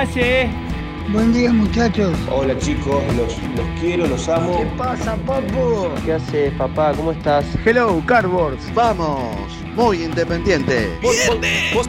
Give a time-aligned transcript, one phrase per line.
[0.00, 0.48] Hace?
[1.12, 2.16] Buen día muchachos.
[2.30, 4.64] Hola chicos, los, los quiero, los amo.
[4.76, 5.88] pasa, papu?
[6.04, 6.92] ¿Qué haces, papá?
[6.96, 7.44] ¿Cómo estás?
[7.64, 8.72] Hello, Cardboards.
[8.74, 9.36] Vamos.
[9.74, 10.90] Muy independiente.
[11.00, 11.88] ¡Viernes!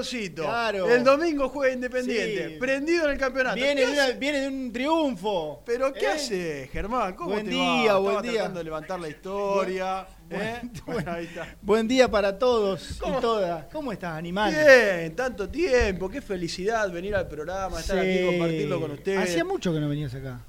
[0.00, 0.42] Calorcito.
[0.42, 0.88] Claro.
[0.88, 2.48] El domingo juega Independiente.
[2.50, 2.56] Sí.
[2.58, 3.56] Prendido en el campeonato.
[3.56, 4.12] Viene ¿Qué de, una- hace?
[4.14, 5.62] viene de un triunfo.
[5.66, 6.08] Pero ¿qué ¿Eh?
[6.08, 7.14] hace, Germán?
[7.14, 7.98] ¿Cómo Buen te día, va?
[7.98, 8.32] buen Estaba día.
[8.32, 10.06] tratando de levantar la historia.
[10.30, 10.60] ¿eh?
[10.62, 11.56] buen- Bueno, ahí está.
[11.62, 13.18] Buen día para todos ¿Cómo?
[13.18, 13.64] y todas.
[13.72, 14.52] ¿Cómo estás, animal?
[14.54, 18.08] Bien, tanto tiempo, qué felicidad venir al programa, estar Sí.
[18.10, 19.18] aquí compartirlo con ustedes.
[19.18, 20.40] Hacía mucho que no venías acá.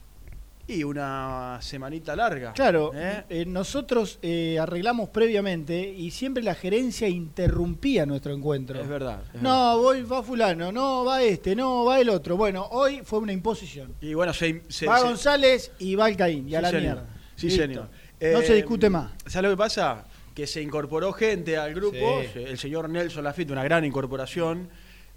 [0.68, 2.54] Y una semanita larga.
[2.54, 3.24] Claro, ¿eh?
[3.30, 8.80] eh, nosotros eh, arreglamos previamente y siempre la gerencia interrumpía nuestro encuentro.
[8.80, 9.22] Es verdad.
[9.34, 12.38] es No, voy, va fulano, no, va este, no, va el otro.
[12.38, 13.88] Bueno, hoy fue una imposición.
[13.90, 14.02] verdad.
[14.02, 16.82] Y bueno, se, se- va se- González y va Alcaín, y a la señor.
[16.84, 17.06] mierda.
[17.36, 17.62] Sí, Listo.
[17.64, 17.90] señor.
[18.22, 19.12] No Eh, se discute más.
[19.26, 20.06] ¿Sabes lo que pasa?
[20.36, 22.40] Que se incorporó gente al grupo, Sí.
[22.44, 24.70] el señor Nelson Lafitte, una gran incorporación,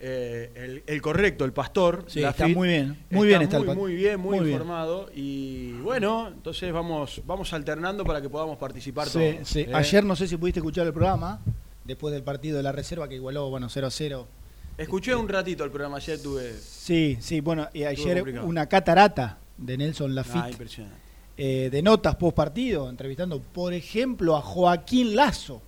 [0.07, 2.05] eh, el, el correcto, el pastor.
[2.09, 4.45] Sí, Lafitte, está muy bien, muy bien está el muy, pa- muy bien, muy, muy
[4.47, 4.53] bien.
[4.57, 5.09] informado.
[5.15, 9.49] Y bueno, entonces vamos, vamos alternando para que podamos participar Sí, todos.
[9.49, 9.61] sí.
[9.61, 9.71] ¿eh?
[9.73, 11.41] Ayer no sé si pudiste escuchar el programa,
[11.85, 14.29] después del partido de la reserva que igualó, bueno, 0 a 0.
[14.77, 16.53] Escuché un ratito el programa, ayer tuve...
[16.61, 18.47] Sí, sí, bueno, y ayer complicado.
[18.47, 20.97] una catarata de Nelson Ah, Lafitte impresionante.
[21.39, 25.63] eh, de notas post partido, entrevistando, por ejemplo, a Joaquín Lazo,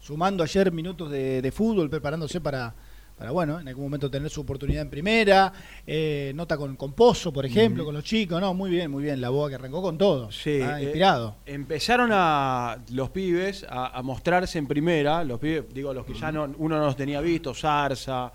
[0.00, 2.74] sumando ayer minutos de, de fútbol, preparándose para,
[3.16, 5.52] para, bueno, en algún momento tener su oportunidad en primera,
[5.86, 9.20] eh, nota con, con Pozo, por ejemplo, con los chicos, no, muy bien, muy bien,
[9.20, 11.36] la boa que arrancó con todo, Sí, ah, eh, inspirado.
[11.46, 16.32] Empezaron a los pibes a, a mostrarse en primera, los pibes, digo, los que ya
[16.32, 18.32] no, uno no los tenía visto, Zarza,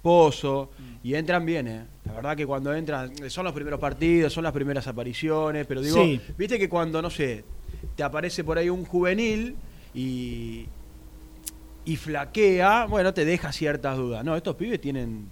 [0.00, 0.70] Pozo,
[1.02, 1.84] y entran bien, ¿eh?
[2.04, 5.96] La verdad que cuando entran, son los primeros partidos, son las primeras apariciones, pero digo,
[5.96, 6.20] Sí.
[6.36, 7.44] viste que cuando, no sé,
[7.96, 9.56] te aparece por ahí un juvenil
[9.94, 10.66] y,
[11.84, 14.24] y flaquea, bueno, te deja ciertas dudas.
[14.24, 15.28] No, estos pibes tienen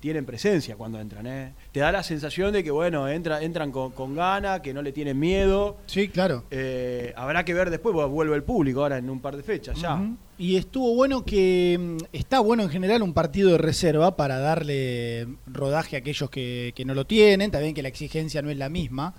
[0.00, 1.54] tienen presencia cuando entran, ¿eh?
[1.72, 4.92] Te da la sensación de que, bueno, entra, entran con, con gana, que no le
[4.92, 5.78] tienen miedo.
[5.86, 6.44] Sí, claro.
[6.50, 9.80] Eh, habrá que ver después, porque vuelve el público ahora en un par de fechas
[9.80, 10.00] ya.
[10.38, 15.26] Y estuvo bueno que mm, está bueno en general un partido de reserva para darle
[15.46, 17.50] rodaje a aquellos que, que no lo tienen.
[17.50, 19.14] También que la exigencia no es la misma,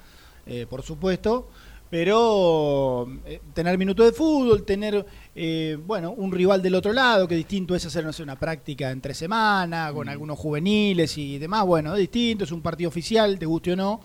[0.46, 1.50] eh, por supuesto.
[1.90, 5.06] Pero eh, tener minutos de fútbol, tener
[5.36, 8.92] eh, bueno un rival del otro lado, que distinto es hacer no sé, una práctica
[8.92, 9.96] entre semana, Mm.
[9.96, 11.66] con algunos juveniles y demás.
[11.66, 14.02] Bueno, es distinto, es un partido oficial, te guste o no.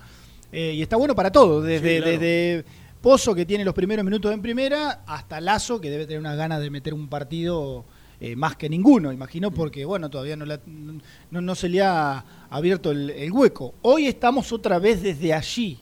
[0.52, 2.18] Eh, y está bueno para todo, desde, Sí, claro.
[2.18, 2.64] desde
[3.00, 6.60] Pozo, que tiene los primeros minutos en primera, hasta Lazo, que debe tener unas ganas
[6.60, 7.84] de meter un partido
[8.20, 12.24] eh, más que ninguno, imagino, porque bueno, todavía no, la- no, no se le ha
[12.50, 13.74] abierto el, el hueco.
[13.82, 15.81] Hoy estamos otra vez desde allí, ¿no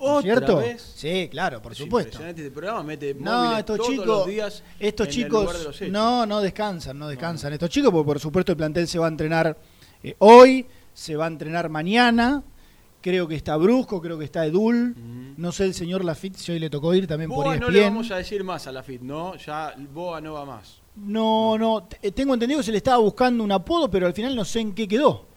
[0.00, 0.56] ¿Otra ¿Cierto?
[0.56, 0.92] vez?
[0.96, 2.24] Sí, claro, por Es supuesto.
[2.24, 5.64] este programa, mete No, estos todos chicos, los días estos en el chicos, lugar de
[5.64, 5.92] los hechos.
[5.92, 7.52] no, no descansan, no descansan.
[7.52, 9.56] Estos chicos, porque por supuesto el plantel se va a entrenar
[10.02, 12.42] eh, hoy, se va a entrenar mañana.
[13.02, 14.94] Creo que está Brusco, creo que está Edul.
[15.38, 17.60] No sé el señor Lafitte si hoy le tocó ir también por E Boa ESPN.
[17.66, 19.36] no le vamos a decir más a la FIT, ¿no?
[19.36, 20.80] Ya Boa no va más.
[20.96, 24.44] No, no, tengo entendido que se le estaba buscando un apodo, pero al final no
[24.44, 25.29] sé en qué quedó.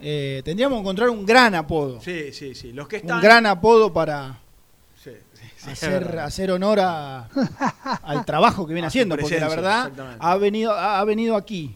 [0.00, 2.00] Eh, tendríamos que encontrar un gran apodo.
[2.00, 2.72] Sí, sí, sí.
[2.72, 3.16] Los que están.
[3.16, 4.38] Un gran apodo para
[5.02, 5.10] Sí,
[5.56, 7.28] sí, hacer, hacer honor a-
[8.02, 11.74] al trabajo que viene A haciendo, porque la verdad ha venido, ha ha venido aquí,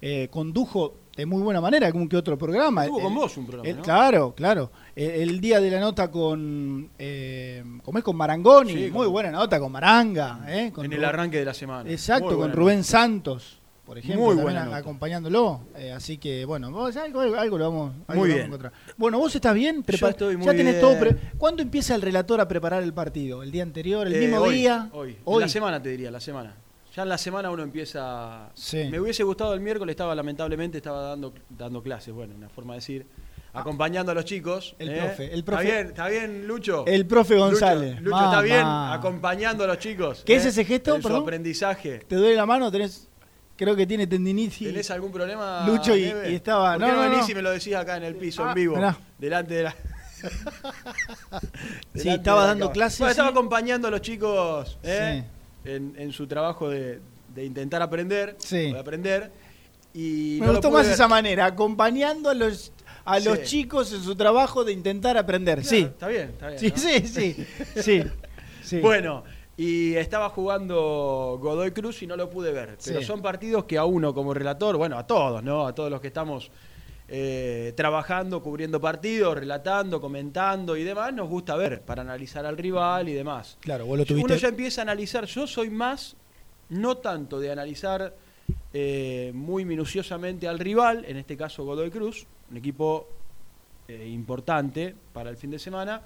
[0.00, 2.84] eh, condujo de muy buena manera algún que otro programa.
[2.84, 3.82] Estuvo El- con vos un programa, el- ¿no?
[3.82, 4.70] Claro, claro.
[4.96, 8.04] El, el día de la nota con, eh, ¿cómo es?
[8.04, 10.40] Con Marangoni, Sí, muy con- buena nota con Maranga.
[10.48, 11.90] eh, con en el arranque de la semana.
[11.90, 12.88] Exacto, con Rubén nota.
[12.88, 13.59] Santos,
[13.90, 15.62] por ejemplo, Muy también buena a- acompañándolo.
[15.76, 18.46] Eh, así que, bueno, vos, algo, algo lo vamos, algo Muy lo bien.
[18.50, 18.94] vamos a encontrar.
[18.96, 19.78] Bueno, ¿vos estás bien?
[19.78, 20.80] Yo Prepa- estoy muy ya tenés bien.
[20.80, 21.00] todo.
[21.00, 23.42] pre- ¿Cuándo empieza el relator a preparar el partido?
[23.42, 24.06] ¿El día anterior?
[24.06, 24.88] ¿El Eh, mismo hoy, día?
[24.92, 25.16] Hoy.
[25.24, 25.40] Hoy.
[25.42, 26.54] La semana te diría, la semana.
[26.94, 28.50] Ya en la semana uno empieza.
[28.54, 28.84] Sí.
[28.92, 32.78] Me hubiese gustado el miércoles, estaba lamentablemente estaba dando, dando clases, bueno, una forma de
[32.78, 33.06] decir.
[33.52, 34.76] Acompañando a los chicos.
[34.78, 34.98] El ¿eh?
[34.98, 36.84] profe, el profe- Está bien, está bien, Lucho.
[36.86, 37.96] El profe González.
[38.00, 40.22] Lucho, Lucho, está bien acompañando a los chicos.
[40.24, 41.98] ¿Qué es ese gesto, En su aprendizaje.
[42.06, 42.70] ¿Te duele la mano?
[42.70, 43.08] ¿Tenés,
[43.60, 44.66] creo que tiene tendinitis.
[44.68, 45.66] ¿Tenés algún problema?
[45.66, 47.30] Lucho y- estaba- ¿Por no, qué no, no, venís no.
[47.30, 48.76] y me lo decís acá en el piso, Ah, en vivo?
[48.76, 48.96] mirá.
[49.18, 49.76] Delante de la.
[51.94, 53.32] Sí, estaba dando clases, Bueno, estaba sí.
[53.32, 55.24] acompañando a los chicos ¿eh?
[55.64, 57.00] en, en su trabajo de,
[57.34, 58.36] de intentar aprender.
[58.38, 58.72] Sí.
[58.72, 59.30] De aprender.
[59.92, 60.94] Y Me no gustó más ver.
[60.94, 62.72] esa manera, acompañando a los,
[63.04, 65.60] a los chicos en su trabajo de intentar aprender.
[65.60, 65.82] Claro, sí.
[65.82, 66.58] Está bien, está bien.
[66.60, 66.76] Sí, ¿no?
[66.76, 67.46] sí, sí,
[67.82, 68.04] sí,
[68.62, 68.78] sí.
[68.80, 69.24] Bueno,
[69.62, 72.78] y estaba jugando Godoy Cruz y no lo pude ver.
[72.82, 73.06] Pero Sí.
[73.06, 75.66] son partidos que a uno como relator, bueno, a todos, ¿no?
[75.66, 76.50] A todos los que estamos
[77.12, 83.08] eh, trabajando, cubriendo partidos, relatando, comentando y demás, nos gusta ver para analizar al rival
[83.08, 83.58] y demás.
[83.60, 84.38] Claro, vos lo Uno tuviste.
[84.38, 86.16] ya empieza a analizar, yo soy más,
[86.70, 88.14] no tanto de analizar
[88.72, 93.08] eh, muy minuciosamente al rival, en este caso Godoy Cruz, un equipo
[93.88, 96.00] eh, importante para el fin de semana,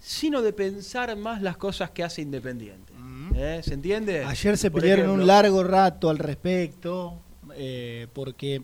[0.00, 2.92] sino de pensar más las cosas que hace Independiente.
[3.36, 3.60] ¿Eh?
[3.62, 4.24] ¿Se entiende?
[4.24, 7.20] Ayer se Por pelearon ejemplo, un largo rato al respecto,
[7.54, 8.62] eh, porque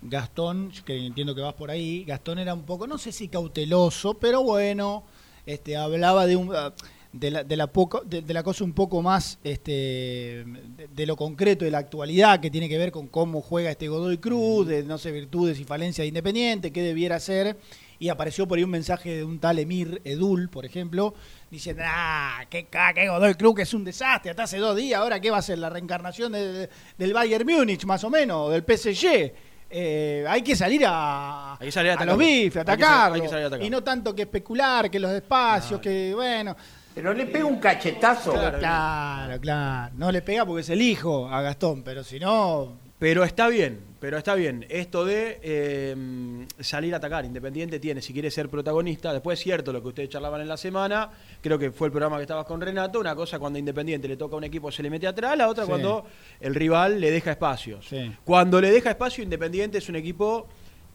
[0.00, 4.14] Gastón, que entiendo que vas por ahí, Gastón era un poco, no sé si cauteloso,
[4.14, 5.04] pero bueno,
[5.44, 6.72] este, hablaba de un ah,
[7.12, 11.06] de la, de la poco, de, de la cosa un poco más este, de, de
[11.06, 14.66] lo concreto de la actualidad que tiene que ver con cómo juega este Godoy Cruz,
[14.66, 17.58] de no sé virtudes y falencias de Independiente, qué debiera hacer
[18.02, 21.14] y apareció por ahí un mensaje de un tal Emir Edul, por ejemplo,
[21.50, 25.00] diciendo, ah, qué, ca- qué Godoy Cruz que es un desastre, hasta hace dos días,
[25.00, 26.68] ahora qué va a ser la reencarnación de-
[26.98, 29.32] del Bayern Múnich, más o menos, del PSG.
[29.70, 32.82] Eh, hay que salir a, Hay que salir a a los bifes, a Hay que
[32.82, 33.14] sal- atacarlo.
[33.14, 33.66] hay que salir a atacarlo.
[33.66, 36.56] y no tanto que especular, que los espacios, que bueno.
[36.94, 38.32] Pero le pega un cachetazo.
[38.32, 38.58] Claro.
[38.58, 39.94] Claro, claro.
[39.96, 43.80] No le pega porque es el hijo a Gastón, pero si no, Pero está bien,
[44.02, 44.66] pero está bien.
[44.68, 47.24] Esto de eh, salir a atacar.
[47.24, 49.12] Independiente tiene, si quiere ser protagonista.
[49.12, 51.08] Después es cierto lo que ustedes charlaban en la semana.
[51.40, 52.98] Creo que fue el programa que estabas con Renato.
[52.98, 55.38] Una cosa cuando Independiente le toca a un equipo se le mete atrás.
[55.38, 55.70] La otra Sí.
[55.70, 56.04] cuando
[56.40, 57.86] el rival le deja espacios.
[57.88, 58.10] Sí.
[58.24, 60.48] Cuando le deja espacio, Independiente es un equipo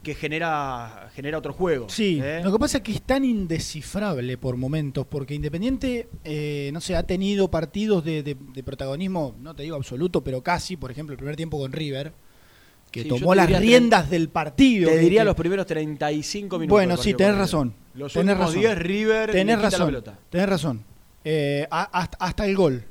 [0.04, 1.88] que genera, genera otro juego.
[1.90, 2.42] Sí, ¿eh?
[2.44, 6.96] lo que pasa es que es tan indescifrable por momentos, porque Independiente, eh, no sé,
[6.98, 11.14] ha tenido partidos de, de- de protagonismo, no te digo absoluto, pero casi, por ejemplo,
[11.14, 12.12] el primer tiempo con River,
[12.92, 14.90] que Sí, tomó las riendas del partido.
[14.90, 16.76] Te diría que- los primeros 35 minutos.
[16.76, 17.74] Bueno, sí, tenés razón.
[17.94, 18.60] Los tenés razón.
[18.60, 19.86] 10 River Tenés la razón.
[19.88, 20.18] pelota.
[20.30, 20.84] Tenés razón.
[21.24, 22.84] Eh, hasta, hasta el gol.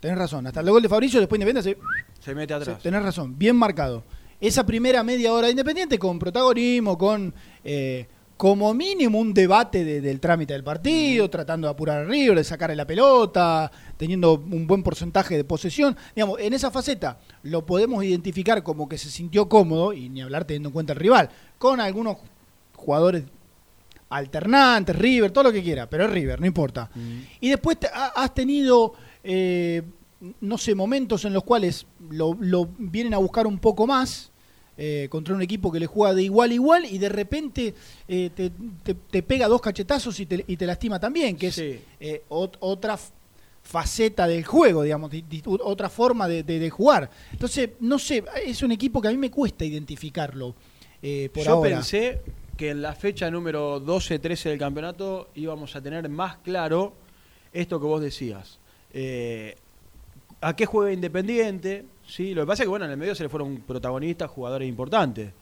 [0.00, 0.46] Tenés razón.
[0.46, 1.76] Hasta el gol de Fabricio, después Independiente
[2.20, 2.76] se, Se mete atrás.
[2.78, 4.02] Sí, tenés razón, bien marcado.
[4.40, 7.32] Esa primera media hora de Independiente con protagonismo, con
[7.64, 8.06] eh,
[8.36, 12.42] como mínimo un debate de- del trámite del partido, tratando de apurar a River, de
[12.44, 15.96] sacarle la pelota, teniendo un buen porcentaje de posesión.
[16.16, 20.44] Digamos, en esa faceta lo podemos identificar como que se sintió cómodo, y ni hablar
[20.44, 22.16] teniendo en cuenta el rival, con algunos
[22.74, 23.24] jugadores
[24.10, 26.90] alternantes, River, todo lo que quiera, pero es River, no importa.
[27.40, 28.92] Y después te- ha- has tenido,
[29.24, 29.82] eh,
[30.40, 34.30] no sé, momentos en los cuales lo, lo vienen a buscar un poco más
[34.76, 37.74] eh, contra un equipo que le juega de igual a igual y de repente
[38.08, 38.50] eh, te,
[38.82, 41.62] te- te pega dos cachetazos y te, y te lastima también, que Sí.
[41.62, 42.98] es eh, ot- otra
[43.62, 47.08] faceta del juego, digamos, di- di- otra forma de, de- de jugar.
[47.32, 50.54] Entonces, no sé, es un equipo que a mí me cuesta identificarlo
[51.02, 51.70] eh, por Yo ahora.
[51.76, 52.20] pensé
[52.56, 56.92] que en la fecha número 12-13 del campeonato íbamos a tener más claro
[57.52, 58.58] esto que vos decías.
[58.92, 59.56] Eh,
[60.40, 61.84] ¿A qué juega Independiente?
[62.06, 62.34] ¿Sí?
[62.34, 65.32] Lo que pasa es que bueno, en el medio se le fueron protagonistas, jugadores importantes.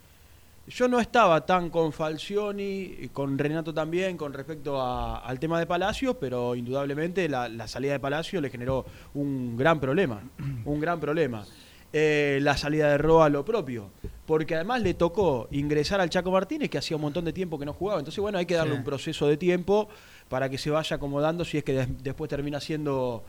[0.70, 5.58] Yo no estaba tan con Falcioni, y con Renato también, con respecto a- al tema
[5.58, 10.22] de Palacio, pero indudablemente la, la salida de Palacio le generó un gran problema.
[10.64, 11.44] Un gran problema.
[11.92, 13.90] Eh, la salida de Roa lo propio.
[14.26, 17.64] Porque además le tocó ingresar al Chaco Martínez, que hacía un montón de tiempo que
[17.66, 17.98] no jugaba.
[17.98, 18.78] Entonces, bueno, hay que darle Sí.
[18.78, 19.88] un proceso de tiempo
[20.28, 23.24] para que se vaya acomodando si es que des- después termina siendo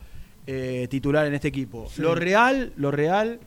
[0.46, 1.88] eh, titular en este equipo.
[1.88, 2.02] Sí.
[2.02, 3.40] Lo real, lo real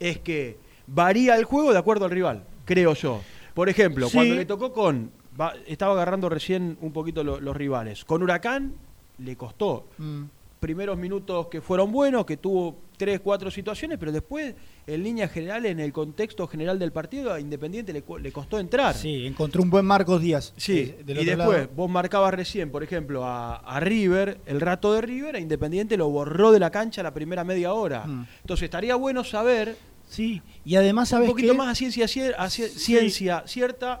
[0.00, 3.20] es que varía el juego de acuerdo al rival, creo yo.
[3.54, 4.14] Por ejemplo, Sí.
[4.16, 5.10] cuando le tocó con.
[5.40, 8.04] va- estaba agarrando recién un poquito lo- los rivales.
[8.04, 8.74] Con Huracán
[9.18, 9.86] le costó.
[9.98, 10.24] Mm.
[10.60, 14.54] Primeros minutos que fueron buenos, que tuvo tres, cuatro situaciones, pero después,
[14.86, 18.94] en línea general, en el contexto general del partido, a Independiente le, costó entrar.
[18.94, 20.54] Sí, encontró un buen Marcos Díaz.
[20.56, 21.70] Sí, eh, del y después lado.
[21.76, 26.08] vos marcabas recién, por ejemplo, a, a River, el rato de River, a Independiente lo
[26.08, 28.06] borró de la cancha la primera media hora.
[28.06, 28.26] Mm.
[28.42, 29.76] Entonces estaría bueno saber
[30.14, 31.58] Sí, y además sabes un poquito qué?
[31.58, 32.06] más a ciencia,
[32.38, 34.00] a ciencia cierta.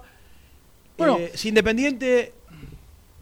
[0.96, 1.18] Bueno.
[1.18, 2.32] eh, si Independiente,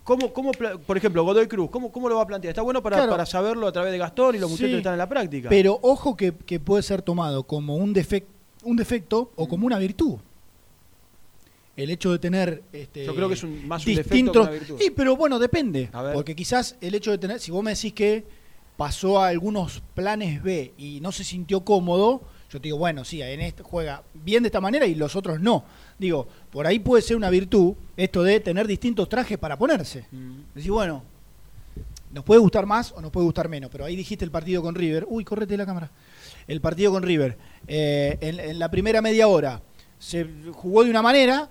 [0.04, 2.50] ¿cómo, cómo, por ejemplo, Godoy Cruz, ¿cómo, ¿cómo lo va a plantear?
[2.50, 3.10] Está bueno para, Claro.
[3.12, 4.54] para saberlo a través de Gastón y los Sí.
[4.54, 5.48] muchachos que están en la práctica.
[5.48, 8.26] Pero ojo que, que puede ser tomado como un, defec-
[8.64, 10.16] un defecto o como una virtud.
[11.74, 14.42] El hecho de tener este, Yo creo que es un- más un defecto que distintos.
[14.42, 14.76] una virtud.
[14.78, 15.88] Sí, pero bueno, depende.
[16.12, 18.24] Porque quizás el hecho de tener, si vos me decís que
[18.76, 22.20] pasó a algunos planes B y no se sintió cómodo,
[22.52, 25.40] yo te digo, bueno, sí, en este juega bien de esta manera y los otros
[25.40, 25.64] no.
[25.98, 30.04] Digo, por ahí puede ser una virtud esto de tener distintos trajes para ponerse.
[30.10, 30.32] Mm.
[30.54, 31.02] Decís, bueno,
[32.12, 34.74] nos puede gustar más o nos puede gustar menos, pero ahí dijiste el partido con
[34.74, 35.06] River.
[35.08, 35.90] Uy, correte la cámara.
[36.46, 37.38] El partido con River.
[37.66, 39.62] Eh, en, en la primera media hora
[39.98, 41.48] se jugó de una manera,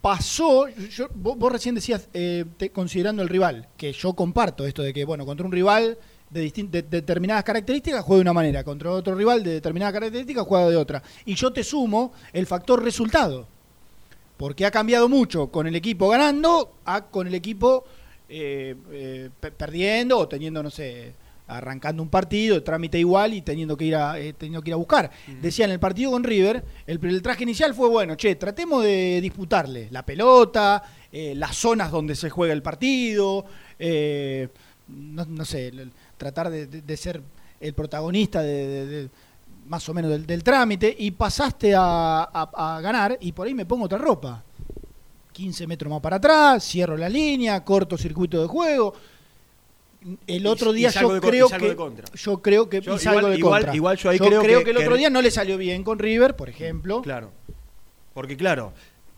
[0.00, 0.68] pasó.
[0.68, 4.92] yo- vos, vos recién decías, eh, te- considerando el rival, que yo comparto esto de
[4.94, 5.98] que, bueno, contra un rival
[6.34, 10.68] de, de determinadas características juega de una manera, contra otro rival de determinadas características juega
[10.68, 11.02] de otra.
[11.24, 13.46] Y yo te sumo el factor resultado
[14.36, 17.84] porque ha cambiado mucho con el equipo ganando a con el equipo
[18.28, 21.14] eh, eh, pe- perdiendo o teniendo, no sé,
[21.46, 24.78] arrancando un partido, trámite igual y teniendo que ir a, eh, teniendo que ir a
[24.78, 25.10] buscar.
[25.40, 29.20] Decía en el partido con River, el, el traje inicial fue bueno, che, tratemos de
[29.20, 33.44] disputarle la pelota, eh, las zonas donde se juega el partido,
[33.78, 34.48] eh,
[34.88, 35.70] no, no sé,
[36.24, 37.20] tratar de, de- de ser
[37.60, 39.08] el protagonista de,
[39.66, 43.54] más o menos del, del trámite y pasaste a, a- a ganar y por ahí
[43.54, 44.42] me pongo otra ropa.
[45.32, 48.94] 15 metros más para atrás, cierro la línea, corto circuito de juego.
[50.26, 52.06] El otro y día yo creo que de contra.
[52.14, 53.74] yo creo que Yo igual- de igual- contra.
[53.76, 56.36] igual yo ahí creo que- el otro que- día no le salió bien con River,
[56.36, 57.00] por ejemplo.
[57.02, 57.32] Claro.
[58.12, 58.72] Porque claro,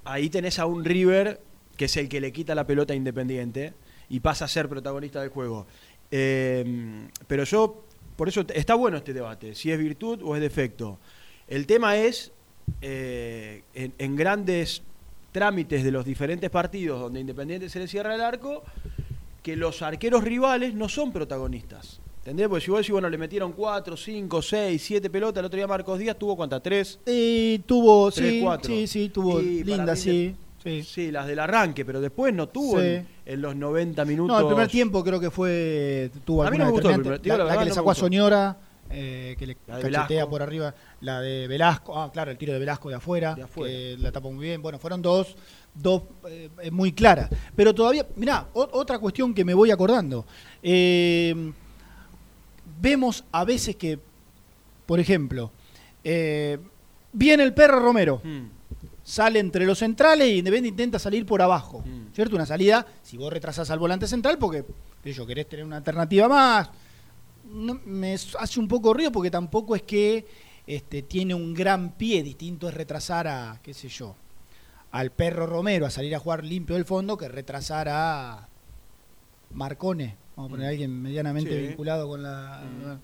[0.04, 1.40] ahí tenés a un River
[1.76, 3.75] que es el que le quita la pelota a Independiente
[4.08, 5.66] y pasa a ser protagonista del juego.
[6.10, 7.84] Eh, pero yo,
[8.16, 10.98] por eso está bueno este debate, si es virtud o es defecto.
[11.48, 12.32] El tema es,
[12.80, 14.82] eh, en, en grandes
[15.32, 18.62] trámites de los diferentes partidos donde Independiente se le cierra el arco,
[19.42, 22.00] que los arqueros rivales no son protagonistas.
[22.18, 22.48] ¿Entendés?
[22.48, 25.68] Porque si vos decís, bueno, le metieron 4, 5, 6, 7 pelotas, el otro día
[25.68, 28.68] Marcos Díaz tuvo cuántas, 3, Y tuvo, Tres, sí, cuatro.
[28.68, 30.34] sí, sí, tuvo Y linda, sí.
[30.66, 30.82] Sí.
[30.82, 32.87] Sí, las del arranque, pero después no tuvo Sí.
[32.87, 34.35] en, en los 90 minutos.
[34.37, 36.96] No, el primer tiempo creo que fue tuvo A mí alguna no me gustó el
[36.96, 37.20] determinante.
[37.20, 37.94] primer- digo la, la la verdad, que le no me sacó a.
[37.94, 38.56] Soñora,
[38.90, 40.30] eh, que le cachetea Velasco.
[40.30, 43.73] por arriba, la de Velasco, ah, claro, el tiro de Velasco de afuera, De afuera.
[43.73, 44.62] que la tapó muy bien.
[44.62, 45.37] Bueno, fueron dos,
[45.75, 47.28] dos eh, muy claras.
[47.56, 50.25] Pero todavía, mirá, o- otra cuestión que me voy acordando.
[50.62, 51.52] Eh,
[52.80, 53.99] vemos a veces que,
[54.87, 55.50] por ejemplo,
[57.12, 58.46] viene el perro Romero Mm,
[59.06, 61.80] sale entre los centrales y Independiente intenta salir por abajo.
[61.86, 62.12] Mm.
[62.12, 62.34] ¿Cierto?
[62.34, 64.64] Una salida, si vos retrasás al volante central, porque
[65.04, 66.70] yo, querés tener una alternativa más.
[67.44, 70.26] No, me hace un poco ruido porque tampoco es que
[70.66, 72.25] este, tiene un gran pie.
[72.25, 74.16] Distinto es retrasar a, qué sé yo,
[74.90, 78.48] al perro Romero a salir a jugar limpio del fondo que retrasar a
[79.54, 80.16] Marcone.
[80.34, 81.68] Vamos a poner a alguien medianamente Sí.
[81.68, 82.64] vinculado con la.
[82.64, 82.98] Mm.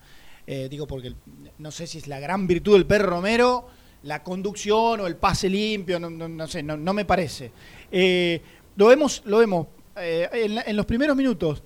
[0.49, 1.15] Eh, digo, porque
[1.59, 3.69] no sé si es la gran virtud del perro Romero,
[4.05, 7.53] la conducción o el pase limpio, no, no- no sé, no, no me parece.
[7.91, 8.41] Eh,
[8.77, 9.67] lo vemos, lo vemos
[9.97, 11.63] eh, en, en los primeros minutos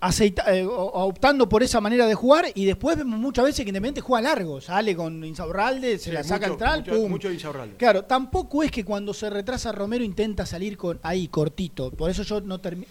[0.00, 4.00] aceita- eh, optando por esa manera de jugar y después vemos muchas veces que Independiente
[4.00, 7.10] juega largo, sale con Insaurralde, se sí, la saca mucho- al tral, mucho, pum.
[7.10, 7.76] mucho Insaurralde.
[7.76, 11.90] Claro, tampoco es que cuando se retrasa Romero intenta salir con ahí cortito.
[11.90, 12.86] Por eso yo no termi-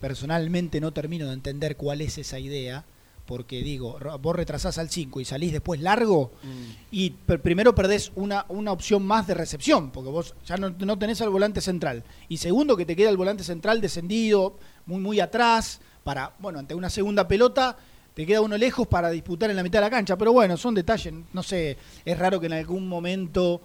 [0.00, 2.84] personalmente no termino de entender cuál es esa idea.
[3.26, 6.48] Porque digo, vos retrasás al 5 y salís después largo Mm.
[6.90, 11.22] y primero perdés una, una opción más de recepción, porque vos ya no, no tenés
[11.22, 12.04] al volante central.
[12.28, 16.74] Y segundo, que te queda el volante central descendido, muy, muy atrás, para, bueno, ante
[16.74, 17.78] una segunda pelota,
[18.12, 20.16] te queda uno lejos para disputar en la mitad de la cancha.
[20.18, 23.62] Pero bueno, son detalles, no sé, es raro que en algún momento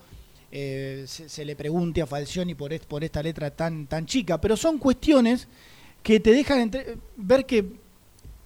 [0.52, 4.40] eh, se, se le pregunte a Falcioni por, est- por esta letra tan, tan chica,
[4.40, 5.48] pero son cuestiones
[6.02, 7.66] que te dejan entre- ver que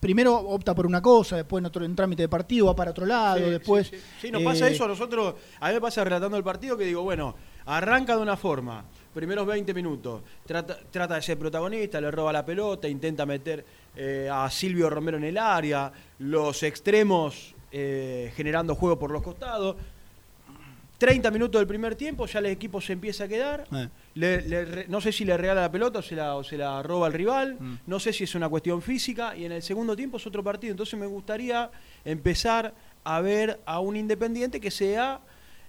[0.03, 3.05] primero opta por una cosa, después en otro en trámite de partido va para otro
[3.05, 3.87] lado, Sí, después...
[3.87, 4.03] Sí, sí.
[4.23, 5.35] Sí, nos pasa eh, eso a nosotros.
[5.61, 7.33] A mí me pasa relatando el partido que digo, bueno,
[7.67, 8.83] arranca de una forma,
[9.13, 14.27] primeros 20 minutos, trata, trata de ser protagonista, le roba la pelota, intenta meter eh,
[14.29, 19.77] a Silvio Romero en el área, los extremos eh, generando juego por los costados.
[21.05, 23.65] 30 minutos del primer tiempo, ya el equipo se empieza a quedar.
[23.73, 23.89] eh.
[24.15, 26.57] Le- le re- no sé si le regala la pelota o se la, o se
[26.57, 27.57] la roba al rival.
[27.59, 27.73] Mm.
[27.87, 29.35] No sé si es una cuestión física.
[29.35, 30.71] Y en el segundo tiempo es otro partido.
[30.71, 31.69] Entonces me gustaría
[32.05, 35.19] empezar a ver a un independiente que sea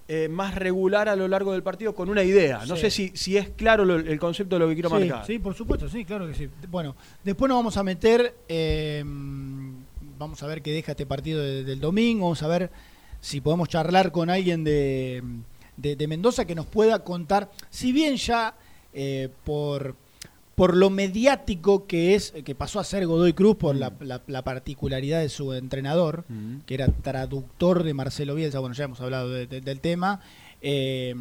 [0.07, 2.65] eh, más regular a lo largo del partido con una idea.
[2.67, 2.83] No Sí.
[2.83, 5.27] sé si, si es claro lo- el concepto de lo que quiero sí, marcar.
[5.27, 6.49] Sí, por supuesto, sí, claro que sí.
[6.71, 9.03] Bueno, después nos vamos a meter, eh,
[10.19, 12.71] vamos a ver qué deja este partido de- del domingo, vamos a ver
[13.25, 15.23] si podemos charlar con alguien de,
[15.79, 18.55] de- de Mendoza que nos pueda contar, si bien ya
[18.93, 19.97] eh, por,
[20.55, 24.43] por lo mediático que es, que pasó a ser Godoy Cruz por la, la- la
[24.43, 26.59] particularidad de su entrenador, Mm.
[26.67, 30.21] que era traductor de Marcelo Bielsa, bueno, ya hemos hablado de- de- del tema,
[30.61, 31.15] eh,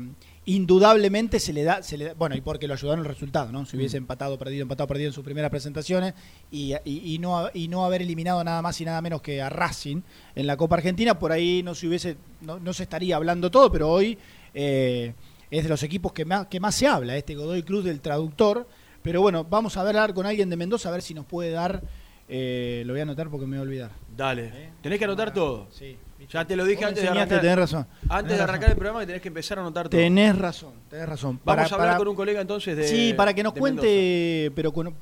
[0.45, 3.65] indudablemente se le da, se le da- bueno, y porque lo ayudaron el resultado, ¿no?
[3.65, 6.13] Si hubiese empatado, perdido, empatado, perdido en sus primeras presentaciones
[6.51, 9.49] y, y- y no, y no haber eliminado nada más y nada menos que a
[9.49, 10.01] Racing
[10.35, 13.71] en la Copa Argentina, por ahí no se hubiese, no, no se estaría hablando todo,
[13.71, 14.17] pero hoy
[14.53, 15.13] eh,
[15.49, 18.67] es de los equipos que más, que más se habla, este Godoy Cruz del traductor.
[19.01, 21.81] Pero bueno, vamos a hablar con alguien de Mendoza a ver si nos puede dar.
[22.29, 23.91] eh, lo voy a anotar porque me voy a olvidar.
[24.15, 24.45] Dale.
[24.53, 24.69] ¿Eh?
[24.81, 25.67] Tenés que anotar todo.
[25.71, 25.97] Sí.
[26.29, 27.39] Ya te lo dije antes de arrancar.
[27.41, 27.87] Tenés razón.
[28.03, 28.71] Antes tenés de arrancar razón.
[28.71, 29.99] el programa que tenés que empezar a anotar todo.
[29.99, 31.39] Tenés razón, tenés razón.
[31.43, 32.87] Vamos a hablar para- con un colega entonces de.
[32.87, 34.95] sí, para que nos cuente, pero con-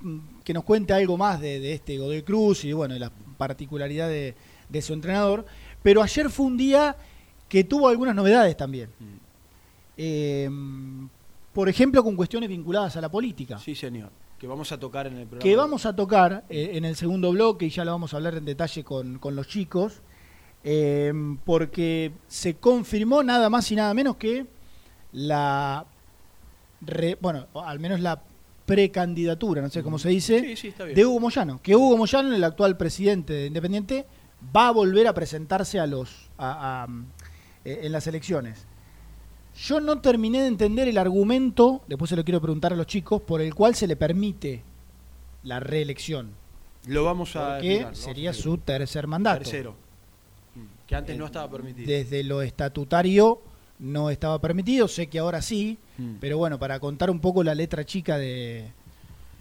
[0.43, 4.07] que nos cuente algo más de, de este Godoy Cruz y bueno, de la particularidad
[4.09, 4.35] de,
[4.69, 5.45] de su entrenador.
[5.83, 6.95] Pero ayer fue un día
[7.49, 8.89] que tuvo algunas novedades también.
[8.99, 9.05] Mm.
[9.97, 10.49] Eh,
[11.53, 13.57] por ejemplo, con cuestiones vinculadas a la política.
[13.59, 14.09] Sí, señor.
[14.39, 15.43] Que vamos a tocar en el programa.
[15.43, 18.35] que vamos a tocar eh, en el segundo bloque y ya lo vamos a hablar
[18.35, 20.01] en detalle con, con los chicos,
[20.63, 21.13] eh,
[21.45, 24.45] porque se confirmó nada más y nada menos que
[25.11, 25.85] la,
[26.81, 28.21] re- bueno, al menos la
[28.65, 30.95] precandidatura, no sé cómo se dice, Sí, sí, está bien.
[30.95, 34.05] de Hugo Moyano, que Hugo Moyano, el actual presidente de Independiente,
[34.55, 36.87] va a volver a presentarse a los a- a,
[37.65, 38.65] eh, en las elecciones.
[39.55, 43.21] Yo no terminé de entender el argumento, después se lo quiero preguntar a los chicos,
[43.21, 44.63] por el cual se le permite
[45.43, 46.29] la reelección.
[46.87, 47.57] Lo vamos a.
[47.57, 49.39] A sería su tercer mandato.
[49.39, 49.75] Tercero.
[50.91, 51.87] Que antes no estaba permitido.
[51.87, 53.39] Desde lo estatutario
[53.79, 56.15] no estaba permitido, sé que ahora sí, Mm.
[56.19, 58.65] pero bueno, para contar un poco la letra chica de,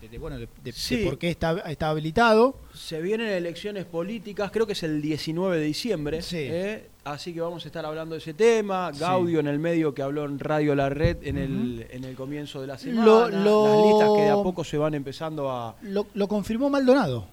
[0.01, 0.99] de- de, bueno, de, Sí.
[1.05, 2.55] por qué está, está habilitado.
[2.73, 6.23] Se vienen elecciones políticas, creo que es el 19 de diciembre.
[6.23, 6.37] Sí.
[6.39, 6.87] ¿eh?
[7.03, 8.93] Así que vamos a estar hablando de ese tema.
[8.93, 12.61] Gaudio en el medio que habló en Radio La Red en, el, en el comienzo
[12.61, 13.05] de la semana.
[13.05, 15.75] Lo- lo- Las listas que de a poco se van empezando a.
[15.83, 17.27] Lo, lo confirmó Maldonado.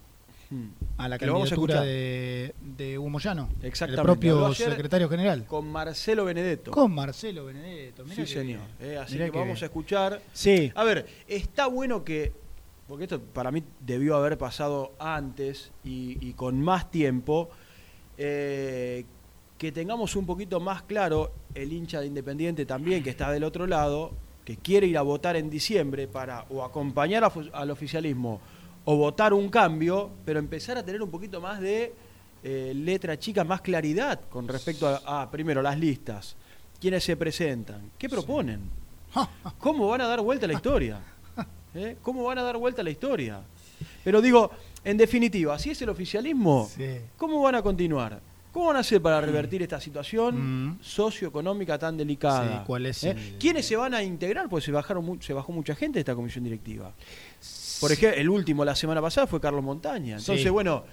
[0.96, 1.84] A la Que lo vamos a candidatura escuchar.
[1.86, 2.54] de,
[2.86, 4.00] de Hugo Moyano, Exactamente.
[4.00, 5.44] el propio secretario general.
[5.46, 6.70] Con Marcelo Benedetto.
[6.70, 8.04] Con Marcelo Benedetto.
[8.04, 8.62] mirá sí, señor.
[8.80, 8.96] ¿eh?
[8.96, 10.22] Así Mirá que vamos a escuchar.
[10.32, 12.32] Sí, A ver, está bueno que,
[12.86, 17.50] porque esto para mí debió haber pasado antes y, y con más tiempo,
[18.16, 19.04] eh,
[19.58, 23.66] que tengamos un poquito más claro el hincha de Independiente también, que está del otro
[23.66, 24.12] lado,
[24.44, 28.40] que quiere ir a votar en diciembre para o acompañar a al oficialismo
[28.90, 31.92] o votar un cambio, pero empezar a tener un poquito más de
[32.42, 36.36] eh, letra chica, más claridad con respecto a, a, primero, las listas,
[36.80, 38.62] quiénes se presentan, qué proponen.
[39.58, 41.00] ¿Cómo van a dar vuelta a la historia?
[41.74, 41.98] ¿Eh?
[42.00, 43.42] ¿Cómo van a dar vuelta a la historia?
[44.04, 44.50] Pero digo,
[44.82, 46.98] en definitiva, si es el oficialismo, Sí.
[47.18, 48.22] ¿cómo van a continuar?
[48.52, 50.78] ¿Cómo van a hacer para revertir esta situación Mm.
[50.80, 52.58] socioeconómica tan delicada?
[52.60, 53.10] Sí, ¿cuál es ¿Eh?
[53.10, 54.48] el- ¿Quiénes se van a integrar?
[54.48, 56.92] Pues se bajaron se bajó mucha gente de esta comisión directiva.
[57.80, 60.16] Por ejemplo, el último la semana pasada fue Carlos Montaña.
[60.18, 60.48] Entonces, Sí.
[60.50, 60.84] bueno,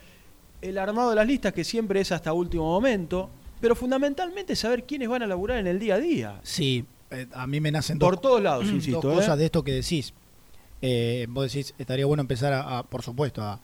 [0.62, 3.30] el armado de las listas que siempre es hasta último momento,
[3.62, 6.39] pero fundamentalmente saber quiénes van a laburar en el día a día.
[6.44, 9.12] sí, eh, a mí me nacen Por dos, todos lados, dos insisto.
[9.12, 9.15] ¿eh?
[9.15, 10.13] cosas de esto que decís.
[11.30, 13.60] Vos decís, estaría bueno empezar, a, a, por supuesto, a,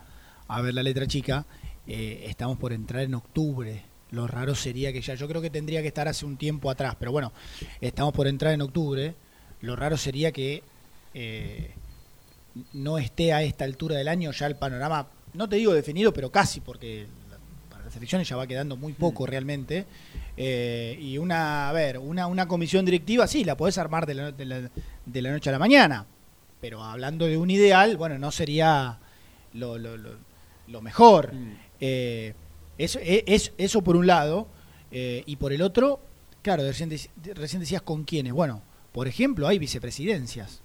[0.48, 1.46] a ver la letra chica.
[1.88, 3.84] Eh, estamos por entrar en octubre.
[4.12, 6.96] Lo raro sería que ya, yo creo que tendría que estar hace un tiempo atrás,
[7.00, 7.32] pero bueno,
[7.80, 9.16] estamos por entrar en octubre.
[9.62, 10.64] Lo raro sería que
[11.14, 11.72] eh,
[12.74, 16.30] no esté a esta altura del año ya el panorama, no te digo definido, pero
[16.30, 17.08] casi, porque
[17.70, 19.86] para las elecciones ya va quedando muy poco realmente.
[20.36, 24.32] Eh, y una, a ver, una, una comisión directiva, sí, la podés armar de la,
[24.32, 24.70] de la-
[25.06, 26.06] de la noche a la mañana,
[26.60, 28.98] pero hablando de un ideal, bueno, no sería
[29.54, 30.18] lo, lo- lo-
[30.68, 31.34] lo mejor.
[31.34, 31.54] Mm.
[31.82, 32.34] Eh,
[32.78, 34.48] eso, e- es- eso por un lado,
[34.92, 36.00] eh, y por el otro,
[36.42, 38.32] claro, recién, dec- recién decías con quiénes.
[38.34, 38.62] Bueno,
[38.94, 40.62] por ejemplo, hay vicepresidencias.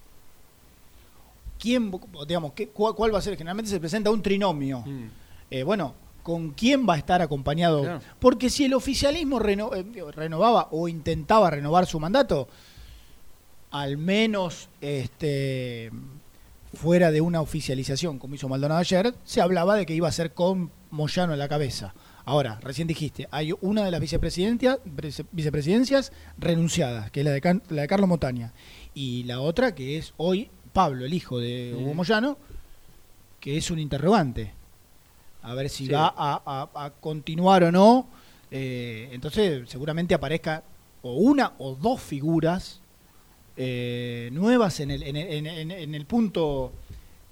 [1.59, 1.91] ¿Quién,
[2.29, 3.37] digamos, qué, cuál, cuál va a ser?
[3.37, 4.81] Generalmente se presenta un trinomio.
[4.81, 5.09] Mm.
[5.51, 7.83] Eh, bueno, ¿con quién va a estar acompañado?
[7.83, 8.01] Claro.
[8.21, 12.47] Porque si el oficialismo reno- eh, renovaba o intentaba renovar su mandato,
[13.71, 15.91] al menos este,
[16.75, 20.35] fuera de una oficialización, como hizo Maldonado ayer, se hablaba de que iba a ser
[20.35, 21.95] con Moyano en la cabeza.
[22.25, 24.79] Ahora, recién dijiste, hay una de las vicepresidencias,
[25.33, 28.53] vicepresidencias renunciadas, que es la de, Can- la de Carlos Montaña,
[28.95, 31.95] y la otra que es hoy Pablo, el hijo de Hugo.
[31.95, 32.37] Moyano,
[33.41, 34.53] que es un interrogante.
[35.43, 35.93] A ver si Sí.
[35.93, 36.43] va a,
[36.75, 38.09] a- a continuar o no.
[38.51, 40.65] Eh, entonces, seguramente aparezca
[41.03, 42.81] o una o dos figuras
[43.57, 46.73] eh, nuevas en el, en el, en- en- en el punto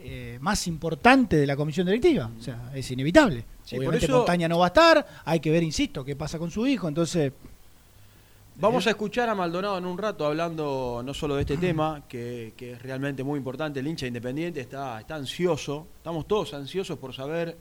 [0.04, 2.30] eh, más importante de la comisión directiva.
[2.38, 3.44] O sea, es inevitable.
[3.64, 6.50] Sí, por eso- Montaña no va a estar, hay que ver, insisto, qué pasa con
[6.50, 6.86] su hijo.
[6.88, 7.32] Entonces,
[8.56, 12.52] Vamos a escuchar a Maldonado en un rato hablando no solo de este tema, que,
[12.56, 13.80] que es realmente muy importante.
[13.80, 17.56] El hincha independiente está, está ansioso, estamos todos ansiosos por saber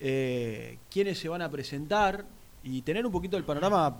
[0.00, 2.24] eh, quiénes se van a presentar
[2.64, 3.96] y tener un poquito el panorama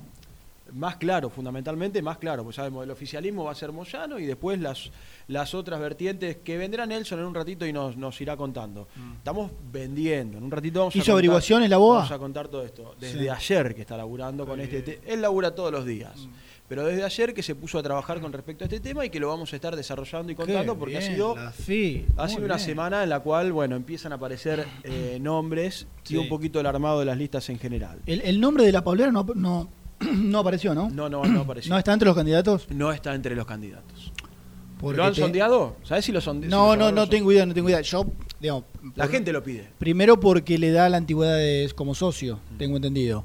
[0.72, 2.44] más claro, fundamentalmente más claro.
[2.44, 4.90] Pues sabemos, el oficialismo va a ser Moyano y después las,
[5.26, 8.88] las otras vertientes que vendrá Nelson en un ratito y nos, nos irá contando.
[9.16, 11.94] Estamos vendiendo, en un ratito vamos a ¿Hizo contar- averiguaciones la BOA?
[11.96, 12.94] Vamos a contar todo esto.
[13.00, 13.28] Desde Sí.
[13.28, 15.02] ayer que está laburando con este tema.
[15.06, 16.16] Él labura todos los días.
[16.26, 16.30] Mm.
[16.68, 19.18] Pero desde ayer que se puso a trabajar con respecto a este tema y que
[19.18, 22.58] lo vamos a estar desarrollando y contando qué porque ha sido, ha sido una bien.
[22.58, 26.14] semana en la cual, bueno, empiezan a aparecer eh, nombres Sí.
[26.14, 28.00] y un poquito el armado de las listas en general.
[28.04, 29.68] el, el nombre de la Paulera no, no,
[30.14, 30.90] no apareció, ¿no?
[30.90, 31.70] No, no, no apareció.
[31.72, 32.66] ¿No está entre los candidatos?
[32.70, 34.12] No está entre los candidatos.
[34.80, 35.76] Porque ¿Lo han te- sondeado?
[35.82, 36.56] ¿Sabes si lo sondearon?
[36.56, 37.80] No, no, no tengo idea, no tengo idea.
[37.80, 38.06] Yo,
[38.40, 39.68] digamos, La por- gente lo pide.
[39.78, 43.24] Primero porque le da la antigüedad de- como socio, tengo entendido.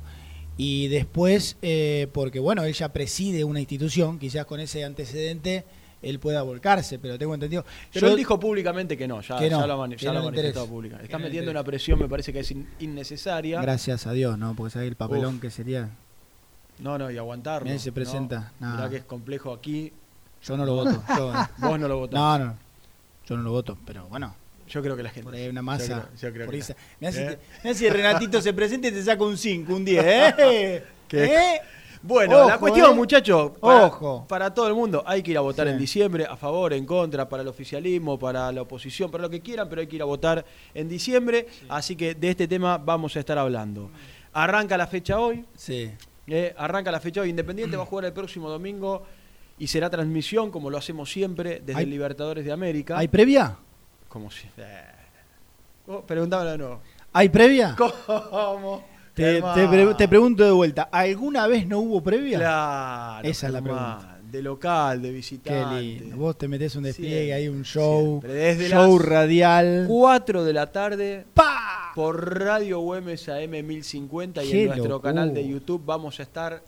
[0.57, 5.63] Y después eh, porque, bueno, ella preside una institución, quizás con ese antecedente
[6.01, 7.63] él pueda volcarse, pero tengo entendido.
[7.93, 10.15] Pero Yo- él dijo públicamente que no, ya, Que no, ya lo, ya no manifestado
[10.15, 10.31] no
[10.81, 13.61] le metiendo una presión, me parece que es in- innecesaria.
[13.61, 14.55] Gracias a Dios, ¿no?
[14.55, 15.41] Porque sabes el papelón Uf.
[15.41, 15.91] que sería.
[16.79, 17.65] No, no, y aguantarlo.
[17.67, 18.51] Mirá, se presenta.
[18.59, 18.71] No.
[18.75, 19.91] Mirá que es complejo aquí.
[20.43, 21.03] Yo no lo voto.
[21.17, 22.19] Yo, Vos no lo votás.
[22.19, 22.57] no, no.
[23.25, 24.35] Yo no lo voto, pero bueno.
[24.67, 25.23] Yo creo que la gente.
[25.25, 25.85] Por ahí hay una Yo masa.
[25.85, 27.25] creo- yo creo por la- mirá si, ¿Eh?
[27.25, 30.03] te- mirá si Renatito se presenta y te saca un 5, un 10.
[30.39, 30.83] ¿eh?
[31.07, 31.23] ¿Qué?
[31.25, 31.61] ¿Eh?
[32.01, 32.95] Bueno, la Ojo, cuestión, eh.
[32.95, 34.25] muchachos, para, Ojo.
[34.27, 35.71] para todo el mundo, hay que ir a votar Sí.
[35.73, 39.39] en diciembre, a favor, en contra, para el oficialismo, para la oposición, para lo que
[39.39, 41.47] quieran, pero hay que ir a votar en diciembre.
[41.69, 43.89] Así que de este tema vamos a estar hablando.
[44.33, 45.91] Arranca la fecha hoy, Sí.
[46.27, 47.29] Eh, arranca la fecha hoy.
[47.29, 49.03] Independiente va a jugar el próximo domingo
[49.57, 52.97] y será transmisión, como lo hacemos siempre, desde ¿Hay- el Libertadores de América.
[52.97, 53.55] ¿Hay previa?
[54.09, 54.47] Como si.
[54.57, 54.81] Eh.
[55.87, 56.81] Oh, de nuevo.
[57.11, 57.75] ¿Hay previa?
[58.07, 58.83] ¿Cómo?
[59.13, 59.69] Te, te Hermano.
[59.69, 62.39] pre- te pregunto de vuelta, ¿alguna vez no hubo previa?
[62.39, 63.27] Claro.
[63.27, 63.99] Esa es la Germán,
[64.33, 65.79] De local, de Qué visitante.
[65.79, 66.17] lindo.
[66.17, 68.19] Vos te metés un despliegue, Siempre, hay un show.
[68.23, 69.85] Desde show las radial.
[69.87, 71.91] 4 de la tarde ¡Pa!
[71.93, 75.11] por Radio Güemes AM 1050 y Qué en nuestro locura.
[75.13, 76.63] canal de YouTube vamos a estar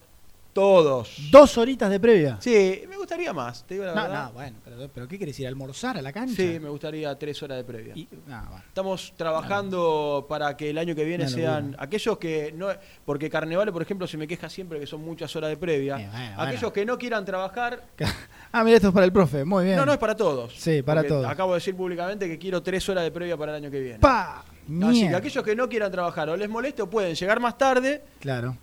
[0.56, 1.14] todos.
[1.32, 2.38] Dos horitas de previa.
[2.40, 4.24] Sí, me gustaría más, te digo la No, verdad.
[4.28, 6.38] no, bueno, pero, pero ¿qué querés ir a almorzar a la cancha?
[6.38, 7.94] Sí, me gustaría tres horas de previa.
[7.94, 8.64] Y- no, bueno.
[8.66, 12.68] Estamos trabajando para que el año que viene sean aquellos que no
[13.04, 15.98] porque Carnevale, por ejemplo, se me queja siempre que son muchas horas de previa.
[16.00, 16.74] Eh, bueno, aquellos bueno.
[16.74, 17.84] que no quieran trabajar,
[18.54, 19.76] Ah, mira, esto es para el profe, muy bien.
[19.76, 20.54] no, no es para todos.
[20.58, 21.26] Sí, para todos.
[21.26, 24.00] Acabo de decir públicamente que quiero tres horas de previa para el año que viene.
[24.00, 24.46] ¡Pa!
[24.84, 28.02] Así que aquellos que no quieran trabajar o les moleste o pueden llegar más tarde
[28.22, 28.56] Claro.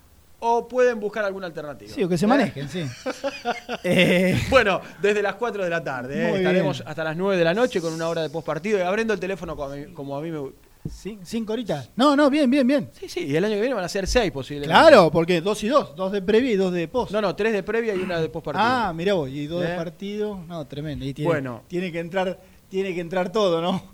[0.45, 1.91] O pueden buscar alguna alternativa.
[1.93, 2.27] Sí, o que se ¿Eh?
[2.27, 2.83] manejen, sí.
[3.83, 6.15] Eh, Bueno, desde las 4 de la tarde.
[6.31, 6.35] ¿eh?
[6.37, 6.89] Estaremos bien.
[6.89, 9.55] hasta las 9 de la noche con una hora de postpartido y abriendo el teléfono
[9.55, 10.57] como a mí, como a mí me gusta.
[10.85, 11.89] ¿cin- ¿Cinco horitas?
[11.95, 12.89] No, no, bien, bien, bien.
[12.91, 14.69] Sí, sí, y el año que viene van a ser 6 posiblemente.
[14.73, 15.95] Claro, porque dos y dos.
[15.95, 17.11] Dos de previa y dos de post.
[17.13, 18.65] No, no, 3 de previa y una de postpartido.
[18.65, 19.77] ah, mirá vos, y dos de ¿Eh?
[19.77, 20.39] partido.
[20.47, 21.05] No, tremendo.
[21.05, 21.63] Y tiene, Bueno.
[21.67, 23.93] tiene que entrar, tiene que entrar todo, ¿no?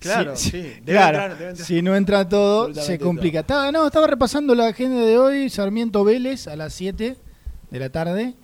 [0.00, 1.66] Claro, Si- sí, debe claro, entrar, debe entrar.
[1.66, 3.40] si no entra todo, se complica.
[3.40, 7.16] Estaba, no, estaba repasando la agenda de hoy, Sarmiento Vélez a las 7
[7.70, 8.34] de la tarde,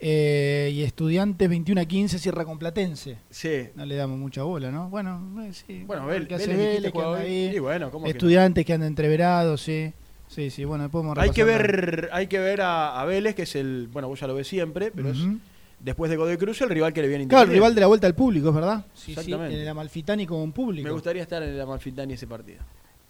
[0.00, 3.16] eh, y Estudiantes 21 a 15, Sierra con Platense.
[3.30, 3.68] Sí.
[3.74, 4.90] No le damos mucha bola, ¿no?
[4.90, 5.84] Bueno, eh, sí.
[5.86, 7.52] Bueno, Vélez, hace Vélez, que anda ahí.
[7.54, 8.16] Y bueno, ¿cómo que no?
[8.16, 9.92] Estudiantes que andan entreverados, sí.
[10.28, 13.54] Sí, sí, bueno, podemos Hay que ver, hay que ver a, a Vélez, que es
[13.54, 15.38] el, bueno, vos ya lo ves siempre, pero es Ujú.
[15.84, 18.06] Después de Godoy Cruz el rival que le viene Claro, el rival de la vuelta
[18.06, 18.86] al público, es verdad.
[18.94, 19.54] Sí, sí, Exactamente.
[19.54, 20.84] en el Amalfitani con un público.
[20.84, 22.60] Me gustaría estar en el Amalfitani ese partido.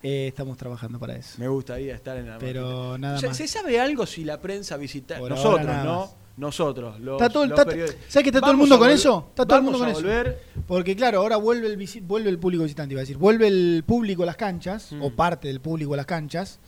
[0.02, 1.36] Eh, estamos trabajando para eso.
[1.38, 3.00] Me gustaría estar en el Pero Amalfitani.
[3.02, 3.36] nada ¿Se, más.
[3.36, 5.18] se sabe algo si la prensa visita?
[5.18, 6.00] Por Nosotros, nada ¿no?
[6.00, 6.16] más.
[6.36, 7.70] Nosotros, los, Está todo los está-.
[8.08, 9.26] ¿sabes que está todo el mundo con eso?
[9.30, 10.00] Está todo el mundo con eso.
[10.00, 10.42] volver.
[10.66, 13.16] Porque claro, ahora vuelve el, visi- vuelve el público visitante, iba a decir.
[13.18, 15.00] Vuelve el público a las canchas, Mm.
[15.02, 16.58] o parte del público a las canchas,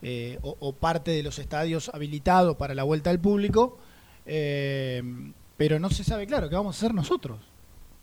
[0.00, 3.76] eh, o, o parte de los estadios habilitados para la vuelta del público.
[4.26, 5.02] eh,
[5.60, 7.38] pero no se sabe claro qué vamos a hacer nosotros.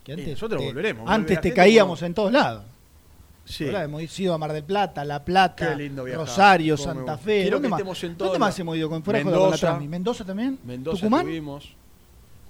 [0.04, 2.63] Que antes nosotros te- volveremos, Antes te caíamos como- en todos lados.
[3.46, 3.65] Sí.
[3.65, 6.06] Hemos ido a Mar del Plata, La Plata, lindo.
[6.06, 7.17] Rosario, Cómo Santa.
[7.17, 7.41] Fe.
[7.41, 8.04] Quiero ¿Dónde que más?
[8.04, 9.80] en ¿Dónde más hemos ido con fuera joda con la Mendoza.
[9.80, 10.60] ¿Mendoza también?
[10.63, 11.22] Mendoza ¿Tucumán?
[11.22, 11.74] estuvimos.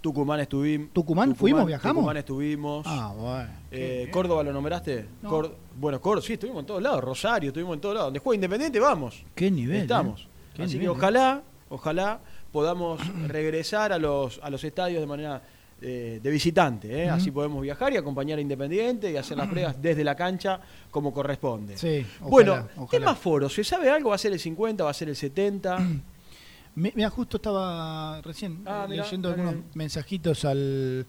[0.02, 0.90] Tucumán estuvimos.
[0.94, 1.36] ¿Tucumán?
[1.36, 1.66] ¿Fuimos?
[1.66, 1.96] ¿Viajamos?
[2.02, 2.86] Tucumán estuvimos.
[2.86, 3.50] Ah, bueno.
[3.72, 5.06] Eh, ¿Córdoba lo nombraste?
[5.22, 5.52] No.
[5.80, 7.02] Bueno, Córdoba, sí, estuvimos en todos lados.
[7.02, 8.08] Rosario, estuvimos en todos lados.
[8.08, 9.24] Donde juega Independiente, vamos.
[9.34, 9.84] Qué nivel.
[9.84, 10.22] Estamos.
[10.22, 10.28] ¿eh?
[10.56, 12.20] Qué Así nivel, que ojalá, ojalá
[12.52, 15.42] podamos regresar a los, a los estadios de manera
[15.82, 17.04] eh, de visitante.
[17.04, 17.10] ¿eh?
[17.10, 21.14] Así podemos viajar y acompañar a Independiente y hacer las pruebas desde la cancha como
[21.14, 21.78] corresponde.
[21.78, 22.90] Sí, ojalá, bueno, ojalá.
[23.00, 23.50] tema foro.
[23.50, 24.10] ¿Se sabe algo?
[24.10, 24.84] ¿Va a ser el 50?
[24.84, 25.78] ¿Va a ser el 70?
[26.76, 31.06] Mi- Mira, justo estaba recién Ah, eh, mirá, leyendo algunos mensajitos al,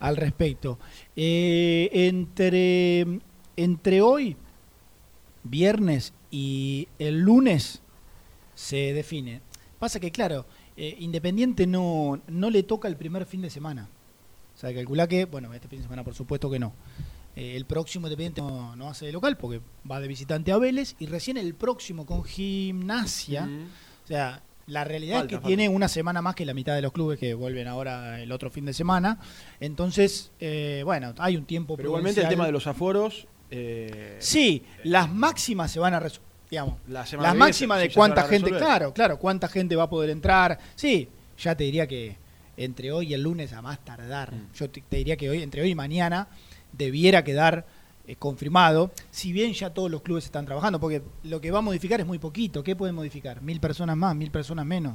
[0.00, 0.78] al respecto.
[1.92, 3.06] Entre,
[3.56, 4.36] entre hoy,
[5.42, 7.80] viernes y el lunes
[8.54, 9.40] se define.
[9.78, 10.46] Pasa que, claro,
[10.82, 13.88] eh, Independiente no, no le toca el primer fin de semana.
[14.56, 16.72] O sea, calcula que, bueno, este fin de semana por supuesto que no.
[17.36, 20.96] Eh, el próximo Independiente no, no hace de local porque va de visitante a Vélez
[20.98, 23.46] y recién el próximo con Gimnasia.
[23.46, 23.66] Mm.
[24.04, 25.46] O sea, la realidad Falta, es que falta.
[25.48, 28.50] tiene una semana más que la mitad de los clubes que vuelven ahora el otro
[28.50, 29.18] fin de semana.
[29.60, 31.76] Entonces, eh, bueno, hay un tiempo.
[31.76, 33.26] Pero igualmente el tema de los aforos.
[33.50, 36.29] eh, Sí, las máximas se van a resolver.
[36.50, 40.10] Digamos, La semana las máximas de cuánta gente, claro, claro, cuánta gente va a poder
[40.10, 40.58] entrar.
[40.74, 41.08] Sí,
[41.38, 42.16] ya te diría que
[42.56, 44.34] entre hoy y el lunes a más tardar.
[44.34, 44.52] Mm.
[44.54, 46.28] Yo te, te diría que hoy, entre hoy y mañana,
[46.72, 47.64] debiera quedar
[48.06, 48.90] eh, confirmado.
[49.10, 52.06] Si bien ya todos los clubes están trabajando, porque lo que va a modificar es
[52.06, 52.64] muy poquito.
[52.64, 53.40] ¿Qué pueden modificar?
[53.40, 54.94] Mil personas más, mil personas menos.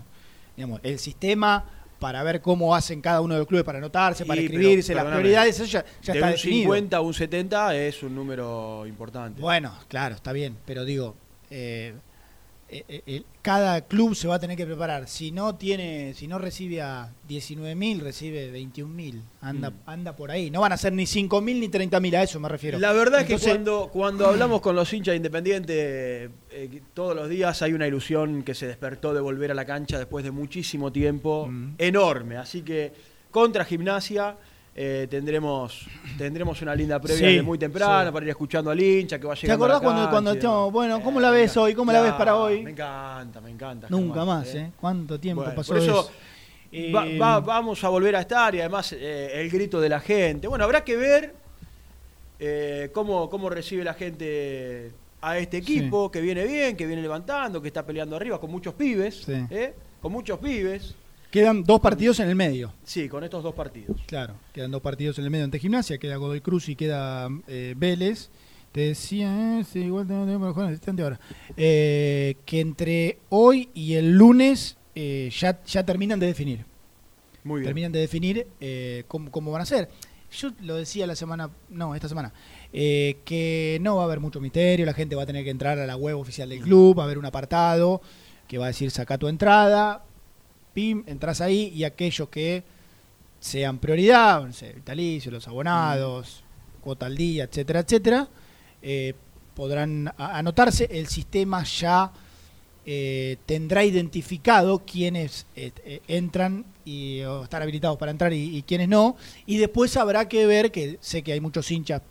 [0.57, 1.63] Digamos, el sistema
[1.99, 4.93] para ver cómo hacen cada uno de los clubes para anotarse, para Sí, pero, escribirse,
[4.93, 6.63] las prioridades, eso ya, ya de está un definido.
[6.63, 9.41] 50 a un 70 es un número importante.
[9.41, 11.15] Bueno, claro, está bien, pero digo,
[11.57, 15.07] eh, eh, eh, cada club se va a tener que preparar.
[15.07, 19.21] Si no tiene, si no recibe a 19.000, recibe 21.000.
[19.39, 19.73] Anda, Mm.
[19.85, 20.49] anda por ahí.
[20.49, 22.79] No van a ser ni 5.000 ni 30.000, a eso me refiero.
[22.79, 26.29] La verdad es que cuando, cuando hablamos con los hinchas de Independiente, eh,
[26.71, 29.99] que todos los días hay una ilusión que se despertó de volver a la cancha
[29.99, 31.75] después de muchísimo tiempo, Mm.
[31.77, 32.37] enorme.
[32.37, 32.91] Así que
[33.29, 34.37] contra Gimnasia
[34.77, 38.13] eh, tendremos tendremos una linda previa Sí, de muy temprano sí.
[38.13, 41.19] para ir escuchando al hincha que va a ¿Te acordás cuando, cuando estamos, bueno, cómo
[41.21, 41.73] la ves hoy?
[41.73, 42.61] ¿Cómo la ves para hoy?
[42.61, 43.87] Me encanta, me encanta.
[43.89, 44.71] Nunca más, ¿eh?
[44.79, 46.11] ¿Cuánto tiempo Bueno, pasó por eso, eso?
[46.71, 50.01] Eh, Va- va- vamos a volver a estar y además eh, el grito de la
[50.01, 50.47] gente.
[50.47, 51.33] Bueno, habrá que ver
[52.39, 57.61] eh, cómo, cómo recibe la gente a este equipo, que viene bien, que viene levantando,
[57.61, 59.23] que está peleando arriba, con muchos pibes.
[59.25, 59.33] Sí.
[59.49, 59.73] ¿eh?
[60.01, 60.95] Con muchos pibes.
[61.35, 62.71] Quedan dos partidos en el medio.
[62.85, 63.99] Sí, con estos dos partidos.
[64.05, 67.73] Claro, quedan dos partidos en el medio ante Gimnasia, queda Godoy Cruz y queda eh,
[67.75, 68.29] Vélez.
[68.71, 71.19] Te decía, eh, sí, igual el instante ahora.
[71.57, 76.63] Eh, que entre hoy y el lunes eh, ya, ya terminan de definir.
[77.43, 77.67] Muy bien.
[77.67, 79.89] Terminan de definir eh, cómo, cómo van a ser.
[80.31, 82.31] Yo lo decía la semana, no, esta semana,
[82.71, 85.79] eh, que no va a haber mucho misterio, la gente va a tener que entrar
[85.79, 88.01] a la web oficial del club, va a haber un apartado
[88.47, 90.05] que va a decir saca tu entrada,
[90.75, 92.63] pim, entras ahí y aquellos que
[93.39, 96.43] sean prioridad, no sé, vitalicio, los abonados,
[96.81, 98.27] cuota al día, etcétera, etcétera,
[98.83, 99.15] eh,
[99.55, 100.87] podrán anotarse.
[100.91, 102.11] El sistema ya
[102.85, 108.61] eh, tendrá identificado quiénes eh, eh, entran y o están habilitados para entrar y, y
[108.61, 109.15] quiénes no.
[109.47, 112.01] Y después habrá que ver, que sé que hay muchos hinchas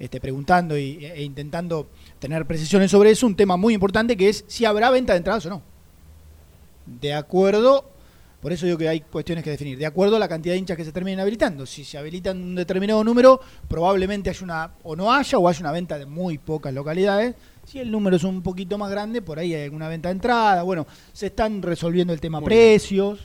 [0.00, 4.44] este, preguntando y, e intentando tener precisiones sobre eso, un tema muy importante que es
[4.48, 5.62] si habrá venta de entradas o no.
[6.86, 7.90] De acuerdo,
[8.40, 10.76] por eso digo que hay cuestiones que definir, de acuerdo a la cantidad de hinchas
[10.76, 11.66] que se terminen habilitando.
[11.66, 15.72] Si se habilitan un determinado número, probablemente haya una, o no haya, o haya una
[15.72, 17.34] venta de muy pocas localidades.
[17.66, 20.62] Si el número es un poquito más grande, por ahí hay alguna venta de entrada.
[20.62, 22.58] Bueno, se están resolviendo el tema Muy bien.
[22.58, 23.18] precios,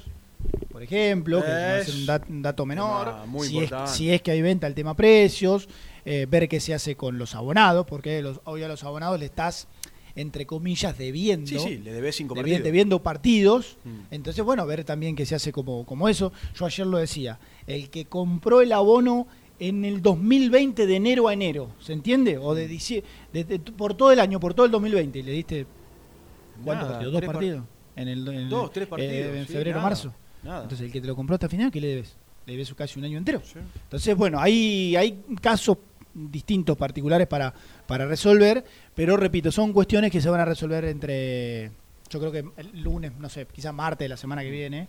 [0.71, 3.25] por ejemplo, que un, Es dat- un dato menor.
[3.27, 3.91] muy si, es, importante.
[3.91, 5.67] si es que hay venta, el tema precios,
[6.03, 9.25] eh, ver qué se hace con los abonados, porque los, hoy a los abonados le
[9.25, 9.67] estás,
[10.15, 12.63] entre comillas, debiendo Sí, sí, le debes cinco debi- partidos.
[12.63, 13.77] debiendo partidos.
[13.83, 13.99] Mm.
[14.11, 16.31] Entonces, bueno, ver también qué se hace como, como eso.
[16.57, 19.27] Yo ayer lo decía, el que compró el abono
[19.59, 22.37] en el 2020 de enero a enero, ¿se entiende?
[22.37, 25.31] O de, dicie- de- de- por todo el año, por todo el 2020, y le
[25.33, 25.65] diste
[26.63, 27.13] ¿cuántos partidos?
[27.13, 27.63] ¿Dos par- partidos?
[27.95, 30.13] En el, en el- Dos, tres eh, partidos, en sí, febrero, nada, marzo.
[30.43, 30.63] nada.
[30.63, 32.15] Entonces, el que te lo compró hasta final, ¿qué le debes?
[32.45, 33.41] Le debes casi un año entero.
[33.43, 33.59] Sí.
[33.83, 35.77] Entonces, bueno, hay, hay casos
[36.13, 37.53] distintos, particulares para,
[37.87, 41.71] para resolver, pero repito, son cuestiones que se van a resolver entre,
[42.09, 44.87] yo creo que el lunes, no sé, quizás martes de la semana que viene,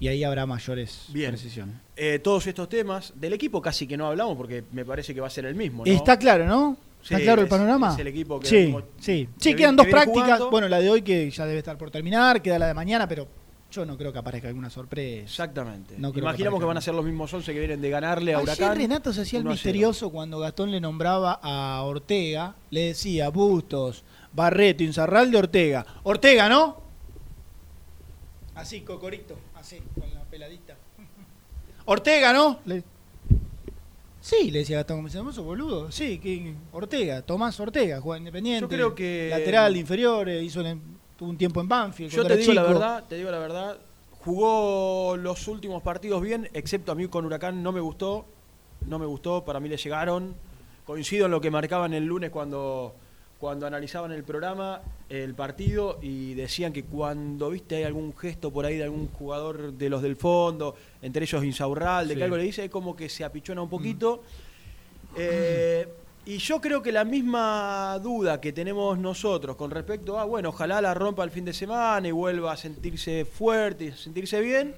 [0.00, 1.30] y ahí habrá mayores Bien.
[1.32, 1.74] precisiones.
[1.96, 5.26] Eh, todos estos temas, del equipo casi que no hablamos porque me parece que va
[5.26, 5.84] a ser el mismo.
[5.84, 5.92] ¿no?
[5.92, 6.76] ¿Está claro, no?
[7.02, 7.92] ¿Está Sí, claro el es- panorama?
[7.94, 9.28] es el equipo que sí, venimos- sí.
[9.38, 10.22] Sí, quedan que dos prácticas.
[10.24, 10.50] jugando.
[10.50, 13.26] Bueno, la de hoy que ya debe estar por terminar, queda la de mañana, pero
[13.70, 15.24] Yo no creo que aparezca alguna sorpresa.
[15.24, 15.94] Exactamente.
[15.98, 16.66] No que Imaginamos que, aparezca.
[16.66, 18.76] van a ser los mismos 11 que vienen de ganarle a Ayer Huracán.
[18.78, 19.64] Renato se hacía el 1 a 0.
[19.66, 25.84] misterioso cuando Gastón le nombraba a Ortega, le decía Bustos, Barreto, Inzarralde, Ortega.
[26.02, 26.80] Ortega, ¿no?
[28.54, 30.76] Así, cocorito, así, con la peladita.
[31.84, 32.60] Ortega, ¿no?
[32.64, 32.82] Le-
[34.20, 35.92] Sí, le decía Gastón dice, "Vos boludo.
[35.92, 38.62] Sí, que Ortega, Tomás Ortega, juega independiente.
[38.62, 42.12] Yo creo que- Lateral, inferior, eh, hizo en- tuvo un tiempo en Banfield.
[42.12, 43.76] Yo te digo la verdad, te digo la verdad.
[44.24, 48.24] Jugó los últimos partidos bien, excepto a mí con Huracán no me gustó.
[48.86, 50.34] No me gustó, para mí le llegaron.
[50.86, 52.94] Coincido en lo que marcaban el lunes cuando,
[53.38, 58.64] cuando analizaban el programa, el partido, y decían que cuando viste hay algún gesto por
[58.64, 62.18] ahí de algún jugador de los del fondo, entre ellos Insaurral, de Sí.
[62.18, 64.22] que algo le dice, es como que se apichona un poquito.
[65.16, 65.86] Eh,
[66.28, 70.78] y yo creo que la misma duda que tenemos nosotros con respecto a, bueno, ojalá
[70.82, 74.74] la rompa el fin de semana y vuelva a sentirse fuerte y a sentirse bien,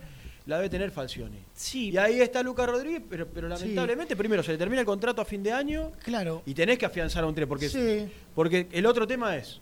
[0.47, 1.39] la debe tener Falcioni.
[1.53, 5.21] Sí, Y ahí está Lucas Rodríguez, pero, pero lamentablemente, primero se le termina el contrato
[5.23, 6.43] a fin de año claro.
[6.47, 8.09] y tenés que afianzar a un 3, porque, Sí.
[8.33, 9.61] porque el otro tema es,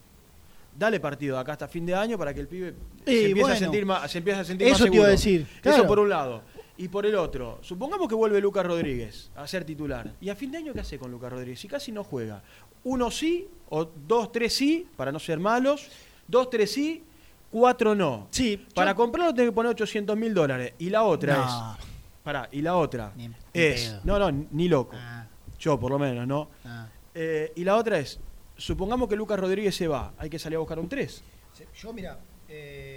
[0.78, 2.74] dale partido acá hasta fin de año para que el pibe
[3.06, 5.40] se, empiece a sentir más, se empiece a sentir eso más te iba a seguro.
[5.40, 5.78] decir, claro.
[5.78, 6.42] Eso por un lado.
[6.78, 10.12] Y por el otro, supongamos que vuelve Lucas Rodríguez a ser titular.
[10.20, 11.58] ¿Y a fin de año qué hace con Lucas Rodríguez?
[11.60, 12.42] Si casi no juega.
[12.84, 15.88] Uno sí, o dos, tres sí, para no ser malos.
[16.26, 17.02] Dos, tres sí,
[17.50, 18.28] cuatro no.
[18.30, 20.74] Sí, Para yo- comprarlo tenés que poner 800 mil dólares.
[20.78, 21.44] Y la otra No.
[21.80, 21.88] es...
[22.22, 23.88] Pará, y la otra Ni- ni es...
[23.88, 24.00] pedo.
[24.04, 24.94] No, no, ni loco.
[24.96, 25.26] Ah,
[25.58, 26.48] Yo por lo menos, ¿no?
[26.64, 26.88] ah.
[27.14, 28.20] Eh, y la otra es,
[28.56, 31.22] supongamos que Lucas Rodríguez se va, hay que salir a buscar un 3,
[31.54, 32.87] Sí, Yo, mira, eh,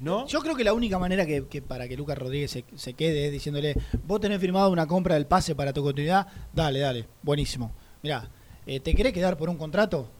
[0.00, 0.26] ¿no?
[0.26, 3.32] yo creo que la única manera que, que para que Lucas Rodríguez se, quede es
[3.32, 3.74] diciéndole,
[4.06, 7.72] vos tenés firmado una compra del pase para tu continuidad, dale, dale, buenísimo.
[8.02, 8.28] Mira,
[8.64, 10.10] ¿te querés quedar por un contrato?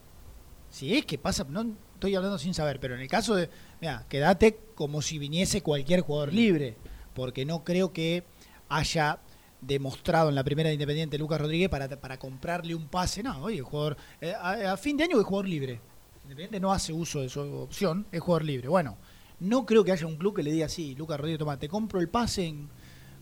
[0.71, 4.07] Si es que pasa, no estoy hablando sin saber, pero en el caso de, mira,
[4.09, 6.77] quédate como si viniese cualquier jugador libre,
[7.15, 8.25] porque no creo que
[8.69, 9.19] haya
[9.61, 13.23] demostrado en la primera de Independiente Lucas Rodríguez para, para comprarle un pase.
[13.23, 15.81] No, oye, el jugador, eh, a, a fin de año es jugador libre.
[16.23, 18.69] Independiente no hace uso de su opción, es jugador libre.
[18.69, 18.97] Bueno,
[19.41, 22.01] no creo que haya un club que le diga así, Lucas Rodríguez, toma, te compro
[22.01, 22.69] el pase en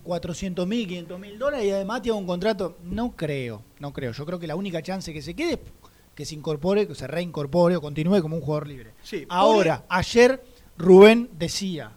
[0.04, 2.78] 400 mil, 500 mil dólares y además te hago un contrato.
[2.82, 4.12] No creo, no creo.
[4.12, 5.58] Yo creo que la única chance que se quede es
[6.14, 8.92] que se incorpore, que se reincorpore o continúe como un jugador libre.
[9.02, 10.42] Sí, Ahora, ayer
[10.76, 11.92] Rubén decía.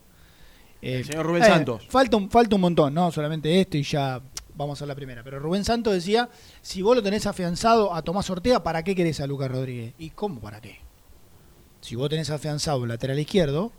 [0.81, 1.87] eh, El señor Rubén Santos.
[1.89, 4.21] Falta un, falta un montón, no solamente esto y ya
[4.55, 5.23] vamos a la primera.
[5.23, 6.29] Pero Rubén Santos decía:
[6.61, 9.93] si vos lo tenés afianzado a Tomás Ortega, ¿para qué querés a Lucas Rodríguez?
[9.97, 10.79] ¿Y cómo para qué?
[11.79, 13.71] Si vos tenés afianzado un lateral izquierdo,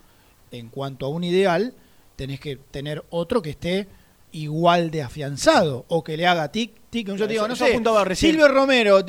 [0.52, 1.74] en cuanto a un ideal,
[2.16, 3.88] tenés que tener otro que esté
[4.32, 7.08] igual de afianzado o que le haga tic, tic.
[7.08, 7.72] Yo te digo, no sé.
[8.28, 9.00] Silvio Romero,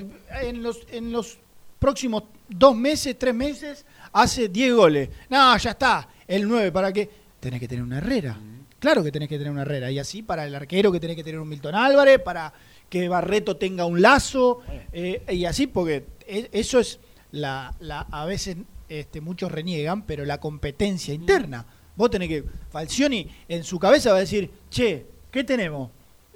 [0.41, 1.37] en los, en los
[1.79, 5.09] próximos dos meses, tres meses, hace 10 goles.
[5.29, 7.09] No, ya está, el 9, ¿para qué?
[7.39, 8.37] Tenés que tener una Herrera.
[8.79, 9.89] Claro que tenés que tener una Herrera.
[9.91, 12.53] Y así para el arquero que tenés que tener un Milton Álvarez, para
[12.89, 16.99] que Barreto tenga un lazo, eh, y así porque e- eso es
[17.31, 18.57] la, la a veces
[18.99, 21.65] este, muchos reniegan, pero la competencia interna.
[21.95, 25.89] Vos tenés que, Falcioni en su cabeza va a decir, che, ¿qué tenemos?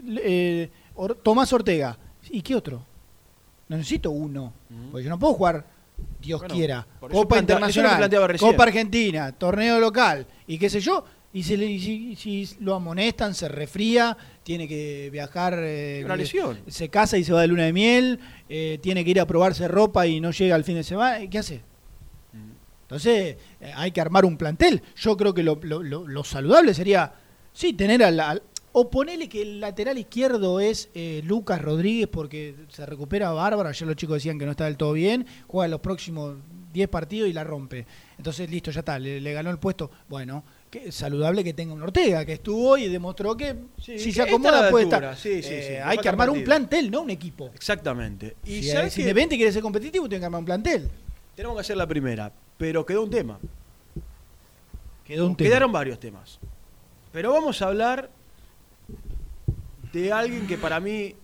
[0.06, 1.98] Eh, Or- Tomás Ortega.
[2.30, 2.86] ¿Y qué otro?
[3.70, 4.54] No necesito uno.
[4.92, 5.66] Porque yo no puedo jugar,
[6.22, 8.10] Dios Bueno, quiera, Copa Internacional.
[8.40, 11.04] Copa Argentina, torneo local, y qué sé yo.
[11.34, 16.16] Y, se le- y si, si lo amonestan, se refría, tiene que viajar, eh, Una
[16.16, 16.60] lesión.
[16.68, 19.68] se casa y se va de luna de miel, eh, tiene que ir a probarse
[19.68, 21.62] ropa y no llega al fin de semana, ¿qué hace?
[22.88, 24.82] Entonces, eh, hay que armar un plantel.
[24.96, 27.14] Yo creo que lo, lo- lo- lo saludable sería,
[27.54, 32.54] sí, tener al, al- O ponerle que el lateral izquierdo es eh, Lucas Rodríguez porque
[32.70, 33.68] se recupera bárbaro.
[33.70, 35.26] Ayer los chicos decían que no está del todo bien.
[35.48, 36.36] Juega los próximos
[36.74, 37.86] 10 partidos y la rompe.
[38.18, 39.00] Entonces, listo, ya está.
[39.00, 39.90] Le, le ganó el puesto.
[40.08, 44.14] Bueno, que saludable que tenga un Ortega que estuvo y demostró que Sí, si que
[44.14, 45.12] se acomoda puede altura.
[45.14, 45.18] estar.
[45.18, 47.50] Sí, sí, Eh, hay que armar un plantel, no un equipo.
[47.56, 48.36] Exactamente.
[48.46, 49.02] Y si ¿sabes si qué?
[49.04, 50.90] Independiente quiere ser competitivo, tiene que armar un plantel.
[51.36, 53.40] Tenemos que hacer la primera, pero quedó un tema.
[55.06, 55.50] Quedó un tema.
[55.50, 56.40] Quedaron varios temas.
[57.12, 58.10] Pero vamos a hablar
[59.94, 61.16] de alguien que para mí,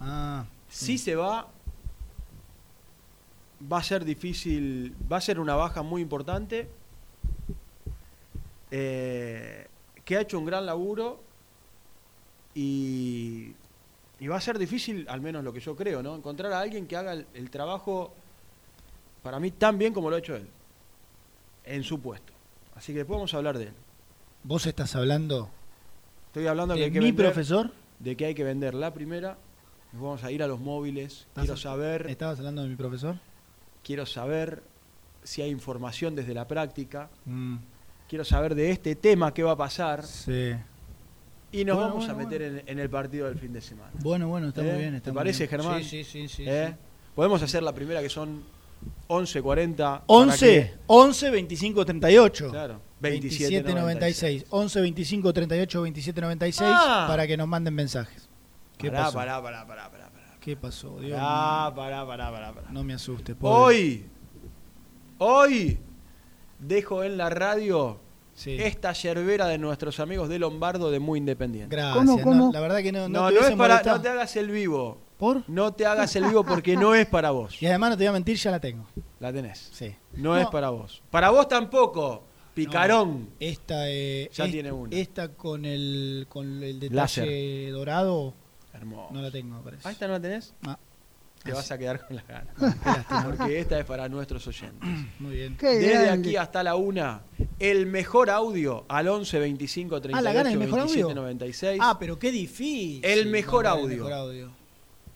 [0.00, 1.46] Ah, si se va,
[3.70, 6.70] va a ser difícil, va a ser una baja muy importante,
[8.70, 9.66] eh,
[10.04, 11.20] que ha hecho un gran laburo
[12.54, 13.52] y,
[14.18, 16.16] y va a ser difícil, al menos lo que yo creo, ¿no?
[16.16, 18.14] encontrar a alguien que haga el, el trabajo
[19.22, 20.46] para mí tan bien como lo ha hecho él,
[21.64, 22.32] en su puesto.
[22.74, 23.04] Así que
[23.34, 23.72] a hablar de él.
[24.44, 25.50] Vos estás hablando
[26.28, 27.70] Estoy hablando que de hay que mi vender, profesor.
[27.98, 29.36] de que hay que vender la primera.
[29.92, 31.26] Nos vamos a ir a los móviles.
[31.28, 33.16] ¿Estás- Quiero saber, ¿Estabas hablando de mi profesor?
[33.82, 34.62] quiero saber
[35.24, 37.10] si hay información desde la práctica.
[37.26, 37.56] Mm.
[38.08, 40.04] quiero saber de este tema, qué va a pasar.
[40.04, 40.52] Sí.
[41.52, 43.90] Y nos Bueno, vamos bueno, a meter en, en el partido del fin de semana.
[44.00, 44.70] Bueno, bueno, está ¿Eh?
[44.70, 44.94] muy bien.
[44.94, 45.50] Está ¿Te muy parece, bien.
[45.50, 45.82] Germán?
[45.84, 46.28] Sí, sí, sí.
[46.28, 46.68] sí, ¿Eh?
[46.70, 46.74] sí.
[47.14, 48.42] Podemos hacer la primera que son
[49.08, 49.76] 11.40.
[49.76, 52.50] para 11, que- 11, 25, 38.
[52.50, 52.80] Claro.
[53.00, 54.44] 27, 27, 96.
[54.50, 56.70] 11, 25, 38, 27, 96.
[56.72, 57.06] Ah.
[57.08, 58.28] Para que nos manden mensajes.
[58.76, 59.14] ¿Qué Pará, pasó?
[59.18, 60.36] pará, pará, pará, pará, pará.
[60.40, 60.98] ¿Qué pasó?
[61.00, 61.74] Dios Pará, mío.
[61.76, 62.70] pará, pará, pará, pará.
[62.70, 63.34] No me asuste.
[63.34, 63.52] pobre.
[63.64, 64.04] Hoy,
[65.18, 65.78] hoy,
[66.58, 67.98] dejo en la radio
[68.34, 68.56] Sí.
[68.58, 71.74] esta yerbera de nuestros amigos de Lombardo de Muy Independiente.
[71.74, 71.96] Gracias.
[71.96, 72.52] ¿Cómo, no, cómo?
[72.52, 73.96] la verdad que no, no, No, te no, hubiese es para, molestado.
[73.96, 74.98] no te hagas el vivo.
[75.20, 75.44] ¿Por?
[75.48, 77.62] No te hagas el vivo porque no es para vos.
[77.62, 78.86] Y además no te voy a mentir, ya la tengo.
[79.20, 79.68] La tenés.
[79.72, 79.94] Sí.
[80.14, 81.02] No, es para vos.
[81.10, 82.24] Para vos tampoco.
[82.54, 83.28] Picarón.
[83.38, 84.96] Esta, eh, Ya tiene una.
[84.96, 87.72] Esta con el, con el detalle Láser.
[87.72, 88.34] dorado
[88.72, 89.12] Hermoso.
[89.12, 89.86] no la tengo, parece.
[89.86, 90.52] ¿Ah, esta no la tenés?
[90.66, 90.78] Ah,
[91.44, 92.54] Te vas a quedar con las ganas.
[93.24, 94.88] Porque esta es para nuestros oyentes.
[95.20, 95.56] Muy bien.
[95.56, 96.28] Qué Desde grande.
[96.28, 97.22] aquí hasta la una,
[97.58, 101.14] el mejor audio al 11 25 Ah, 38 ¿la gana el mejor 27 audio?
[101.14, 101.78] 96.
[101.82, 103.04] Ah, pero qué difícil.
[103.04, 103.84] El mejor audio.
[103.88, 104.59] El mejor audio.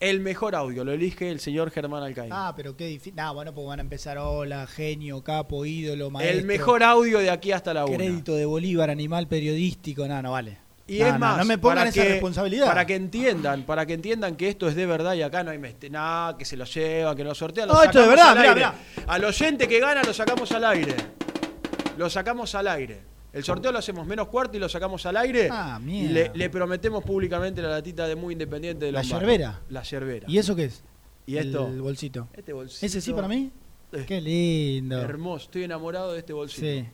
[0.00, 2.30] El mejor audio lo elige el señor Germán Alcaín.
[2.32, 3.14] Ah, pero qué difícil.
[3.14, 6.38] Nah, bueno, pues van a empezar hola, genio, capo, ídolo, maestro.
[6.38, 7.96] el mejor audio de aquí hasta la una.
[7.96, 10.06] crédito de Bolívar, animal periodístico.
[10.06, 10.58] No, no vale.
[10.86, 12.66] Y No, es más, no me pongan para esa que, responsabilidad.
[12.66, 15.60] Para que entiendan, para que entiendan que esto es de verdad y acá no hay
[15.90, 17.68] nada, que se lo llevan, que lo sortean.
[17.68, 19.04] lo No, esto es de verdad, al mirá, aire.
[19.06, 20.94] Al oyente que gana lo sacamos al aire.
[21.96, 23.13] Lo sacamos al aire.
[23.34, 25.48] El sorteo lo hacemos menos cuarto y lo sacamos al aire.
[25.50, 26.12] Ah, y mierda.
[26.14, 29.60] le, le prometemos públicamente la latita de muy independiente de La yerbera.
[29.70, 30.26] La yerbera.
[30.28, 30.82] ¿Y eso qué es?
[31.26, 31.66] ¿Y esto?
[31.68, 32.28] El bolsito.
[32.34, 32.86] Este bolsito.
[32.86, 33.50] ¿Ese sí para mí?
[33.92, 35.00] Eh, Qué lindo.
[35.00, 35.46] Hermoso.
[35.46, 36.60] Estoy enamorado de este bolsito.
[36.66, 36.86] Sí.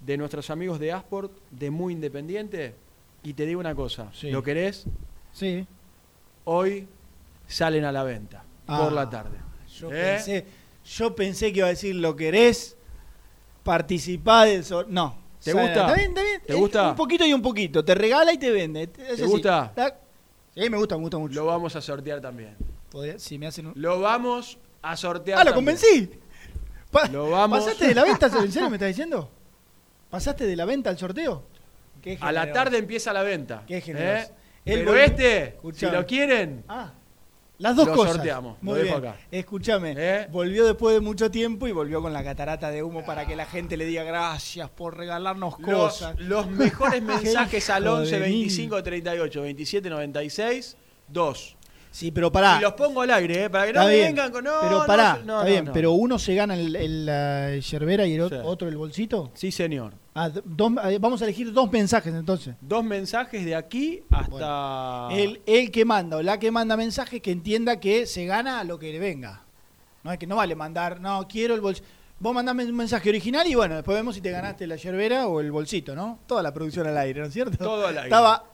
[0.00, 2.74] De nuestros amigos de Asport, de muy independiente.
[3.22, 4.10] Y te digo una cosa.
[4.12, 4.30] Sí.
[4.30, 4.84] ¿Lo querés?
[5.32, 5.66] Sí.
[6.44, 6.86] Hoy
[7.46, 8.44] salen a la venta.
[8.66, 9.38] Por Ah, la tarde.
[9.78, 10.14] Yo, ¿Eh?
[10.14, 10.46] pensé,
[10.84, 12.76] yo pensé que iba a decir lo querés,
[13.62, 15.16] participar del sor- No.
[15.44, 15.80] ¿Te O sea, gusta?
[15.82, 16.42] Está bien, está bien.
[16.46, 16.90] ¿Te Eh, gusta?
[16.90, 17.84] Un poquito y un poquito.
[17.84, 18.88] Te regala y te vende.
[19.16, 19.22] Sí.
[19.22, 19.72] gusta?
[20.54, 21.34] Sí, me gusta, me gusta mucho.
[21.34, 22.56] Lo vamos a sortear también.
[22.90, 23.72] Podría- si me hacen un...
[23.76, 25.38] Lo vamos a sortear.
[25.38, 25.76] Ah, lo también.
[25.76, 26.10] convencí.
[26.90, 28.26] Pa- Lo vamos- ¿Pasaste de la venta?
[28.42, 29.30] ¿En serio me estás diciendo?
[30.10, 31.42] ¿Pasaste de la venta al sorteo?
[32.00, 33.64] Qué A la tarde empieza la venta.
[33.66, 34.30] Qué generoso.
[34.30, 34.34] ¿eh?
[34.64, 35.90] El Pero este, Escuchame.
[35.92, 36.92] si lo quieren, Ah,
[37.58, 38.14] las dos Lo cosas.
[38.16, 39.12] sorteamos, lo Muy dejo bien.
[39.12, 39.20] acá.
[39.30, 40.26] Escúchame, ¿Eh?
[40.30, 43.46] volvió después de mucho tiempo y volvió con la catarata de humo para que la
[43.46, 46.18] gente le diga gracias por regalarnos los, cosas.
[46.18, 48.22] los mejores mensajes al hijo de 11 mil.
[48.22, 50.76] 25 38 27 96
[51.08, 51.53] 2.
[51.94, 52.56] Sí, pero pará.
[52.58, 53.50] Y los pongo al aire, ¿eh?
[53.50, 54.06] para que no Está me bien.
[54.08, 54.42] vengan con.
[54.42, 55.64] No, pero pará, no, está no, bien.
[55.66, 55.72] no.
[55.72, 58.34] Pero uno se gana el, el, la yerbera y el Sí.
[58.42, 59.30] otro el bolsito.
[59.34, 59.92] Sí, señor.
[60.12, 62.56] Ah, dos- eh, vamos a elegir dos mensajes entonces.
[62.60, 65.08] Dos mensajes de aquí hasta.
[65.12, 68.76] El, el que manda o la que manda mensajes que entienda que se gana lo
[68.76, 69.42] que le venga.
[70.02, 71.86] No es que no vale mandar, no, quiero el bolsito.
[72.18, 75.40] Vos mandame un mensaje original y bueno, después vemos si te ganaste la yerbera o
[75.40, 76.18] el bolsito, ¿no?
[76.26, 77.56] Toda la producción al aire, ¿no es cierto?
[77.56, 78.02] Todo al aire.
[78.08, 78.44] Estaba,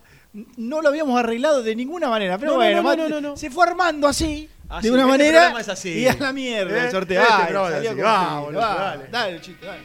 [0.56, 3.20] no lo habíamos arreglado de ninguna manera, pero No, no, bueno, no, ma- no, no,
[3.20, 3.36] no.
[3.36, 5.60] se fue armando así, Así, de una este manera.
[5.60, 5.88] es así.
[5.90, 6.84] Y a la mierda ¿Eh?
[6.86, 7.20] el sorteo.
[7.22, 7.86] Este Ay, salió así.
[7.88, 8.74] como va.
[8.76, 9.08] dale.
[9.10, 9.80] Dale, chico, dale.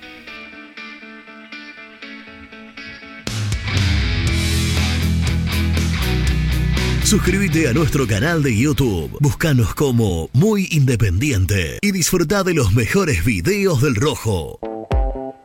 [7.04, 9.16] Suscríbete a nuestro canal de YouTube.
[9.20, 14.60] Búscanos como Muy Independiente y disfruta de los mejores videos del Rojo.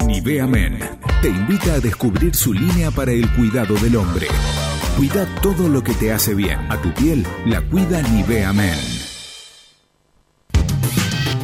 [0.07, 0.79] Nivea Men
[1.21, 4.27] te invita a descubrir su línea para el cuidado del hombre.
[5.01, 6.59] Cuida todo lo que te hace bien.
[6.71, 8.79] A tu piel la cuida Nivea Men.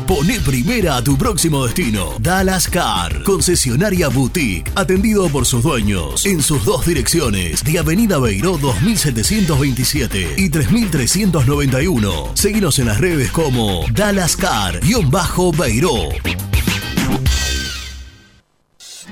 [0.07, 2.17] Poné primera a tu próximo destino.
[2.21, 8.59] Dallas Car, concesionaria boutique, atendido por sus dueños en sus dos direcciones, de Avenida Beiró
[8.59, 12.33] 2727 y 3391.
[12.35, 16.11] Seguinos en las redes como Dallas Car-Beiró.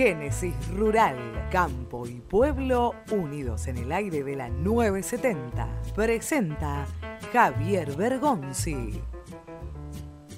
[0.00, 5.68] Génesis Rural, Campo y Pueblo unidos en el aire de la 970.
[5.94, 6.86] Presenta
[7.30, 8.98] Javier Bergonzi.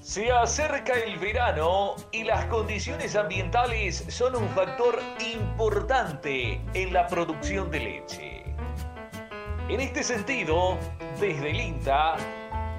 [0.01, 4.99] Se acerca el verano y las condiciones ambientales son un factor
[5.33, 8.43] importante en la producción de leche.
[9.69, 10.77] En este sentido,
[11.21, 12.17] desde el INTA,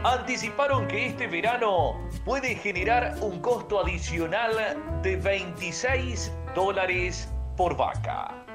[0.04, 8.46] anticiparon que este verano puede generar un costo adicional de 26 dólares por vaca.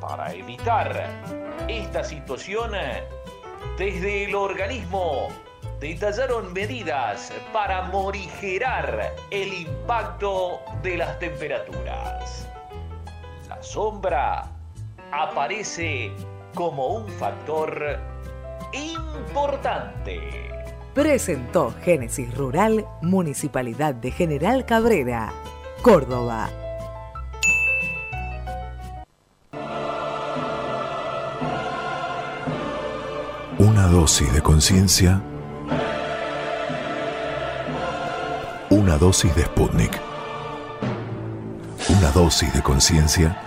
[0.00, 1.08] Para evitar
[1.68, 2.72] esta situación,
[3.78, 5.28] desde el organismo
[5.80, 12.46] detallaron medidas para morigerar el impacto de las temperaturas.
[13.48, 14.46] La sombra
[15.10, 16.12] aparece
[16.54, 17.98] como un factor
[18.72, 20.49] importante.
[20.94, 25.32] Presentó Génesis Rural, Municipalidad de General Cabrera,
[25.82, 26.50] Córdoba.
[33.56, 35.22] Una dosis de conciencia.
[38.70, 39.96] Una dosis de Sputnik.
[41.88, 43.40] Una dosis de conciencia.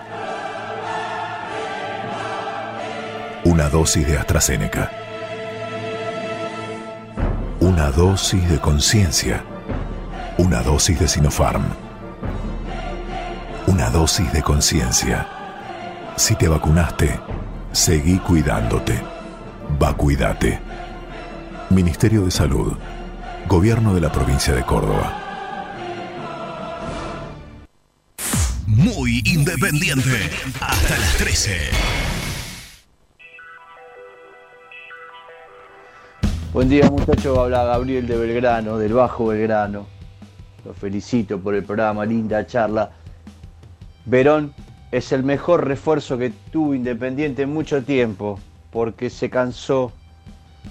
[3.44, 5.03] Una dosis de AstraZeneca.
[7.74, 9.44] Una dosis de conciencia.
[10.38, 11.64] Una dosis de Sinopharm.
[13.66, 15.26] Una dosis de conciencia.
[16.14, 17.18] Si te vacunaste,
[17.72, 19.02] seguí cuidándote.
[19.76, 20.60] Vacuídate.
[21.70, 22.74] Ministerio de Salud.
[23.48, 25.12] Gobierno de la provincia de Córdoba.
[28.68, 30.30] Muy independiente.
[30.60, 32.03] Hasta las 13.
[36.54, 39.86] Buen día muchachos, habla Gabriel de Belgrano, del Bajo Belgrano.
[40.64, 42.92] Los felicito por el programa, linda charla.
[44.04, 44.54] Verón
[44.92, 48.38] es el mejor refuerzo que tuvo Independiente en mucho tiempo,
[48.70, 49.90] porque se cansó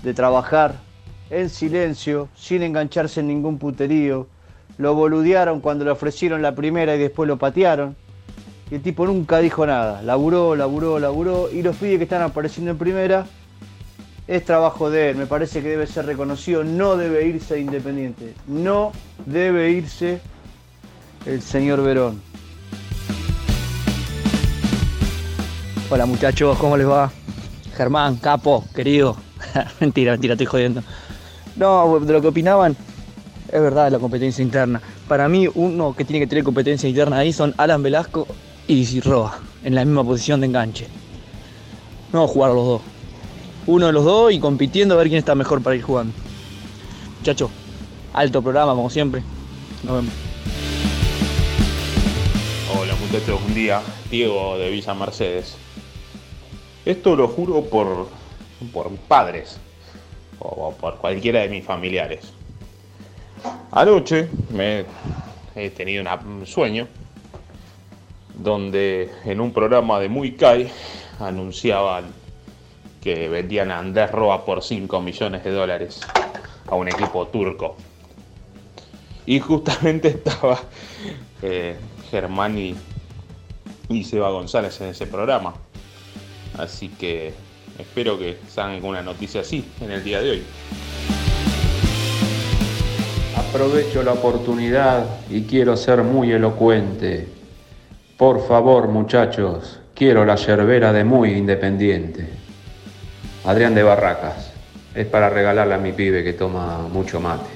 [0.03, 0.75] de trabajar
[1.29, 4.27] en silencio, sin engancharse en ningún puterío.
[4.77, 7.97] Lo boludearon cuando le ofrecieron la primera y después lo patearon.
[8.71, 10.01] Y el tipo nunca dijo nada.
[10.01, 11.51] Laburó, laburó, laburó.
[11.51, 13.25] Y los pibes que están apareciendo en primera
[14.27, 18.93] es trabajo de él, me parece que debe ser reconocido, no debe irse Independiente, no
[19.25, 20.21] debe irse
[21.25, 22.21] el señor Verón.
[25.89, 27.11] Hola muchachos, ¿cómo les va?
[27.75, 29.17] Germán, capo, querido.
[29.79, 30.83] mentira, mentira, estoy jodiendo.
[31.55, 32.75] No, de lo que opinaban,
[33.51, 34.81] es verdad la competencia interna.
[35.07, 38.25] Para mí, uno que tiene que tener competencia interna ahí son Alan Velasco
[38.67, 40.87] y Roa, en la misma posición de enganche.
[42.11, 42.92] No jugar los dos
[43.65, 46.13] uno de los dos y compitiendo a ver quién está mejor para ir jugando.
[47.19, 47.49] Muchacho,
[48.13, 49.23] alto programa como siempre.
[49.83, 50.13] Nos vemos.
[52.77, 53.81] Hola muchachos, un día.
[54.09, 55.55] Diego de Villa Mercedes.
[56.85, 58.09] Esto lo juro por,
[58.73, 59.57] por mis padres
[60.39, 62.33] o por cualquiera de mis familiares.
[63.71, 64.85] Anoche me
[65.55, 66.87] he tenido un sueño
[68.35, 70.69] donde en un programa de Muy Kai
[71.19, 72.22] anunciaban
[73.03, 75.99] que vendían a Andrés Roa por 5 millones de dólares
[76.67, 77.75] a un equipo turco.
[79.25, 80.57] Y justamente estaba
[81.41, 81.75] eh,
[82.09, 82.75] Germán y,
[84.03, 85.53] Seba González en ese programa.
[86.57, 87.33] Así que
[87.77, 90.43] espero que salgan una noticia así en el día de hoy.
[93.35, 97.27] Aprovecho la oportunidad y quiero ser muy elocuente.
[98.17, 102.42] Por favor, muchachos, quiero la yerbera de muy independiente.
[103.45, 104.53] Adrián de Barracas.
[104.95, 107.49] Es para regalarle a mi pibe que toma mucho mate.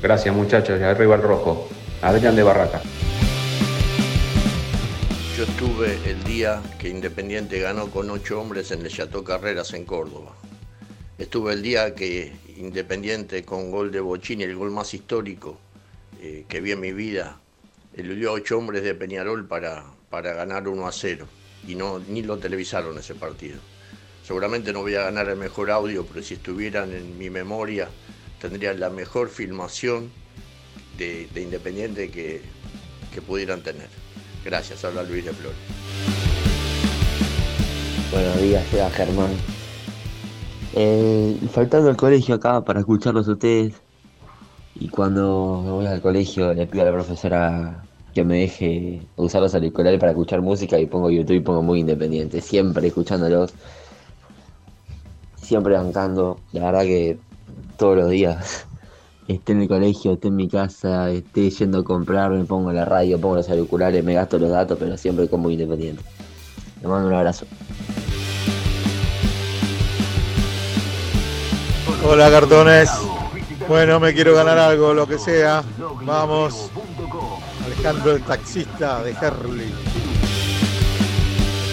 [0.00, 1.68] Gracias, muchachos, y arriba el rojo.
[2.00, 2.82] Adrián de Barracas.
[5.36, 9.84] Yo estuve el día que Independiente ganó con ocho hombres en el Chateau Carreras en
[9.84, 10.32] Córdoba.
[11.18, 15.58] Estuve el día que Independiente con gol de Bochini, el gol más histórico
[16.22, 17.38] eh, que vi en mi vida,
[17.94, 21.26] eludió a ocho hombres de Peñarol para, para ganar 1 a 0
[21.68, 23.58] y no, ni lo televisaron ese partido.
[24.24, 27.88] Seguramente no voy a ganar el mejor audio, pero si estuvieran en mi memoria
[28.40, 30.10] tendrían la mejor filmación
[30.96, 32.40] de, de Independiente que,
[33.26, 33.88] pudieran tener.
[34.44, 35.56] Gracias, habla Luis de Flores.
[38.10, 39.30] Buenos días, sea Germán.
[41.52, 43.74] Faltando al colegio acá para escucharlos ustedes.
[44.74, 49.42] Y cuando me voy al colegio le pido a la profesora que me deje usar
[49.42, 52.40] los auriculares para escuchar música y pongo YouTube y pongo muy independiente.
[52.40, 53.54] Siempre escuchándolos.
[55.44, 56.40] Siempre bancando.
[56.52, 57.18] La verdad que
[57.76, 58.66] todos los días.
[59.28, 62.84] Esté en el colegio, esté en mi casa, esté yendo a comprar, me pongo la
[62.84, 66.02] radio, pongo los auriculares, me gasto los datos, pero siempre como independiente.
[66.82, 67.46] Le mando un abrazo.
[72.06, 72.90] Hola cartones.
[73.66, 75.64] Bueno, me quiero ganar algo, lo que sea.
[76.04, 76.70] Vamos.
[77.64, 79.72] Alejandro el taxista de Herley.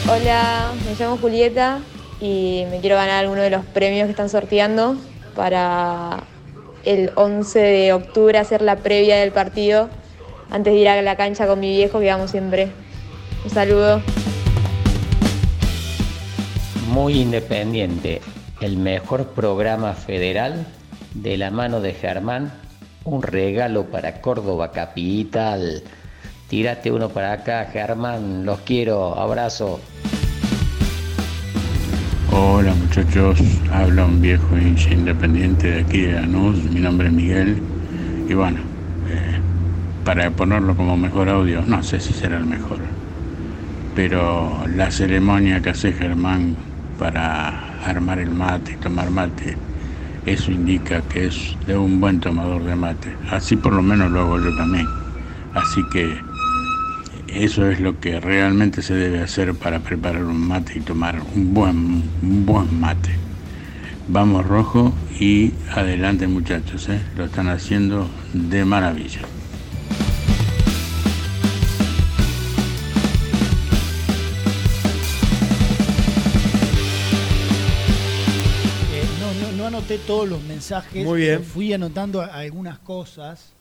[0.09, 1.81] Hola, me llamo Julieta
[2.21, 4.95] y me quiero ganar uno de los premios que están sorteando
[5.35, 6.23] para
[6.85, 9.89] el 11 de octubre hacer la previa del partido
[10.51, 12.69] antes de ir a la cancha con mi viejo que vamos siempre.
[13.43, 14.01] Un saludo.
[16.89, 18.21] Muy independiente,
[18.59, 20.67] el mejor programa federal
[21.15, 22.51] de la mano de Germán,
[23.05, 25.83] un regalo para Córdoba Capital.
[26.49, 29.79] Tírate uno para acá, Germán, los quiero, abrazo.
[32.33, 33.41] Hola muchachos,
[33.73, 37.61] habla un viejo hincha independiente de aquí de Lanús, mi nombre es Miguel.
[38.29, 38.59] Y bueno,
[39.09, 39.37] eh,
[40.05, 42.77] para ponerlo como mejor audio, no sé si será el mejor,
[43.97, 46.55] pero la ceremonia que hace Germán
[46.97, 49.57] para armar el mate tomar mate,
[50.25, 54.21] eso indica que es de un buen tomador de mate, así por lo menos lo
[54.21, 54.87] hago yo también,
[55.53, 56.30] así que
[57.33, 61.53] eso es lo que realmente se debe hacer para preparar un mate y tomar un
[61.53, 63.11] buen, un buen mate.
[64.07, 67.01] Vamos rojo y adelante muchachos, ¿eh?
[67.15, 69.21] lo están haciendo de maravilla.
[78.91, 81.05] Eh, no, no, no anoté todos los mensajes.
[81.05, 81.43] Muy bien.
[81.43, 83.53] Fui anotando algunas cosas.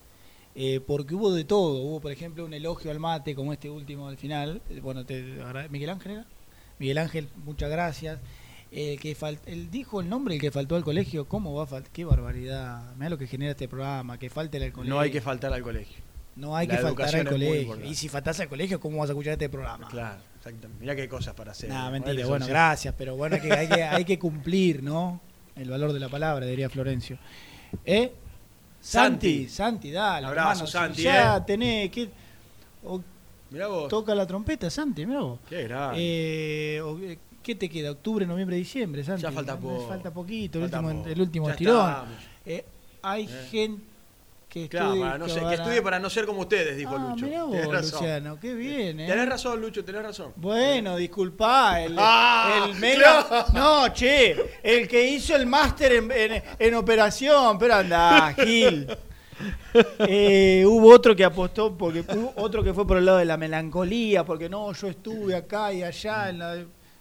[0.55, 1.81] Eh, porque hubo de todo.
[1.83, 4.61] Hubo, por ejemplo, un elogio al mate, como este último al final.
[4.71, 5.23] Eh, Bueno, te
[5.71, 6.27] Miguel Ángel era?
[6.79, 8.19] Miguel Ángel, muchas gracias.
[8.73, 11.27] El que fal- él dijo el nombre, el que faltó al colegio.
[11.27, 11.91] ¿Cómo va a faltar?
[11.93, 12.95] Qué barbaridad.
[12.97, 14.95] Mira lo que genera este programa, que falte al colegio.
[14.95, 15.97] No hay que faltar al colegio.
[16.37, 17.85] No hay La que faltar al colegio.
[17.85, 19.89] Y si faltas al colegio, ¿cómo vas a escuchar este programa?
[19.89, 20.81] Claro, exactamente.
[20.81, 21.69] Mirá qué cosas para hacer.
[21.69, 22.25] Nah, mentira.
[22.27, 25.21] Bueno, gracias, pero bueno, que, hay que, hay que cumplir, ¿no?
[25.57, 27.19] El valor de la palabra, diría Florencio.
[27.85, 28.13] ¿Eh?
[28.81, 30.27] Santi, Santi, dale.
[30.27, 31.41] Abrazo, hermano, Santi, Ya eh.
[31.47, 32.09] tenés que.
[32.85, 33.01] o-
[33.51, 33.89] Mirá vos.
[33.89, 35.41] Toca la trompeta, Santi, mirá vos.
[35.49, 35.97] Qué grande.
[35.99, 36.99] Eh, o-
[37.43, 37.91] ¿Qué te queda?
[37.93, 39.23] ¿Octubre, noviembre, diciembre, Santi?
[39.23, 39.89] Ya falta poco.
[39.89, 41.11] Falta poquito, Falta el último, poco.
[41.13, 41.89] el último Ya estirón.
[41.91, 42.09] estamos.
[42.47, 42.65] Eh,
[43.03, 43.47] hay Eh.
[43.51, 43.83] gente
[44.51, 45.05] que Claro, estudie.
[45.05, 47.25] para no ser- que van a- estudie para no ser como ustedes, dijo Ah, Lucho.
[47.25, 48.01] mirá vos, Tenés razón.
[48.01, 49.07] Luciano, qué bien, ¿eh?
[49.07, 50.33] Tenés razón, Lucho, tenés razón.
[50.37, 53.47] Bueno, disculpa, el, Ah, el mega- claro.
[53.55, 58.87] No, che, el que hizo el máster en, en- en operación, pero anda, Gil.
[60.01, 63.39] Eh, hubo otro que apostó, porque hubo otro que fue por el lado de la
[63.39, 66.57] melancolía, porque no, yo estuve acá y allá, en la,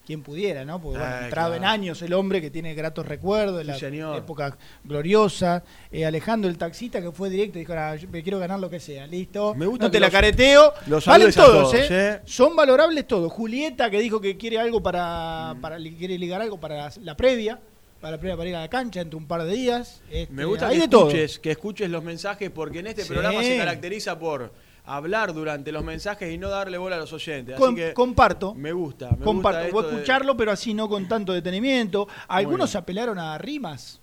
[0.10, 0.82] quien pudiera, ¿no?
[0.82, 3.78] Porque bueno, Ah, entraba en años el hombre que tiene gratos recuerdos de Sí, la
[3.78, 4.18] señor.
[4.18, 5.64] época gloriosa.
[5.92, 8.80] Eh, Alejandro el taxista que fue directo y dijo, "Ah, me quiero ganar lo que
[8.80, 9.54] sea, listo.
[9.54, 10.74] Me gusta no te la los- careteo.
[10.88, 11.88] los Valen todos, todos, ¿eh?
[11.92, 12.20] ¿eh?
[12.26, 13.32] Son valorables todos.
[13.32, 17.60] Julieta que dijo que quiere algo para, para li- quiere ligar algo para la, previa,
[18.02, 20.02] para la previa para ir a la cancha entre un par de días.
[20.10, 21.08] Este, Me gusta hay que de todo.
[21.10, 23.10] escuches, que escuches los mensajes porque en este Sí.
[23.10, 24.52] programa se caracteriza por
[24.96, 27.56] hablar durante los mensajes y no darle bola a los oyentes.
[27.56, 28.54] Así Com- que comparto.
[28.56, 29.60] me gusta, me Comparto.
[29.64, 32.08] gusta Voy a de- escucharlo, pero así no con tanto detenimiento.
[32.28, 32.82] Algunos bien.
[32.82, 34.00] apelaron a rimas,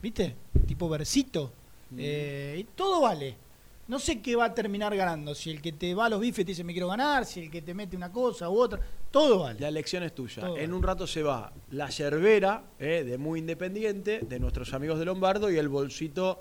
[0.00, 0.36] ¿viste?
[0.66, 1.52] Tipo versito.
[1.90, 1.96] Mm.
[2.00, 3.36] Eh, todo vale.
[3.88, 5.34] no sé qué va a terminar ganando.
[5.34, 7.50] Si el que te va a los bifes te dice me quiero ganar, si el
[7.50, 8.78] que te mete una cosa u otra,
[9.10, 9.58] todo vale.
[9.58, 10.42] La elección es tuya.
[10.42, 10.74] Todo en vale.
[10.74, 15.50] un rato se va la yerbera eh, de Muy Independiente, de nuestros amigos de Lombardo,
[15.50, 16.38] y el bolsito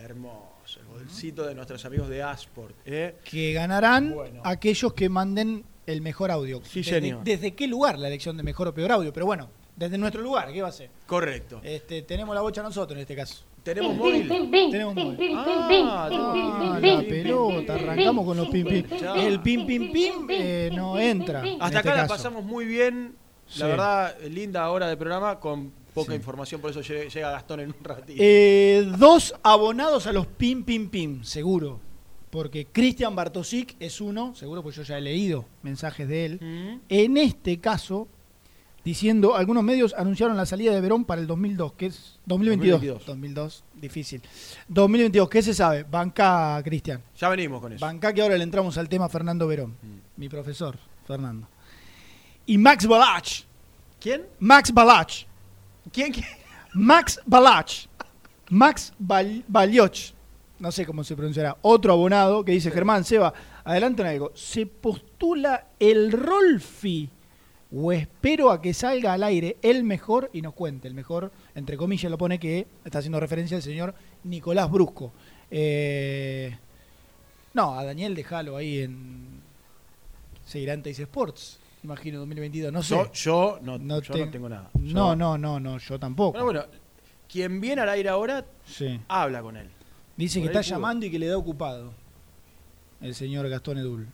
[0.00, 0.50] hermoso,
[0.98, 2.74] el bolsito de nuestros amigos de Asport.
[2.84, 3.16] eh.
[3.24, 4.40] Que ganarán Bueno.
[4.44, 6.60] aquellos que manden el mejor audio.
[6.64, 7.24] Sí, desde, señor.
[7.24, 9.12] ¿Desde qué lugar la elección de mejor o peor audio?
[9.12, 10.90] Pero bueno, desde nuestro lugar, ¿qué va a ser?
[11.06, 11.60] Correcto.
[11.62, 13.44] Este, tenemos la bocha nosotros en este caso.
[13.62, 14.28] ¿Tenemos móvil?
[14.70, 15.32] Tenemos móvil.
[15.36, 18.84] Ah, Ah, la pelota, arrancamos con los pim pim.
[19.16, 21.40] El pim pim pim eh, no entra.
[21.46, 22.14] en Hasta este acá la caso.
[22.14, 23.14] pasamos muy bien.
[23.46, 23.60] Sí.
[23.60, 26.16] La verdad, linda hora de programa con poca Sí.
[26.16, 28.18] información, por eso lle- llega Gastón en un ratito.
[28.22, 31.80] Eh, dos abonados a los pim pim pim, seguro.
[32.30, 36.38] Porque Cristian Bartosic es uno, seguro, pues yo ya he leído mensajes de él.
[36.42, 36.80] Mm.
[36.90, 38.06] En este caso,
[38.84, 42.80] diciendo, algunos medios anunciaron la salida de Verón para el 2002, que es 2022.
[42.80, 43.06] 2022.
[43.06, 44.22] 2002, difícil.
[44.68, 45.84] 2022, ¿qué se sabe?
[45.84, 47.02] Banca, Cristian.
[47.18, 47.84] Ya venimos con eso.
[47.84, 49.74] Banca que ahora le entramos al tema Fernando Verón,
[50.16, 51.48] mi profesor, Fernando.
[52.44, 53.42] Y Max Balach.
[54.00, 54.26] ¿Quién?
[54.38, 55.26] Max Balach.
[55.92, 56.12] ¿Quién?
[56.12, 56.26] quién?
[56.74, 57.86] Max Balach.
[58.50, 60.12] Max Bal Balioch.
[60.58, 61.56] No sé cómo se pronunciará.
[61.62, 63.32] Otro abonado que dice, Germán, Seba,
[63.64, 64.32] adelanten algo.
[64.34, 67.08] ¿Se postula el Rolfi
[67.70, 70.88] o espero a que salga al aire el mejor y nos cuente?
[70.88, 75.12] El mejor, entre comillas, lo pone que está haciendo referencia al señor Nicolás Brusco.
[75.50, 76.56] Eh,
[77.54, 79.42] no, a Daniel déjalo ahí en
[80.82, 82.72] Teis Sports, imagino 2022.
[82.72, 82.94] No sé.
[82.94, 84.70] Yo, yo no, No yo te- no tengo nada.
[84.74, 86.32] No, Yo- no, no, no, yo tampoco.
[86.42, 86.64] Bueno, bueno,
[87.28, 89.00] quien viene al aire ahora, Sí.
[89.08, 89.68] habla con él.
[90.16, 90.76] Dice Por que está pudo.
[90.76, 91.92] llamando y que le da ocupado.
[93.00, 94.06] El señor Gastón Edul.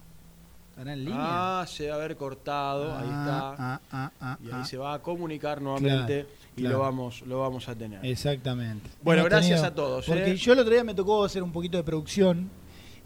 [0.71, 1.17] ¿Estará en línea?
[1.61, 3.55] Ah, se va a haber cortado, ahí está.
[3.57, 4.65] Ah, ah, ah, y ahí ah.
[4.65, 6.77] se va a comunicar nuevamente Claro, y claro.
[6.77, 8.05] lo vamos lo vamos a tener.
[8.05, 8.91] Exactamente.
[9.01, 10.05] Bueno, Hemos gracias tenido- a todos.
[10.07, 10.37] Porque ¿eh?
[10.37, 12.51] yo el otro día me tocó hacer un poquito de producción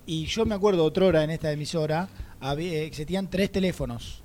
[0.07, 2.09] y yo me acuerdo otrora en esta emisora
[2.41, 4.23] había, existían tres teléfonos.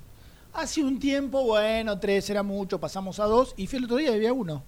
[0.54, 4.10] Hace un tiempo, bueno, tres era mucho, pasamos a dos y fui el otro día
[4.12, 4.62] y había uno.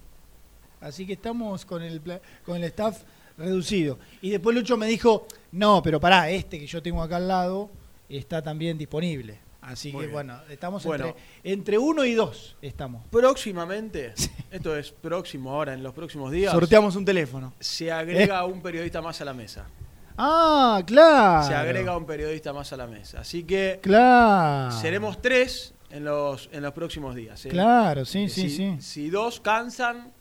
[0.81, 2.01] Así que estamos con el,
[2.45, 3.01] con el staff
[3.37, 3.97] reducido.
[4.21, 7.69] Y después Lucho me dijo, no, pero pará, este que yo tengo acá al lado
[8.09, 9.39] está también disponible.
[9.61, 10.13] Así Muy que bien.
[10.13, 11.07] bueno, estamos Bueno.
[11.07, 11.23] entre,
[11.53, 12.55] entre uno y dos.
[12.61, 13.05] Estamos.
[13.09, 14.13] Próximamente,
[14.51, 17.53] esto es próximo ahora, en los próximos días, Sorteamos un teléfono.
[17.59, 19.65] se agrega un periodista más a la mesa.
[20.17, 21.47] Ah, claro.
[21.47, 23.19] Se agrega un periodista más a la mesa.
[23.21, 24.71] Así que Claro.
[24.79, 27.45] seremos tres en los, en los próximos días.
[27.45, 27.49] ¿eh?
[27.49, 28.75] Claro, sí, Eh, sí, si, sí.
[28.79, 30.11] Si dos cansan,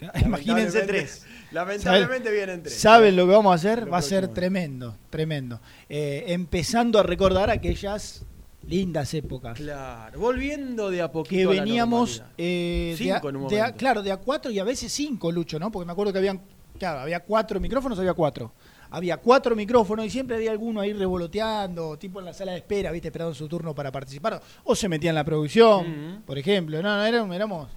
[0.00, 1.26] Imagínense lamentablemente- tres.
[1.52, 2.74] Lamentablemente ¿Saben- vienen tres.
[2.80, 3.92] ¿Saben lo que vamos a hacer?
[3.92, 5.60] Va a ser tremendo, tremendo.
[5.88, 8.24] Eh, empezando a recordar aquellas
[8.66, 9.56] lindas épocas.
[9.58, 13.48] Claro, volviendo de a Que poquito a la veníamos eh, de, a, Cinco en un
[13.48, 13.78] de a- momento.
[13.78, 15.70] claro, de a cuatro y a veces cinco, Lucho, ¿no?
[15.70, 16.40] Porque me acuerdo que habían,
[16.78, 18.52] claro, había cuatro micrófonos, había cuatro.
[18.94, 22.92] Había cuatro micrófonos y siempre había alguno ahí revoloteando, tipo en la sala de espera,
[22.92, 24.40] viste, esperando su turno para participar.
[24.62, 26.80] O se metía en la producción, por ejemplo.
[26.80, 27.68] No, no, éramos, éramos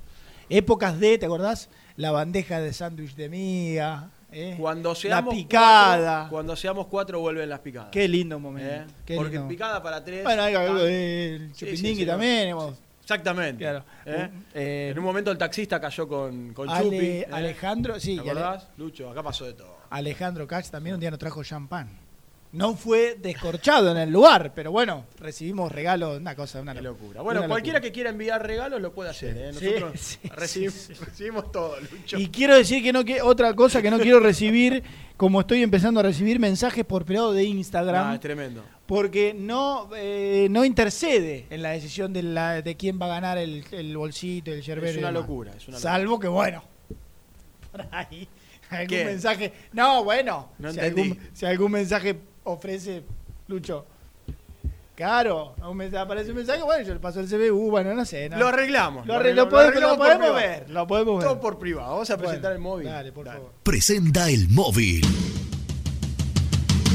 [0.50, 1.70] épocas de, ¿te acordás?
[1.96, 4.56] La bandeja de sándwich de miga, ¿eh?
[4.60, 6.16] Cuando seamos la picada.
[6.20, 7.90] Cuatro, cuando seamos cuatro vuelven las picadas.
[7.92, 8.70] Qué lindo momento.
[8.72, 8.86] ¿Eh?
[9.04, 9.48] qué Porque lindo.
[9.48, 10.24] picada para tres.
[10.24, 12.50] Bueno, hay algo del sí, sí, sí, también.
[12.50, 13.64] hemos- Exactamente.
[13.64, 13.84] Claro.
[14.06, 14.90] ¿Eh?
[14.92, 16.84] En un momento el taxista cayó con, con Ale-
[17.24, 17.34] Chupi.
[17.34, 18.68] Alejandro, sí, ¿Te Ale- acordás?
[18.78, 19.77] Lucho, acá pasó de todo.
[19.90, 21.90] Alejandro Cach también un día nos trajo champán.
[22.54, 27.22] No fue descorchado en el lugar, pero bueno, recibimos regalos, una cosa, una locura.
[27.22, 27.90] Bueno, una cualquiera locura.
[27.90, 29.38] que quiera enviar regalos lo puede hacer.
[29.38, 29.52] ¿eh?
[29.52, 31.04] Nosotros sí, recibimos, sí, sí.
[31.06, 32.18] recibimos todo, Lucho.
[32.18, 34.82] Y quiero decir que no que otra cosa que no quiero recibir,
[35.18, 38.64] como estoy empezando a recibir mensajes por privado de Instagram, Ah, es tremendo.
[38.88, 43.38] porque no eh, no intercede en la decisión de, la, de quién va a ganar
[43.38, 44.92] el, el bolsito, el yerbero.
[44.94, 46.64] Es una locura, es una Salvo que bueno.
[47.74, 48.28] Por ahí,
[48.70, 49.06] algún ¿Qué?
[49.06, 49.54] mensaje.
[49.74, 50.50] No, bueno.
[50.60, 53.04] No si, algún, si algún mensaje ofrece,
[53.48, 53.86] Lucho.
[54.96, 58.30] Claro, un mensaje, aparece un mensaje, bueno, yo le paso el CBU, bueno, no sé.
[58.30, 58.38] no.
[58.40, 59.06] Lo arreglamos.
[59.06, 60.60] Lo, arre- lo Lo podemos, arreglamos lo por podemos privado.
[60.60, 60.70] ver.
[60.72, 61.28] Lo podemos ver.
[61.28, 61.92] Todo por privado.
[61.92, 62.88] Vamos a Bueno, presentar el móvil.
[62.88, 63.52] Dale, por favor.
[63.62, 65.02] Presenta el móvil.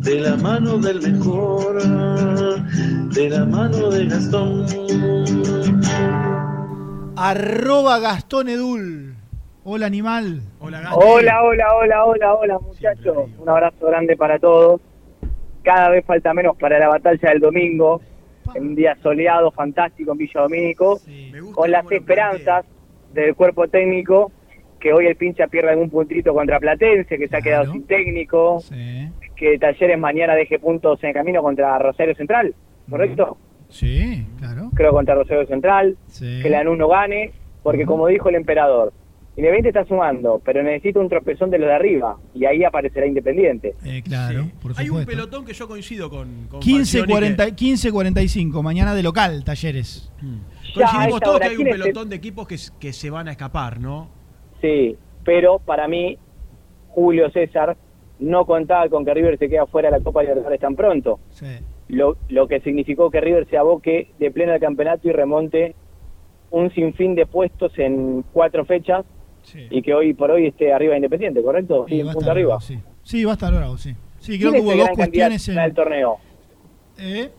[0.00, 1.82] de la mano del mejor,
[3.12, 4.66] de la mano de Gastón.
[7.16, 9.14] Arroba Gastón Edul.
[9.62, 10.40] Hola, animal.
[10.58, 13.28] Hola, Hola, hola, hola, hola, hola, muchachos.
[13.38, 14.80] Un abrazo grande para todos.
[15.62, 18.00] cada vez falta menos para la batalla del domingo,
[18.54, 20.98] en un día soleado, fantástico en Villa Domínico,
[21.52, 22.64] con las esperanzas
[23.12, 24.32] del cuerpo técnico
[24.80, 28.62] que hoy el pincha pierde algún puntito contra Platense, que se ha quedado sin técnico,
[29.40, 32.54] que Talleres mañana deje puntos en el camino contra Rosario Central,
[32.90, 33.38] ¿correcto?
[33.70, 34.68] Sí, claro.
[34.74, 36.40] Creo contra Rosario Central, Sí.
[36.42, 37.32] que Lanús no gane,
[37.62, 38.92] porque como dijo el emperador,
[39.36, 43.74] Independiente está sumando, pero necesita un tropezón de los de arriba, y ahí aparecerá Independiente.
[43.86, 47.54] Eh, claro, por Hay un pelotón que yo coincido con, con 15, Falcioni que- 40,
[47.56, 50.12] 15 45, mañana de local, Talleres.
[50.20, 52.56] Ya, a Coincidimos todos hora, que hay un ¿quién es el- pelotón de equipos que,
[52.78, 54.10] que se van a escapar, ¿no?
[54.60, 56.18] Sí, pero para mí,
[56.88, 57.76] Julio César
[58.20, 61.18] no contaba con que River se quede fuera de la Copa Libertadores tan pronto.
[61.88, 65.74] Lo, lo que significó que River se aboque de pleno al campeonato y remonte
[66.50, 69.04] un sinfín de puestos en cuatro fechas
[69.70, 71.86] y que hoy por hoy esté arriba de Independiente, ¿correcto?
[71.88, 72.60] Sí, Sí, punto estar arriba.
[72.60, 72.78] sí.
[73.02, 73.94] Sí, va a estar bravo, sí.
[74.18, 75.58] Sí, ¿Quién creo que hubo el dos cuestiones en...
[75.58, 76.18] al torneo?
[76.98, 77.30] ¿Eh?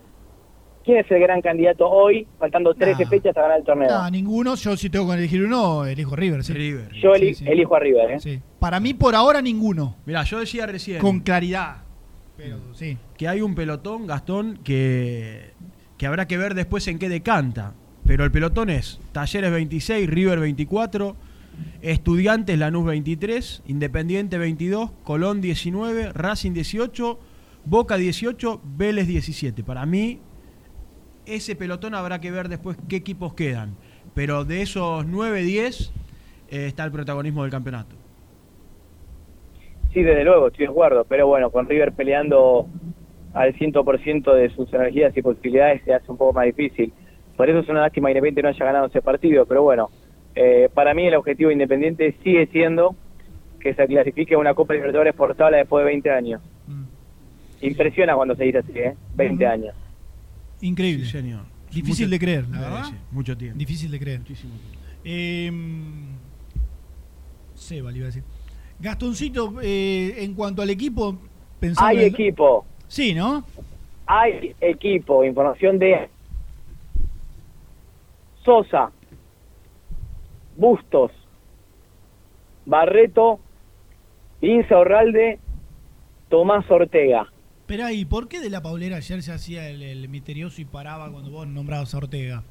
[0.84, 4.10] ¿Quién es el gran candidato hoy, faltando 13 fechas a ganar el torneo?
[4.12, 4.56] Ninguno.
[4.56, 6.54] Yo si tengo que elegir uno, elijo River, sí.
[7.02, 8.20] Yo eli- elijo a River, ¿eh?
[8.20, 8.42] Sí.
[8.60, 9.98] Para mí, por ahora, ninguno.
[10.06, 11.84] Mirá, yo decía recién Con claridad.
[12.36, 12.98] Pero sí.
[13.18, 15.52] que hay un pelotón, Gastón, que,
[15.98, 17.74] que habrá que ver después en qué decanta.
[18.06, 21.16] Pero el pelotón es Talleres 26, River 24,
[21.84, 27.20] Estudiantes Lanús 23, Independiente 22, Colón 19, Racing 18,
[27.66, 29.64] Boca 18, Vélez 17.
[29.64, 30.20] Para mí,
[31.26, 33.76] ese pelotón habrá que ver después qué equipos quedan.
[34.14, 35.92] Pero de esos 9-10
[36.50, 37.96] eh, está el protagonismo del campeonato.
[39.94, 42.68] Sí, desde luego, estoy de acuerdo, pero bueno, con River peleando
[43.34, 46.94] al 100% de sus energías y posibilidades se hace un poco más difícil.
[47.36, 49.90] Por eso es una lástima que Independiente no haya ganado ese partido, pero bueno,
[50.36, 52.96] eh, para mí el objetivo de Independiente sigue siendo
[53.60, 56.42] que se clasifique a una Copa Libertadores por tabla después de 20 años.
[57.62, 58.96] Impresiona cuando se dice así, ¿eh?
[59.16, 59.76] 20 años.
[60.62, 61.06] Increíble.
[61.06, 61.42] Sí, señor.
[61.72, 62.84] Difícil Mucho- de creer, la verdad.
[62.86, 63.58] sí, mucho tiempo.
[63.58, 64.20] Difícil de creer.
[64.20, 64.78] Muchísimo tiempo.
[65.04, 65.52] Eh,
[67.56, 68.24] Seba, le iba a decir.
[68.80, 71.18] Gastoncito, eh, en cuanto al equipo,
[71.60, 73.46] pensando Hay en- equipo, Sí, ¿no?
[74.08, 76.10] hay equipo, información de
[78.44, 78.92] Sosa,
[80.58, 81.12] Bustos,
[82.66, 83.40] Barreto,
[84.42, 85.40] Inza Orralde,
[86.30, 87.28] Tomás Ortega.
[87.72, 91.10] Pero ahí, ¿por qué de la Paulera ayer se hacía el, el misterioso y paraba
[91.10, 92.44] cuando vos nombrabas a Ortega?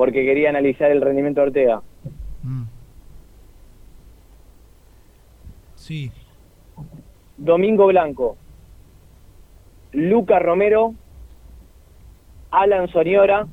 [0.00, 1.82] porque quería analizar el rendimiento de Ortega.
[5.74, 6.10] Sí.
[7.36, 8.38] Domingo Blanco,
[9.92, 10.94] Lucas Romero,
[12.50, 13.46] Alan Soñora,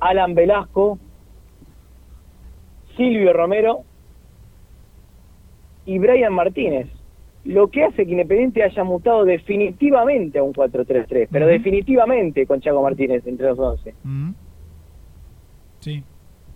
[0.00, 0.98] Alan Velasco,
[2.96, 3.84] Silvio Romero
[5.86, 6.95] y Brian Martínez.
[7.46, 12.82] Lo que hace que Independiente haya mutado definitivamente a un 4-3-3, pero definitivamente con Chaco
[12.82, 13.94] Martínez entre los 11.
[15.80, 16.02] Sí.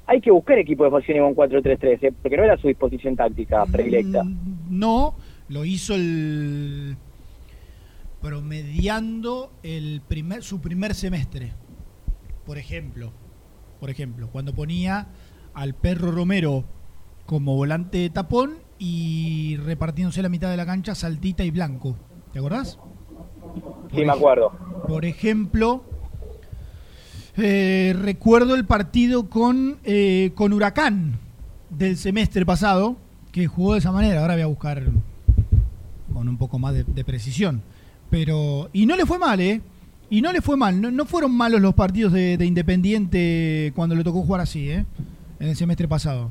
[0.06, 2.12] Hay que buscar equipo de en un 4-3-3, ¿eh?
[2.20, 4.24] porque no era su disposición táctica predilecta.
[4.68, 5.14] No,
[5.48, 6.96] lo hizo el
[8.20, 11.52] promediando el primer, su primer semestre.
[12.44, 13.12] Por ejemplo,
[13.78, 15.08] por ejemplo, cuando ponía
[15.54, 16.64] al perro Romero
[17.26, 21.94] como volante de tapón y repartiéndose la mitad de la cancha Saltita y Blanco.
[22.32, 22.78] ¿Te acordás?
[23.94, 24.52] Sí, me acuerdo.
[24.88, 25.84] Por ejemplo,
[27.36, 31.18] eh, recuerdo el partido con, eh, con Huracán
[31.68, 32.96] del semestre pasado,
[33.32, 34.22] que jugó de esa manera.
[34.22, 34.82] Ahora voy a buscar
[36.14, 37.62] con un poco más de, de precisión.
[38.08, 38.70] Pero.
[38.72, 39.60] Y no le fue mal, ¿eh?
[40.08, 40.80] Y no le fue mal.
[40.80, 44.86] No, no fueron malos los partidos de, de Independiente cuando le tocó jugar así, ¿eh?
[45.38, 46.30] En el semestre pasado.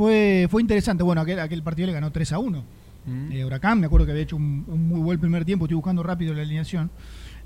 [0.00, 1.02] Fue, fue interesante.
[1.02, 2.64] Bueno, aquel, aquel partido le ganó 3 a 1.
[3.32, 5.66] Eh, Huracán, me acuerdo que había hecho un, un muy buen primer tiempo.
[5.66, 6.90] Estoy buscando rápido la alineación.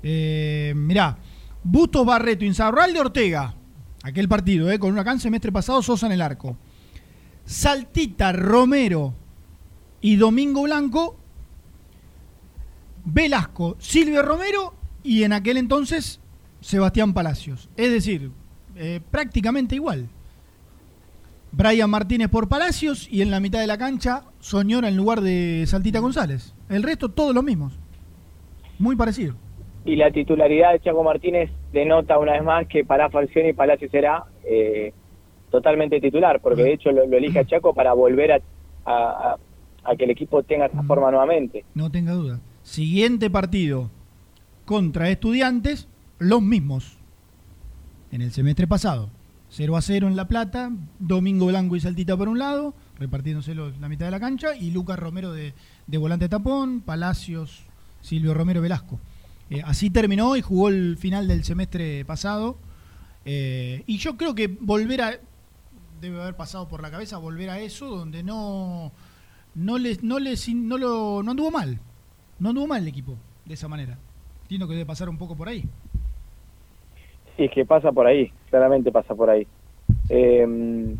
[0.01, 1.17] Eh, mirá,
[1.65, 3.55] Bustos Barreto, Insaurralde Ortega.
[4.03, 4.79] Aquel partido, ¿eh?
[4.79, 6.55] Con Huracán semestre pasado, Sosa en el arco.
[7.43, 9.13] Saltita, Romero
[9.99, 11.17] y Domingo Blanco.
[13.03, 16.21] Velasco, Silvio Romero y en aquel entonces
[16.61, 17.67] Sebastián Palacios.
[17.75, 18.31] Es decir,
[18.77, 20.07] eh, prácticamente igual.
[21.55, 25.63] Brian Martínez por Palacios y en la mitad de la cancha Soñora en lugar de
[25.67, 26.53] Saltita González.
[26.69, 27.79] El resto todos los mismos.
[28.77, 29.35] Muy parecido.
[29.85, 34.25] Y la titularidad de Chaco Martínez denota una vez más que para Falcioni Palacio será
[34.43, 34.91] eh,
[35.51, 38.39] totalmente titular, porque de hecho lo, lo elige a Chaco para volver a,
[38.85, 38.93] a-
[39.33, 39.37] a-
[39.91, 41.63] a que el equipo tenga esa forma nuevamente.
[41.75, 42.39] No tenga duda.
[42.63, 43.91] Siguiente partido
[44.65, 45.87] contra estudiantes,
[46.17, 46.97] los mismos.
[48.11, 49.09] En el semestre pasado.
[49.55, 53.77] 0 a 0 en La Plata, Domingo Blanco y Saltita por un lado, repartiéndose los-
[53.79, 55.53] la mitad de la cancha, y Lucas Romero de,
[55.87, 57.63] de volante tapón, Palacios,
[58.01, 58.99] Silvio Romero Velasco.
[59.49, 62.57] Eh, así terminó y jugó el final del semestre pasado.
[63.25, 65.11] Eh, y yo creo que volver a.
[66.01, 68.91] Debe haber pasado por la cabeza volver a eso, donde no.
[69.55, 71.79] No les, no les, no lo, no anduvo mal.
[72.39, 73.97] No anduvo mal el equipo de esa manera.
[74.43, 75.63] Entiendo que debe pasar un poco por ahí.
[77.37, 79.45] Es que pasa por ahí, claramente pasa por ahí.
[80.09, 80.95] Eh,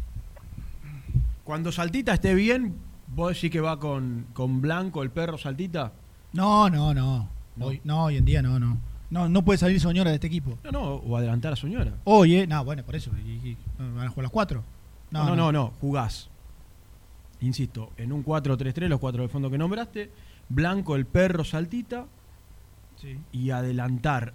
[1.43, 2.75] Cuando Saltita esté bien,
[3.07, 5.93] vos decís que va con, con Blanco, el perro Saltita.
[6.33, 7.29] No, no, no.
[7.59, 8.77] Hoy, no, hoy en día no, no.
[9.09, 10.57] No, no puede salir Soñora de este equipo.
[10.63, 11.93] No, no, o adelantar a Soñora.
[12.03, 12.47] Hoy, eh.
[12.47, 13.11] No, bueno, por eso.
[13.25, 14.63] y- y- ¿Van a jugar las cuatro?
[15.11, 16.29] No, no, no, no, jugás.
[17.39, 20.09] Insisto, en un 4-3-3, los cuatro de fondo que nombraste,
[20.49, 22.05] Blanco, el perro Saltita,
[22.97, 23.17] Sí.
[23.31, 24.33] y adelantar.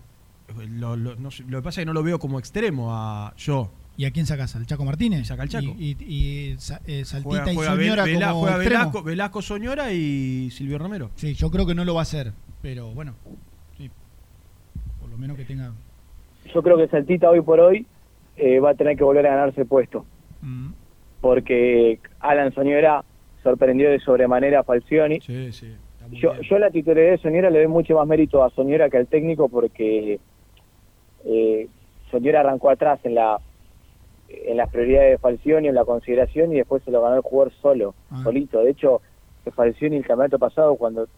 [0.79, 3.35] Lo, lo- no sé, lo que pasa es que no lo veo como extremo a
[3.37, 3.71] yo.
[3.97, 4.57] ¿Y a quién sacas?
[4.57, 5.27] ¿Al Chaco Martínez?
[5.27, 5.67] Saca al Chaco.
[5.79, 8.81] Y, y- y Sa- eh, Saltita Juega, y Soñora Vela- como juega extremo.
[8.81, 11.11] Velasco, Velasco Soñora y Silvio Romero.
[11.17, 12.33] Sí, yo creo que no lo va a hacer.
[12.63, 13.15] Pero bueno,
[13.77, 13.91] sí.
[15.01, 15.73] Por lo menos que tenga.
[16.55, 17.87] yo creo que Saltita hoy por hoy
[18.37, 20.07] eh, va a tener que volver a ganarse el puesto.
[20.41, 20.71] Mm.
[21.21, 23.05] Porque Alan Soñora
[23.43, 25.21] sorprendió de sobremanera a Falcioni.
[25.21, 25.75] Sí, sí.
[26.13, 29.07] Yo, yo la titularidad de Soñora le doy mucho más mérito a Soñora que al
[29.07, 30.19] técnico porque
[31.25, 31.69] eh,
[32.37, 33.39] arrancó atrás en la
[34.29, 37.53] en las prioridades de Falcioni, en la consideración y después se lo ganó el jugador
[37.61, 38.21] solo, Ah.
[38.23, 38.61] solito.
[38.63, 39.01] De hecho,
[39.43, 41.09] que Falcioni el campeonato pasado cuando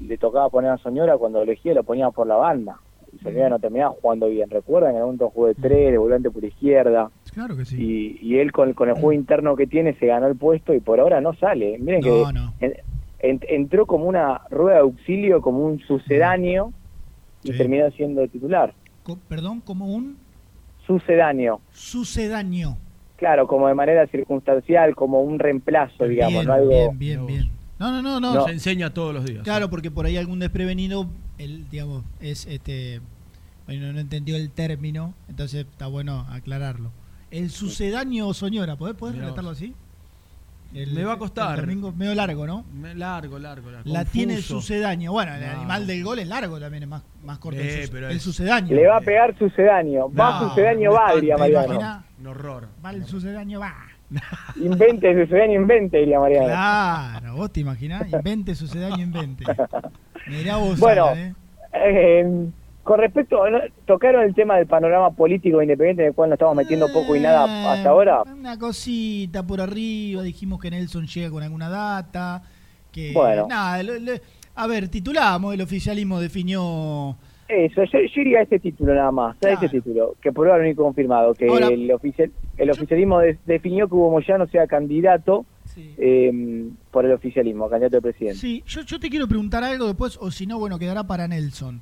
[0.00, 2.76] le tocaba poner a Soñora, cuando elegía lo ponía por la banda.
[3.12, 4.48] Y Soñora no terminaba jugando bien.
[4.48, 7.10] Recuerdan en algún jugó de tres, de volante por izquierda.
[7.34, 7.76] Claro que sí.
[8.22, 10.78] Y, y él con, con el juego interno que tiene se ganó el puesto y
[10.80, 11.78] por ahora no sale.
[11.80, 12.54] Miren que No, no.
[12.60, 12.76] en-
[13.18, 16.72] en- entró como una rueda de auxilio, como un sucedáneo
[17.42, 18.72] y terminó siendo titular.
[19.02, 20.16] Co- perdón, como un
[20.86, 21.60] Sucedáneo.
[21.72, 22.76] sucedáneo.
[23.16, 26.68] Claro, como de manera circunstancial, como un reemplazo, digamos, bien, no algo...
[26.68, 27.50] bien, bien, bien.
[27.78, 28.34] No, no, no, no.
[28.34, 28.44] No.
[28.44, 29.42] Se enseña todos los días.
[29.44, 31.06] Claro, porque por ahí algún desprevenido,
[31.38, 33.00] el, digamos, es este.
[33.66, 36.90] Bueno, no entendió el término, entonces está bueno aclararlo.
[37.30, 39.74] El sucedáneo Soñora, ¿podés, podés relatarlo así?
[40.74, 41.58] El- Me va a costar.
[41.58, 42.64] el domingo medio largo, ¿no?
[42.72, 43.90] Me- Largo, largo, largo.
[43.92, 45.12] La tiene el sucedáneo.
[45.12, 45.52] Bueno, el No.
[45.52, 47.60] animal del gol es largo también, es más, más corto.
[47.60, 48.74] el, Eh, pero el sucedáneo.
[48.74, 50.10] Le va a pegar sucedáneo.
[50.12, 52.04] Va No, sucedáneo, va, diría ¿te Mariano.
[52.20, 52.68] Un horror.
[52.84, 53.74] Va el sucedáneo, va.
[54.56, 56.46] Invente sucedáneo, invente, diría Mariano.
[56.46, 59.44] Claro, vos te imaginás, invente sucedáneo, invente.
[60.28, 61.34] Mirá vos, Bueno, ¿eh?
[61.74, 62.46] Eh,
[62.82, 63.42] con respecto,
[63.86, 67.20] tocaron el tema del panorama político independiente en el cual nos estamos metiendo poco y
[67.20, 68.22] nada hasta ahora.
[68.22, 72.42] Una cosita por arriba, dijimos que Nelson llega con alguna data,
[72.90, 73.46] que Bueno.
[73.48, 74.12] nada, lo- lo-
[74.54, 77.16] a ver, titulamos, el oficialismo definió
[77.48, 80.62] Eso, yo, yo iría a este título nada más, a este título, que por ahora
[80.62, 85.44] no hay confirmado, que el, oficial, el oficialismo de- definió que Hugo Moyano sea candidato
[85.76, 88.38] eh, por el oficialismo, candidato de presidente.
[88.38, 91.80] Sí, yo, yo te quiero preguntar algo después, o si no, bueno, quedará para Nelson.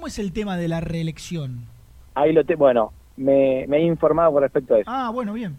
[0.00, 1.66] ¿Cómo es el tema de la reelección?
[2.14, 4.90] Ahí lo te, bueno, me, me he informado con respecto a eso.
[4.90, 5.58] Ah, bueno, bien.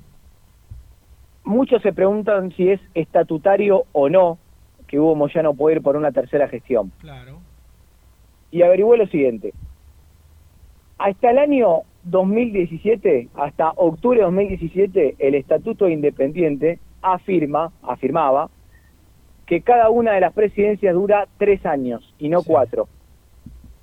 [1.43, 4.39] Muchos se preguntan si es estatutario o no
[4.87, 6.91] que Hugo Moyano puede ir por una tercera gestión.
[7.01, 7.37] Claro.
[8.49, 9.53] y averigué lo siguiente.
[10.97, 18.49] Hasta el año 2017, hasta octubre de 2017, el Estatuto Independiente afirma, afirmaba,
[19.45, 22.87] que cada una de las presidencias dura tres años y no cuatro.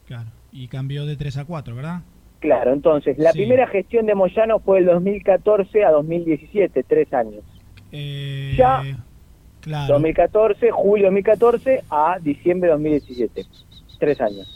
[0.07, 0.31] Claro.
[0.53, 2.01] Y cambió de 3 a 4, ¿verdad?
[2.41, 3.39] Claro, entonces, la Sí.
[3.39, 7.43] primera gestión de Moyano fue del 2014 a 2017, tres años.
[7.91, 8.83] Eh, Ya,
[9.61, 9.95] claro.
[9.95, 13.45] 2014, julio 2014 a diciembre de 2017,
[13.99, 14.55] tres años.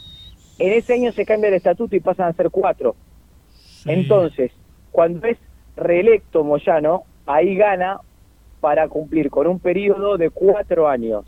[0.59, 2.95] En ese año se cambia el estatuto y pasan a ser cuatro.
[3.85, 4.51] Entonces,
[4.91, 5.37] cuando es
[5.75, 7.99] reelecto Moyano, ahí gana
[8.61, 11.25] para cumplir con un periodo de cuatro años,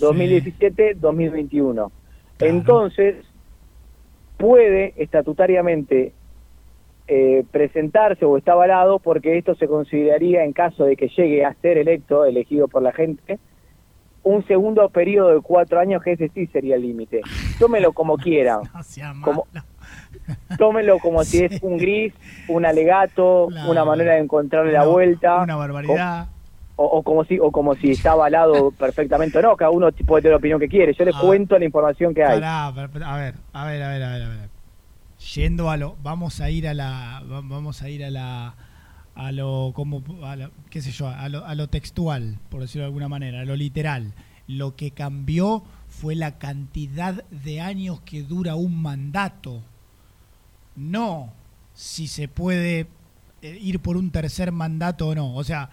[0.00, 1.92] 2017-2021.
[2.40, 3.16] Entonces,
[4.36, 6.12] puede estatutariamente
[7.06, 11.54] eh, presentarse o está avalado porque esto se consideraría en caso de que llegue a
[11.54, 13.38] ser electo, elegido por la gente,
[14.22, 17.20] un segundo periodo de cuatro años que ese sí sería el límite.
[17.58, 18.62] Tómelo como quieran.
[19.22, 19.46] Como,
[20.56, 22.14] tómelo como si es un gris,
[22.48, 25.42] un alegato, una manera de encontrarle la vuelta.
[25.42, 26.28] Una barbaridad.
[26.76, 30.22] O, o como si o como si está avalado perfectamente o no, cada uno puede
[30.22, 30.92] tener la opinión que quiere.
[30.94, 31.20] Yo les Ah.
[31.20, 32.40] cuento la información que hay.
[32.40, 34.48] Pará, a ver, a ver, a ver, a ver, a ver.
[35.34, 38.54] Yendo a lo, vamos a ir a la, va- vamos a ir a la,
[39.14, 42.82] a lo, como, a lo- qué sé yo, a lo, a lo textual, por decirlo
[42.82, 44.12] de alguna manera, a lo literal.
[44.48, 49.62] Lo que cambió fue la cantidad de años que dura un mandato.
[50.76, 51.32] No
[51.72, 52.86] si se puede
[53.42, 55.34] eh, ir por un tercer mandato o no.
[55.34, 55.70] O sea,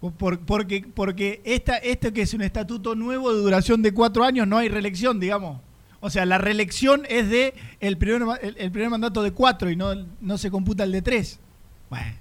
[0.00, 4.46] Por- porque porque esta, esto que es un estatuto nuevo de duración de cuatro años,
[4.46, 5.60] no hay reelección, digamos.
[6.00, 9.76] O sea, la reelección es de el primer, el, el primer mandato de cuatro y
[9.76, 11.40] no, no se computa el de tres.
[11.88, 12.12] Bueno,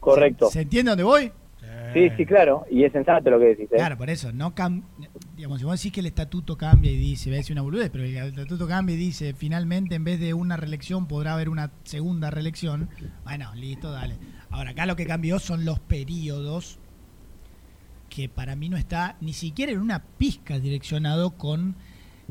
[0.00, 0.50] Correcto.
[0.50, 1.32] ¿se entiende dónde voy?
[1.94, 2.64] Sí, sí, claro.
[2.70, 3.66] Y es sensato lo que decís.
[3.70, 3.76] ¿eh?
[3.76, 4.82] Claro, por eso, no cam-
[5.36, 7.90] digamos, si vos decís que el estatuto cambia y dice, voy a decir una boludez,
[7.90, 11.70] pero el estatuto cambia y dice, finalmente en vez de una reelección podrá haber una
[11.84, 12.88] segunda reelección,
[13.24, 14.16] bueno, listo, dale.
[14.50, 16.78] Ahora, acá lo que cambió son los periodos,
[18.14, 21.76] que para mí no está ni siquiera en una pizca direccionado con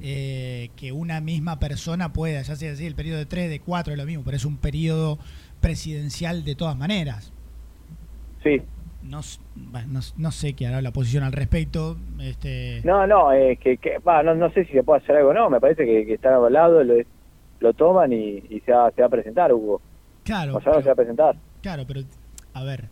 [0.02, 3.94] eh, que una misma persona pueda, ya sea así, el periodo de 3, de 4
[3.94, 5.18] es lo mismo, pero es un periodo
[5.60, 7.34] presidencial de todas maneras.
[8.44, 8.62] Sí.
[9.02, 9.22] No,
[10.18, 11.98] no, sé qué hará la oposición al respecto.
[12.20, 15.34] Este, No, no, es que, que no, no sé si se puede hacer algo o
[15.34, 15.50] no.
[15.50, 16.94] Me parece que, que están avalados, lo,
[17.60, 19.82] lo toman y, y se, va, se va a presentar, Hugo.
[20.24, 21.36] Claro, O sea, no se va a presentar.
[21.64, 22.02] Claro, pero
[22.54, 22.90] a ver,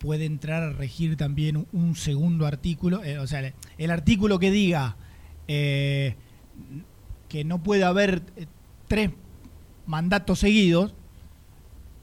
[0.00, 4.50] puede entrar a regir también un, un segundo artículo, eh, o sea, el, artículo que
[4.50, 4.96] diga
[5.46, 6.16] eh,
[7.28, 8.46] que no puede haber eh,
[8.88, 9.10] tres
[9.86, 10.94] mandatos seguidos,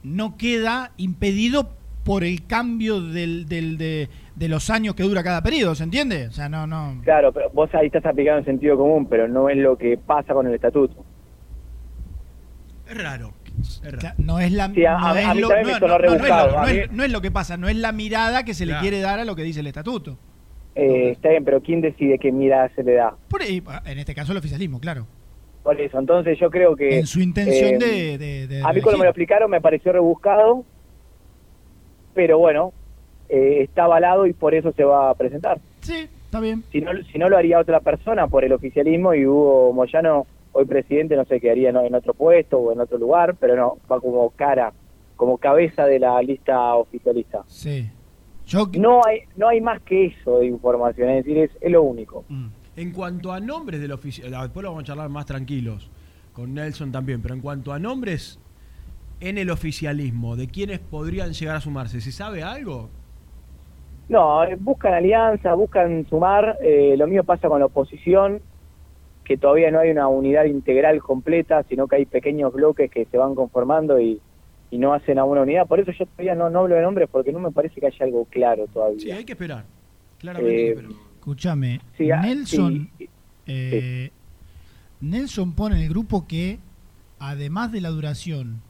[0.04, 5.42] no queda impedido por el cambio del, del- de, de los años que dura cada
[5.42, 6.28] periodo, ¿se entiende?
[6.28, 7.02] O sea, no, no.
[7.04, 10.34] Claro, pero vos ahí estás aplicando el sentido común, pero no es lo que pasa
[10.34, 11.04] con el estatuto.
[12.88, 13.34] Es raro.
[14.18, 14.76] No es la no
[17.04, 19.36] es lo- que pasa, no es la mirada que se le quiere dar a lo
[19.36, 20.18] que dice el estatuto.
[20.76, 23.16] Eh, está bien, pero ¿quién decide qué mirada se le da?
[23.30, 25.08] Por ahí, en este caso el oficialismo, claro.
[25.64, 27.00] Por eso, entonces yo creo que...
[27.00, 29.92] En su intención eh, de, de- de A mí cuando me lo explicaron me pareció
[29.92, 30.64] rebuscado,
[32.14, 32.74] pero bueno,
[33.30, 35.60] eh, está avalado y por eso se va a presentar.
[35.82, 36.64] Sí, está bien.
[36.72, 40.26] Si no, si no lo haría otra persona por el oficialismo y Hugo Moyano,
[40.58, 43.78] hoy presidente, no sé, quedaría en, en otro puesto o en otro lugar, pero no,
[43.90, 44.74] va como cara,
[45.16, 47.44] como cabeza de la lista oficialista.
[47.46, 47.88] Sí.
[48.74, 52.26] No hay, no hay más que eso de información, es decir, es, es lo único.
[52.76, 55.92] En cuanto a nombres del oficial, después lo vamos a charlar más tranquilos,
[56.34, 58.40] con Nelson también, pero en cuanto a nombres
[59.20, 62.90] en el oficialismo, de quienes podrían llegar a sumarse, ¿se sabe algo?
[64.10, 66.58] No, eh, buscan alianza, buscan sumar.
[66.62, 68.42] eh, lo mismo pasa con la oposición,
[69.28, 73.18] que todavía no hay una unidad integral completa, sino que hay pequeños bloques que se
[73.18, 74.22] van conformando y,
[74.72, 75.68] y no hacen a una unidad.
[75.68, 78.06] Por eso yo todavía no, no hablo de nombres, porque no me parece que haya
[78.06, 79.00] algo claro todavía.
[79.00, 79.66] Sí, hay que esperar.
[80.20, 80.92] Claramente Eh, esperar.
[81.20, 83.10] Escúchame, Sí, ah, Nelson, sí,
[83.48, 84.12] eh,
[85.02, 86.60] Nelson pone en el grupo que,
[87.20, 88.62] además de la duración,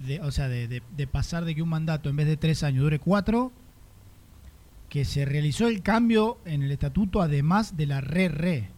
[0.00, 2.62] de, o sea, de, de- de pasar de que un mandato en vez de tres
[2.62, 3.52] años dure cuatro,
[4.90, 8.68] que se realizó el cambio en el estatuto además de la re-re.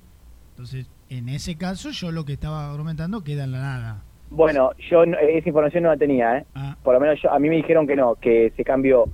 [0.51, 4.03] Entonces, en ese caso, yo lo que estaba argumentando queda en la nada.
[4.31, 6.47] Bueno, yo esa información no la tenía, ¿eh?
[6.55, 6.77] Ah.
[6.83, 9.05] Por lo menos yo, a mí me dijeron que no, que se cambió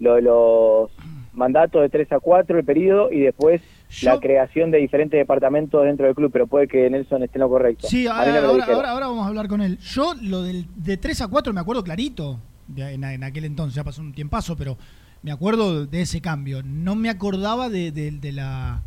[0.00, 0.90] lo de los
[1.32, 3.60] mandatos de 3 a 4 el periodo y después
[4.02, 7.48] la creación de diferentes departamentos dentro del club, pero puede que Nelson esté en lo
[7.48, 7.86] correcto.
[7.86, 9.78] Sí, ahora, no ahora- ahora vamos a hablar con él.
[9.78, 13.76] Yo lo del, de 3 a 4 me acuerdo clarito, de- en, en aquel entonces,
[13.76, 14.76] ya pasó un tiempazo, pero
[15.22, 16.62] me acuerdo de ese cambio.
[16.64, 18.82] No me acordaba de, de- de la...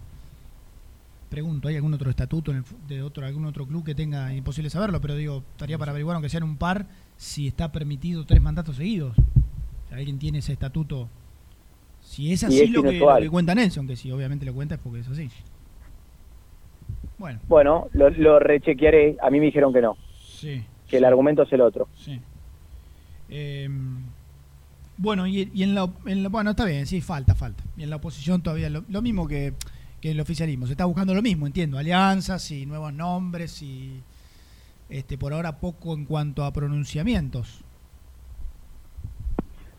[1.29, 4.69] Pregunto, ¿hay algún otro estatuto en el de otro algún otro club que tenga imposible
[4.69, 4.99] saberlo?
[4.99, 6.87] Pero digo, estaría para averiguar, aunque sean un par,
[7.17, 9.15] si está permitido tres mandatos seguidos.
[9.91, 11.07] Alguien tiene ese estatuto.
[12.01, 14.75] Si es así es lo, que, lo que cuenta Nelson, que si obviamente lo cuenta
[14.75, 15.29] es porque es así.
[17.17, 19.17] Bueno, Bueno, lo, lo rechequearé.
[19.21, 20.63] A mí me dijeron que no, sí.
[20.87, 21.87] que el argumento es el otro.
[21.97, 22.19] Sí.
[23.29, 23.69] Eh,
[24.97, 27.63] bueno, y, y en, la, en la- Bueno, está bien, sí, falta, falta.
[27.77, 29.53] Y en la oposición todavía lo, lo mismo que,
[30.01, 30.65] que el oficialismo.
[30.65, 31.77] Se está buscando lo mismo, entiendo.
[31.77, 34.01] Alianzas y nuevos nombres y.
[34.89, 37.63] Este, por ahora poco en cuanto a pronunciamientos.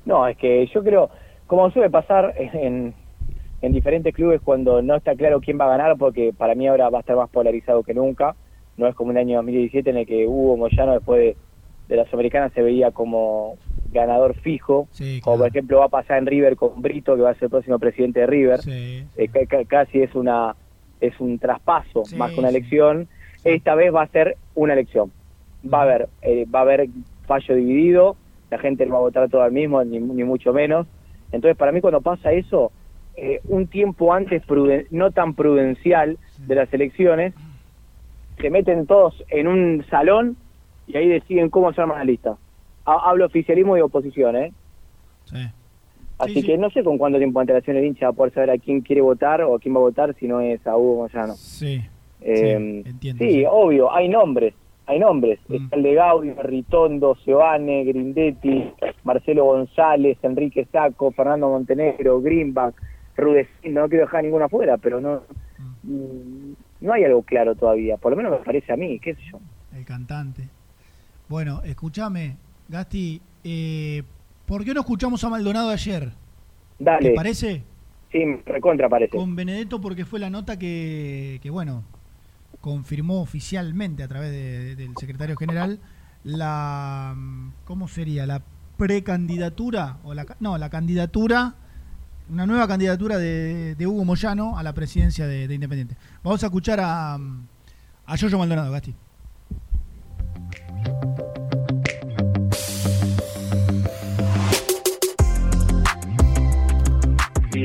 [0.05, 1.11] No, es que yo creo,
[1.47, 2.95] como suele pasar en,
[3.61, 6.91] en diferentes clubes cuando no está claro quién va a ganar, porque para mí ahora
[6.91, 8.37] va a estar más polarizado que nunca.
[8.77, 11.37] No es como un año 2017 en el que Hugo Moyano después de,
[11.91, 13.57] de las americanas se veía como
[13.93, 14.89] ganador fijo,
[15.21, 17.51] como por ejemplo va a pasar en River con Brito, que va a ser el
[17.51, 18.61] próximo presidente de River.
[19.17, 20.55] Eh, ca- ca- casi es una
[21.01, 22.57] es un traspaso Sí, más que una sí.
[22.57, 23.09] elección.
[23.43, 25.11] Esta vez va a ser una elección.
[25.65, 26.89] Va a haber eh, va a haber
[27.27, 28.17] fallo dividido,
[28.51, 30.87] la gente no va a votar todo al mismo, ni, ni mucho menos.
[31.33, 32.71] Entonces, para mí cuando pasa eso,
[33.17, 37.35] eh, un tiempo antes pruden- no tan prudencial de las elecciones,
[38.41, 40.37] se meten todos en un salón
[40.93, 42.37] y ahí deciden cómo se arma la lista.
[42.85, 44.53] Ha- Hablo oficialismo y oposición, ¿eh?
[46.19, 46.47] Así Sí, sí.
[46.47, 48.59] que no sé con cuánto tiempo de antelación el hincha va a poder saber a
[48.59, 51.35] quién quiere votar o a quién va a votar si no es a Hugo Moyano.
[51.35, 51.81] Sí.
[52.21, 53.45] Eh, entiendo, sí, sí.
[53.49, 54.53] obvio, hay nombres,
[54.87, 55.39] hay nombres.
[55.49, 58.71] Está el de Gaudio, Ritondo, Seoane, Grindetti,
[59.05, 62.75] Marcelo González, Enrique Saco, Fernando Montenegro, Greenback,
[63.17, 65.23] Rudecín, no quiero dejar ninguna afuera, pero no,
[65.85, 66.53] mm,
[66.83, 69.39] no hay algo claro todavía, por lo menos me parece a mí, qué sé yo.
[69.75, 70.43] El cantante.
[71.31, 72.37] Bueno, escúchame,
[72.69, 74.03] Gasti, eh,
[74.47, 76.11] ¿por qué no escuchamos a Maldonado ayer?
[76.77, 77.11] Dale.
[77.11, 77.63] ¿Te parece?
[78.11, 79.17] Sí, recontra parece.
[79.17, 81.85] Con Benedetto porque fue la nota que, que bueno,
[82.61, 85.79] confirmó oficialmente a través de- del secretario general
[86.25, 87.15] la,
[87.65, 88.27] ¿cómo sería?
[88.27, 88.43] La
[88.77, 91.55] precandidatura, o la, no, la candidatura,
[92.29, 95.95] una nueva candidatura de, de Hugo Moyano a la presidencia de, de Independiente.
[96.25, 98.93] Vamos a escuchar a, a Yoyo Maldonado, Gasti.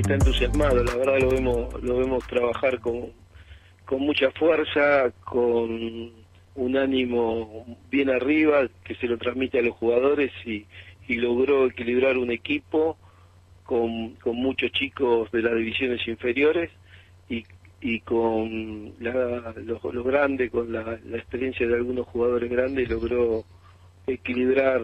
[0.06, 3.12] Está entusiasmado, la verdad lo vemos, lo vemos trabajar con,
[3.86, 6.12] con mucha fuerza, con
[6.56, 10.66] un ánimo bien arriba que se lo transmite a los jugadores y,
[11.08, 12.98] logró equilibrar un equipo
[13.64, 16.72] con, con muchos chicos de las divisiones inferiores
[17.30, 17.44] y,
[17.82, 23.44] y con la- los, grandes, con la experiencia de algunos jugadores grandes, logró
[24.08, 24.82] equilibrar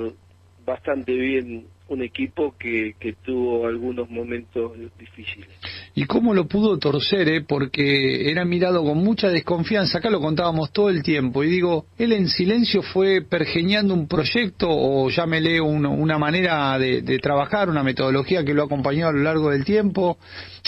[0.65, 5.49] bastante bien un equipo que, que tuvo algunos momentos difíciles.
[5.93, 7.41] y cómo lo pudo torcer, ¿eh?
[7.45, 12.13] porque era mirado con mucha desconfianza, acá lo contábamos todo el tiempo, y digo, él
[12.13, 18.43] en silencio fue pergeñando un proyecto o llámele un- una manera de, trabajar, una metodología
[18.45, 20.17] que lo ha acompañado a lo largo del tiempo,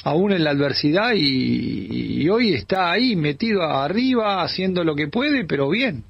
[0.03, 5.69] aún en la adversidad, y hoy está ahí metido arriba, haciendo lo que puede, pero
[5.69, 6.03] bien.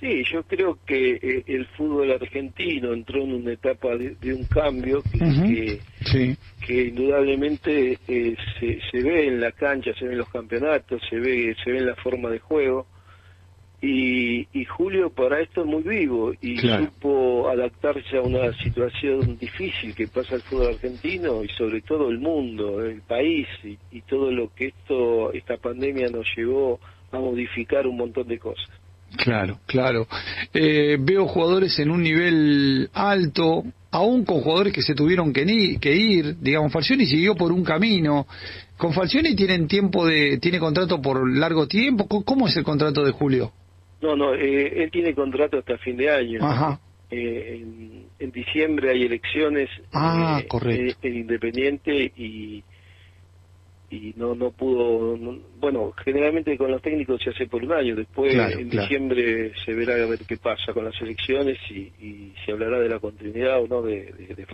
[0.00, 4.44] Sí, yo creo que eh, el fútbol argentino entró en una etapa de, de un
[4.44, 5.42] cambio que, Ujú.
[5.46, 6.36] que, Sí.
[6.66, 11.16] que indudablemente eh, se, se ve en la cancha, se ve en los campeonatos, se
[11.18, 12.86] ve, se ve en la forma de juego.
[13.80, 16.86] Y, y Julio para esto es muy vivo y Claro.
[16.86, 22.18] supo adaptarse a una situación difícil que pasa el fútbol argentino y sobre todo el
[22.18, 26.80] mundo, el país y, y todo lo que esto esta pandemia nos llevó
[27.12, 28.68] a modificar un montón de cosas.
[29.16, 30.06] Claro, claro.
[30.52, 35.78] Eh, veo jugadores en un nivel alto, aún con jugadores que se tuvieron que, ni-
[35.78, 36.36] que ir.
[36.40, 38.26] Digamos, Falcioni siguió por un camino.
[38.76, 42.06] Con Falcioni tienen tiempo de, tiene contrato por largo tiempo.
[42.06, 43.52] ¿Cómo- ¿Cómo es el contrato de Julio?
[44.02, 46.38] No, no, eh, él tiene contrato hasta fin de año.
[46.44, 46.78] Ajá.
[47.10, 50.98] Eh, en, en diciembre hay elecciones Ah, eh, correcto.
[51.06, 52.62] en Independiente y
[53.96, 57.94] y no no pudo no- bueno generalmente con los técnicos se hace por un año
[57.96, 58.86] después Claro, en claro.
[58.88, 62.88] diciembre se verá a ver qué pasa con las elecciones y, y se hablará de
[62.88, 64.46] la continuidad o no de, de, de.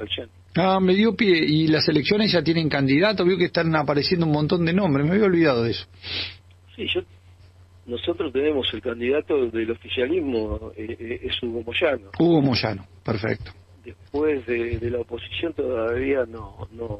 [0.57, 1.45] Ah, me dio pie.
[1.47, 3.25] Y las elecciones ya tienen candidato.
[3.25, 5.07] Veo que están apareciendo un montón de nombres.
[5.07, 5.87] Me había olvidado de eso.
[6.77, 7.01] Sí, yo
[7.87, 12.87] nosotros tenemos el candidato del oficialismo eh, eh, es Hugo Moyano Hugo Moyano.
[13.05, 13.51] Perfecto.
[13.85, 16.99] después de, de la oposición todavía no no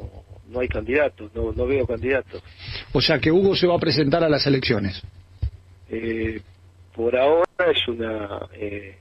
[0.53, 2.43] no hay candidatos no no veo candidatos.
[2.93, 5.03] O sea que Hugo se va a presentar a las elecciones.
[5.91, 6.41] Eh,
[6.95, 8.97] por ahora es una eh,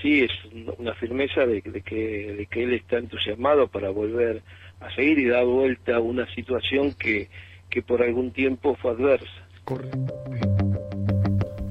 [0.00, 4.42] sí es un- una firmeza de, de que de que él está entusiasmado para volver
[4.80, 7.28] a seguir y dar vuelta a una situación que
[7.68, 9.46] que por algún tiempo fue adversa.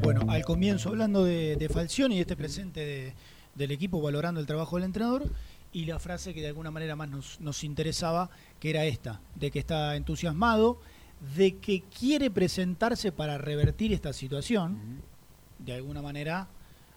[0.01, 3.13] Bueno, al comienzo hablando de, de Falcioni y este presente de-
[3.55, 5.23] del equipo valorando el trabajo del entrenador
[5.71, 8.29] y la frase que de alguna manera más nos, nos interesaba,
[8.59, 10.79] que era esta, de que está entusiasmado,
[11.35, 15.01] de que quiere presentarse para revertir esta situación,
[15.59, 16.47] de alguna manera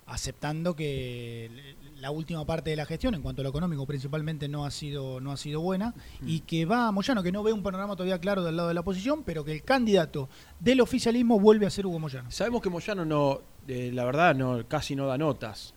[0.07, 4.65] aceptando que la última parte de la gestión, en cuanto a lo económico principalmente, no
[4.65, 5.95] ha sido, no ha sido buena,
[6.27, 8.75] y que va a Moyano, que no ve un panorama todavía claro del lado de
[8.75, 10.29] la oposición, pero que el candidato
[10.61, 12.31] del oficialismo vuelve a ser Hugo Moyano.
[12.31, 15.75] Sabemos que Moyano no, eh, la verdad, no casi no da notas.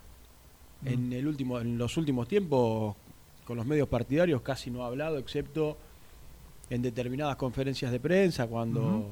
[0.82, 0.88] Mm.
[0.88, 2.96] En el último, en los últimos tiempos,
[3.46, 5.78] con los medios partidarios casi no ha hablado, excepto
[6.70, 9.06] en determinadas conferencias de prensa, cuando,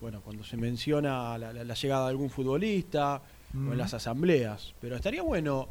[0.00, 3.22] bueno, cuando se menciona la, la- la llegada de algún futbolista
[3.54, 4.74] o en las asambleas.
[4.80, 5.68] Pero estaría bueno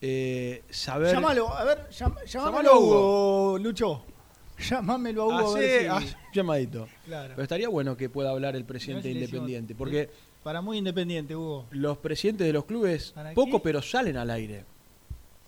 [0.00, 1.12] eh, saber.
[1.14, 4.02] Llámalo, a ver, llam- llámalo Hugo, Lucho.
[4.58, 5.56] Llámamelo a Hugo.
[5.56, 6.88] a ver Hacé- si- haz- llamadito.
[7.06, 7.28] Claro.
[7.36, 10.10] Pero estaría bueno que pueda hablar el presidente si decimos- independiente, porque
[10.42, 11.66] Para muy independiente, Hugo.
[11.70, 13.64] los presidentes de los clubes, ¿Para poco qué?
[13.64, 14.64] pero salen al aire.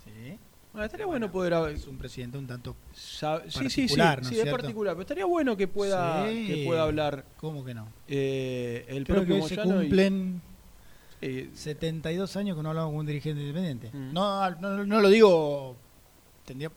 [0.05, 0.37] Sí.
[0.73, 4.23] Bueno, estaría bueno poder hab- Es un presidente un tanto Sa- sí, sí, sí, particular,
[4.23, 6.47] ¿no sí, es particular, pero estaría bueno que pueda, Sí.
[6.47, 7.89] que pueda hablar ¿Cómo que no?
[8.07, 10.43] eh, el Creo propio que se y- cumplen
[11.23, 13.91] eh, 72 años que no hablamos con un dirigente independiente.
[13.93, 14.13] Mm.
[14.15, 15.77] No, no, no lo digo,
[16.47, 16.71] tendría,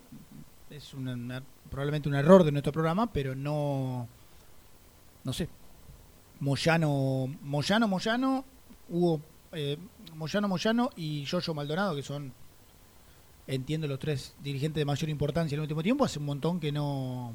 [0.69, 4.07] es una- una- probablemente un error de nuestro programa, pero no,
[5.23, 5.47] no sé.
[6.39, 8.45] Moyano, Moyano, Moyano,
[8.89, 9.21] Hugo
[9.55, 9.77] eh,
[10.15, 12.33] Moyano Moyano y Yoyo Maldonado, que son,
[13.47, 16.71] entiendo, los tres dirigentes de mayor importancia en el último tiempo, hace un montón que
[16.71, 17.33] no...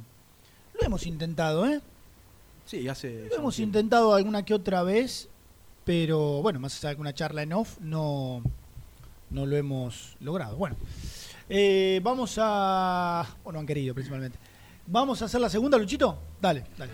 [0.80, 1.80] Lo hemos intentado, ¿eh?
[2.66, 3.28] Sí, hace.
[3.28, 5.28] Lo hemos intentado alguna que otra vez,
[5.84, 8.42] pero bueno, más allá de alguna charla en off, no,
[9.30, 10.56] no lo hemos logrado.
[10.56, 10.76] Bueno,
[11.48, 13.26] eh, vamos a.
[13.44, 14.38] O no han querido principalmente.
[14.86, 16.18] Vamos a hacer la segunda, Luchito.
[16.40, 16.92] Dale, dale.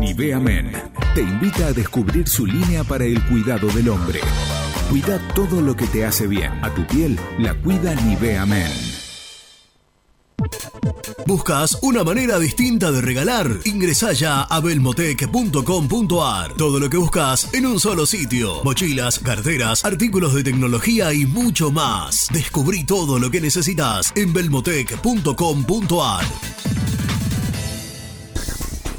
[0.00, 0.72] Nivea Men
[1.14, 4.18] te invita a descubrir su línea para el cuidado del hombre.
[4.90, 6.52] Cuida todo lo que te hace bien.
[6.62, 8.70] A tu piel la cuida Nivea Men.
[11.26, 13.48] ¿Buscas una manera distinta de regalar?
[13.64, 16.52] Ingresá ya a belmotec.com.ar.
[16.54, 18.62] Todo lo que buscas en un solo sitio.
[18.62, 22.28] Mochilas, carteras, artículos de tecnología y mucho más.
[22.32, 26.24] Descubrí todo lo que necesitas en belmotec.com.ar.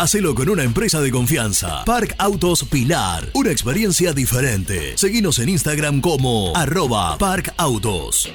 [0.00, 1.84] Hacelo con una empresa de confianza.
[1.84, 3.28] Park Autos Pilar.
[3.34, 4.96] Una experiencia diferente.
[4.96, 8.32] Seguinos en Instagram como arroba Park Autos.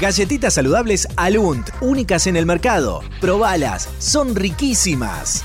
[0.00, 3.00] Galletitas saludables Alunt, únicas en el mercado.
[3.20, 5.44] Probalas, son riquísimas.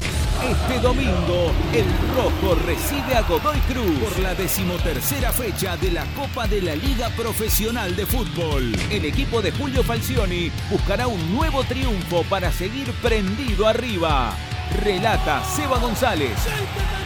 [0.50, 1.84] Este domingo, el
[2.16, 7.10] Rojo recibe a Godoy Cruz por la decimotercera fecha de la Copa de la Liga
[7.10, 8.72] Profesional de Fútbol.
[8.90, 13.91] El equipo de Julio Falcioni buscará un nuevo triunfo para seguir prendido arriba.
[14.00, 16.32] Relata Seba González.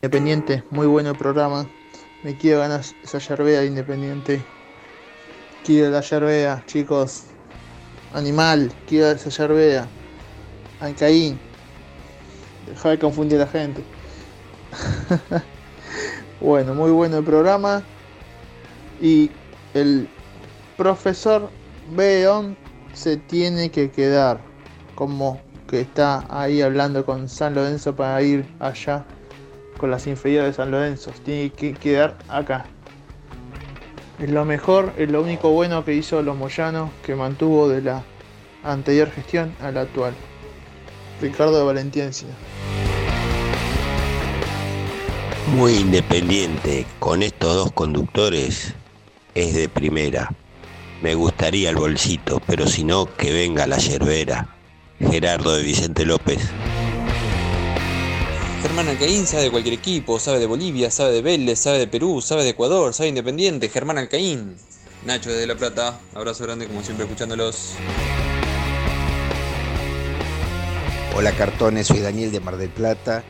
[0.00, 1.68] Independiente, muy bueno el programa.
[2.22, 4.44] Me quiero ganar esa yerbea de Independiente.
[5.64, 7.24] Quiero la yerbea, chicos.
[8.14, 9.88] animal, quiero esa yerbera.
[10.78, 11.36] Alcaín.
[12.68, 13.82] Deja de confundir a la gente.
[16.40, 17.82] bueno, muy bueno el programa.
[19.02, 19.32] Y
[19.74, 20.08] el
[20.76, 21.50] profesor
[21.96, 22.56] Beon
[22.92, 24.38] se tiene que quedar.
[24.94, 29.04] Como que está ahí hablando con San Lorenzo para ir allá
[29.78, 31.12] con las inferiores de San Lorenzo.
[31.24, 32.66] Tiene que quedar acá.
[34.18, 38.02] Es lo mejor, es lo único bueno que hizo los Moyanos que mantuvo de la
[38.64, 40.12] anterior gestión a la actual.
[41.22, 42.28] Ricardo de Valentiencia.
[45.54, 48.74] Muy independiente, con estos dos conductores
[49.34, 50.30] es de primera.
[51.00, 54.48] Me gustaría el bolsito, pero si no, que venga la yerbera.
[54.98, 56.50] Gerardo de Vicente López.
[58.62, 62.20] Germán Alcaín sabe de cualquier equipo, sabe de Bolivia, sabe de Vélez, sabe de Perú,
[62.20, 64.56] sabe de Ecuador, sabe Independiente, Germán Alcaín.
[65.06, 67.74] Nacho desde La Plata, abrazo grande como siempre escuchándolos.
[71.14, 73.22] Hola cartones, soy Daniel de Mar del Plata.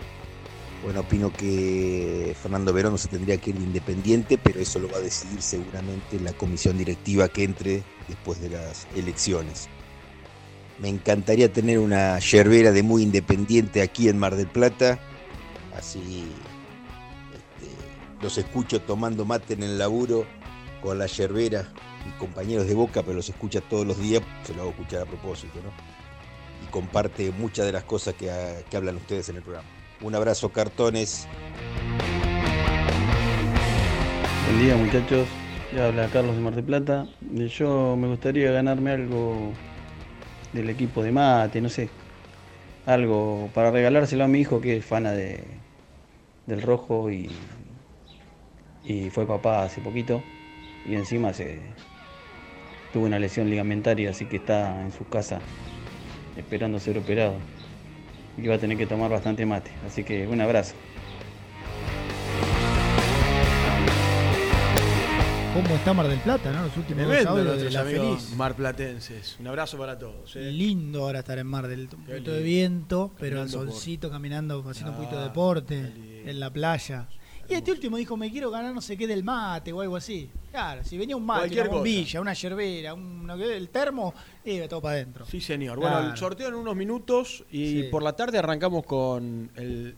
[0.82, 4.88] Bueno, opino que Fernando Verón no se tendría que ir de independiente, pero eso lo
[4.88, 9.68] va a decidir seguramente la comisión directiva que entre después de las elecciones.
[10.78, 14.98] Me encantaría tener una yerbera de muy independiente aquí en Mar del Plata,
[15.78, 16.28] así
[17.32, 17.72] este,
[18.20, 20.26] los escucho tomando mate en el laburo
[20.82, 21.68] con la yerbera,
[22.04, 25.06] mis compañeros de boca, pero los escucha todos los días, se lo hago escuchar a
[25.06, 25.70] propósito, ¿no?
[26.64, 28.30] Y comparte muchas de las cosas que,
[28.68, 29.68] que hablan ustedes en el programa.
[30.00, 31.26] Un abrazo, cartones.
[34.46, 35.26] Buen día muchachos,
[35.74, 37.06] ya habla Carlos de Mar del Plata.
[37.20, 39.52] Yo me gustaría ganarme algo
[40.52, 41.90] del equipo de mate, no sé,
[42.86, 45.57] algo para regalárselo a mi hijo que es fana de,
[46.48, 47.28] del rojo y,
[48.82, 50.24] y fue papá hace poquito.
[50.84, 51.76] Y encima se
[52.90, 55.50] tuvo una lesión ligamentaria, así que está en su casa
[56.34, 57.46] esperando ser operado.
[58.36, 60.87] Y va a tener que tomar bastante mate, así que un abrazo.
[65.62, 66.62] ¿Cómo está Mar del Plata, no?
[66.66, 68.36] Los últimos dos Tremendo audios de nuestros la amigos feliz.
[68.36, 69.36] marplatenses.
[69.40, 70.36] Un abrazo para todos.
[70.36, 70.52] eh.
[70.52, 74.92] Lindo ahora estar en Mar del un poquito de viento, pero por- solcito caminando, haciendo
[74.92, 75.92] un poquito de Ah, deporte,
[76.26, 77.08] en la playa.
[77.48, 80.30] Y este último dijo, me quiero ganar no sé qué del mate o algo así.
[80.52, 81.76] Claro, si venía un mate, Cualquier una cosa.
[81.78, 84.14] bombilla, una yerbera, un, el termo,
[84.44, 85.26] iba todo para adentro.
[85.26, 85.78] Sí, señor.
[85.80, 87.88] Bueno, el sorteo en unos minutos y Sí.
[87.90, 89.96] por la tarde arrancamos con el,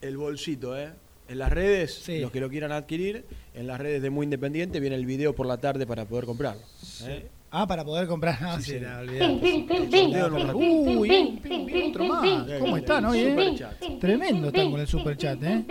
[0.00, 0.92] el bolsito, ¿eh?
[1.32, 4.96] En las redes, los que lo quieran adquirir, en las redes de Muy Independiente viene
[4.96, 6.60] el video por la tarde para poder comprarlo.
[7.04, 7.26] ¿eh?
[7.50, 8.38] Ah, para poder comprar.
[8.42, 8.78] No, Sí, sí,
[9.90, 10.12] sí.
[10.54, 11.40] Uy.
[12.60, 13.20] ¿Cómo están hoy?
[13.20, 13.56] eh?
[13.98, 15.64] Tremendo están con el superchat, ¿eh?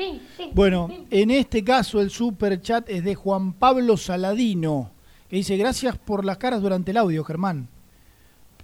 [0.54, 4.90] Bueno, en este caso el superchat es de Juan Pablo Saladino,
[5.30, 7.68] que dice, gracias por las caras durante el audio, Germán.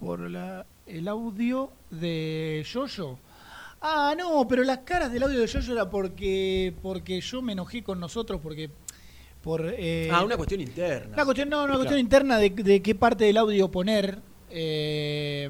[0.00, 3.18] Por la- el audio de Yoyo.
[3.80, 7.82] Ah, no, pero las caras del audio de Yoyo era porque, porque yo me enojé
[7.82, 8.70] con nosotros, porque...
[9.42, 11.14] Por, eh, ah, una cuestión interna.
[11.14, 11.78] una cuestión, no, una Claro.
[11.78, 14.18] cuestión interna de, de qué parte del audio poner.
[14.50, 15.48] eh,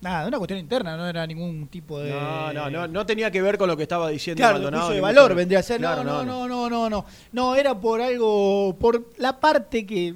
[0.00, 2.10] nada, una cuestión interna, no era ningún tipo de.
[2.10, 4.90] No, no, no, no tenía que ver con lo que estaba diciendo Claro, Maldonado.
[4.90, 5.78] de valor vendría a ser.
[5.80, 7.04] Claro, no, no, no, no, no, no.
[7.32, 8.76] No, era por algo.
[8.78, 10.14] Por la parte que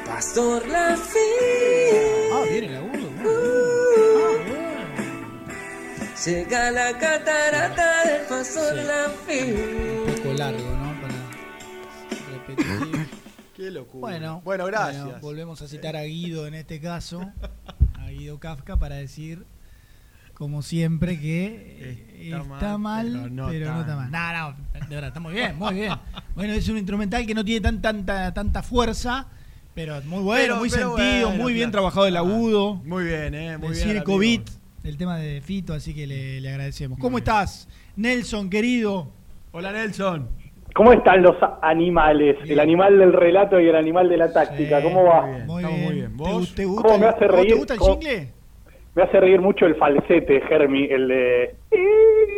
[0.08, 0.62] Pastor.
[6.26, 11.02] Llega la catarata del pastor la Un poco largo, ¿no?
[11.02, 11.14] Para
[12.32, 13.08] repetir.
[13.56, 14.02] Qué locura.
[14.02, 15.04] Bueno, Bueno, gracias.
[15.04, 17.32] bueno, volvemos a citar a Guido en este caso,
[17.96, 19.46] a Guido Kafka, para decir,
[20.36, 24.12] como siempre, que eh, está, mal, pero no, está mal.
[24.12, 25.94] No, no, de verdad, está muy bien, muy bien.
[26.36, 29.28] Bueno, es un instrumental que no tiene tan, tanta, tanta fuerza,
[29.74, 31.72] pero muy bueno, Pero- muy pero sentido, bueno, muy bien claro.
[31.90, 32.76] trabajado el agudo.
[32.76, 33.58] Muy bien, eh.
[33.58, 33.88] Muy bien.
[33.90, 34.18] Circo.
[34.20, 34.50] Beat,
[34.84, 36.98] el tema de Fito, así que le, le agradecemos.
[37.00, 39.08] ¿Cómo estás, Nelson, querido?
[39.52, 40.28] Hola, Nelson.
[40.74, 42.38] ¿Cómo están los animales?
[42.48, 44.82] El animal del relato y el animal de la táctica.
[44.82, 45.26] ¿Cómo va?
[45.46, 45.84] Muy bien.
[45.84, 46.18] muy bien.
[46.18, 46.56] ¿Te, ¿Vos?
[46.56, 47.48] te gusta, ¿Cómo me el- hace ¿vos reír?
[47.50, 48.28] ¿Te gusta el ¿Cómo- jingle?
[48.94, 51.56] Me hace reír mucho el falsete, Germi, el de...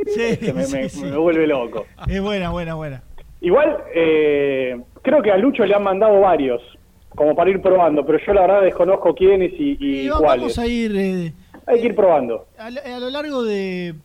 [0.06, 1.04] Sí, que me, sí, me- sí.
[1.06, 1.86] me vuelve loco.
[2.08, 3.04] Es buena, buena, buena.
[3.42, 6.62] Igual, eh, creo que a Lucho le han mandado varios,
[7.10, 10.42] como para ir probando, pero yo la verdad desconozco quiénes y, y Y cuáles.
[10.42, 11.34] vamos a ir eh,
[11.66, 12.48] Hay que ir probando.
[12.58, 13.96] a, lo- a lo largo de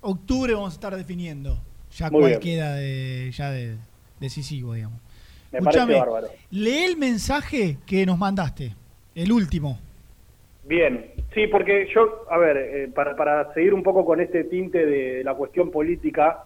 [0.00, 1.58] octubre vamos a estar definiendo
[1.92, 2.40] ya Muy cuál bien.
[2.40, 3.76] queda de, ya de,
[4.20, 4.98] decisivo, digamos.
[5.50, 6.28] Me Escuchame, parece bárbaro.
[6.50, 8.74] lee el mensaje que nos mandaste,
[9.14, 9.78] el último.
[10.64, 14.86] Bien, sí, porque yo, a ver, eh, para, para seguir un poco con este tinte
[14.86, 16.44] de la cuestión política,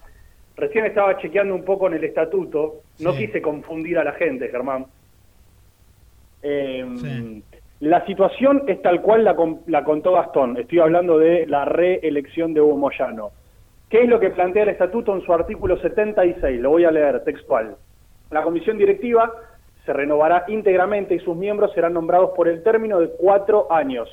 [0.57, 3.27] recién estaba chequeando un poco en el estatuto, no Sí.
[3.27, 4.87] quise confundir a la gente, Germán.
[6.43, 7.43] Eh,
[7.81, 9.36] La situación es tal cual la,
[9.66, 13.31] la contó Gastón, estoy hablando de la reelección de Hugo Moyano.
[13.90, 16.61] ¿Qué es lo que plantea el estatuto en su artículo 76?
[16.61, 17.77] Lo voy a leer textual.
[18.31, 19.31] La comisión directiva
[19.85, 24.09] se renovará íntegramente y sus miembros serán nombrados por el término de cuatro años.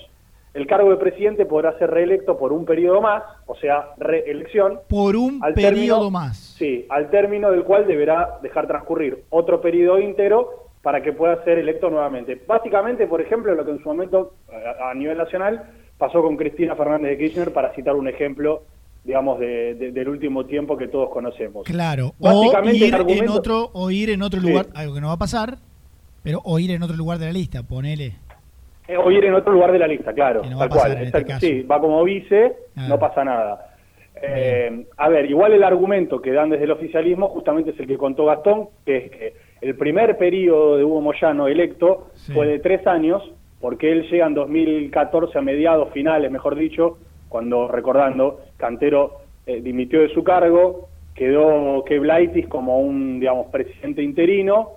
[0.54, 4.82] El cargo de presidente podrá ser reelecto por un periodo más, o sea, reelección.
[4.88, 6.38] Por un periodo término- más.
[6.60, 11.58] Sí, al término del cual deberá dejar transcurrir otro periodo íntegro para que pueda ser
[11.58, 12.40] electo nuevamente.
[12.46, 15.64] Básicamente, por ejemplo, lo que en su momento a, a nivel nacional
[15.98, 18.64] pasó con Cristina Fernández de Kirchner, para citar un ejemplo,
[19.06, 21.64] digamos, de- de- del último tiempo que todos conocemos.
[21.66, 22.12] Claro.
[22.20, 24.48] O Básicamente, ir, el argumento- en otro, o ir en otro Sí.
[24.50, 25.56] lugar, algo que no va a pasar,
[26.22, 28.14] pero o ir en otro lugar de la lista, ponele.
[28.86, 31.02] Eh, O ir en otro lugar de la lista, claro, no tal cual.
[31.02, 31.40] este.
[31.40, 32.88] Sí, va como vice, Ah.
[32.90, 33.70] no pasa nada.
[34.22, 37.98] Eh, a ver, igual el argumento que dan desde el oficialismo justamente es el que
[37.98, 39.34] contó Gastón, que es que
[39.64, 43.24] el primer periodo de Hugo Moyano electo fue de tres años,
[43.62, 46.98] porque él llega en 2014 a mediados finales, mejor dicho,
[47.30, 54.72] cuando, recordando, Cantero eh, dimitió de su cargo, quedó Keblaitis como un, digamos, presidente interino,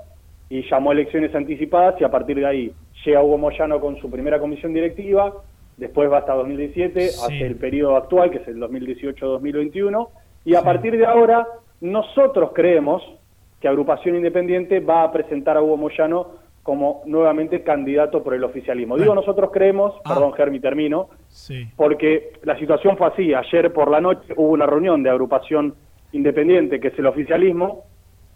[0.49, 2.73] y llamó a elecciones anticipadas y a partir de ahí
[3.05, 5.33] llega Hugo Moyano con su primera comisión directiva,
[5.77, 7.21] después va hasta 2017, Sí.
[7.25, 10.11] hace el periodo actual, que es el 2018-2021,
[10.45, 11.45] y a partir de ahora
[11.81, 13.03] nosotros creemos
[13.61, 16.27] que Agrupación Independiente va a presentar a Hugo Moyano
[16.63, 18.97] como nuevamente candidato por el oficialismo.
[18.97, 21.65] Digo nosotros creemos, perdón Germi, termino, Sí.
[21.77, 23.33] porque la situación fue así.
[23.35, 25.75] Ayer por la noche hubo una reunión de agrupación
[26.13, 27.85] independiente, que es el oficialismo,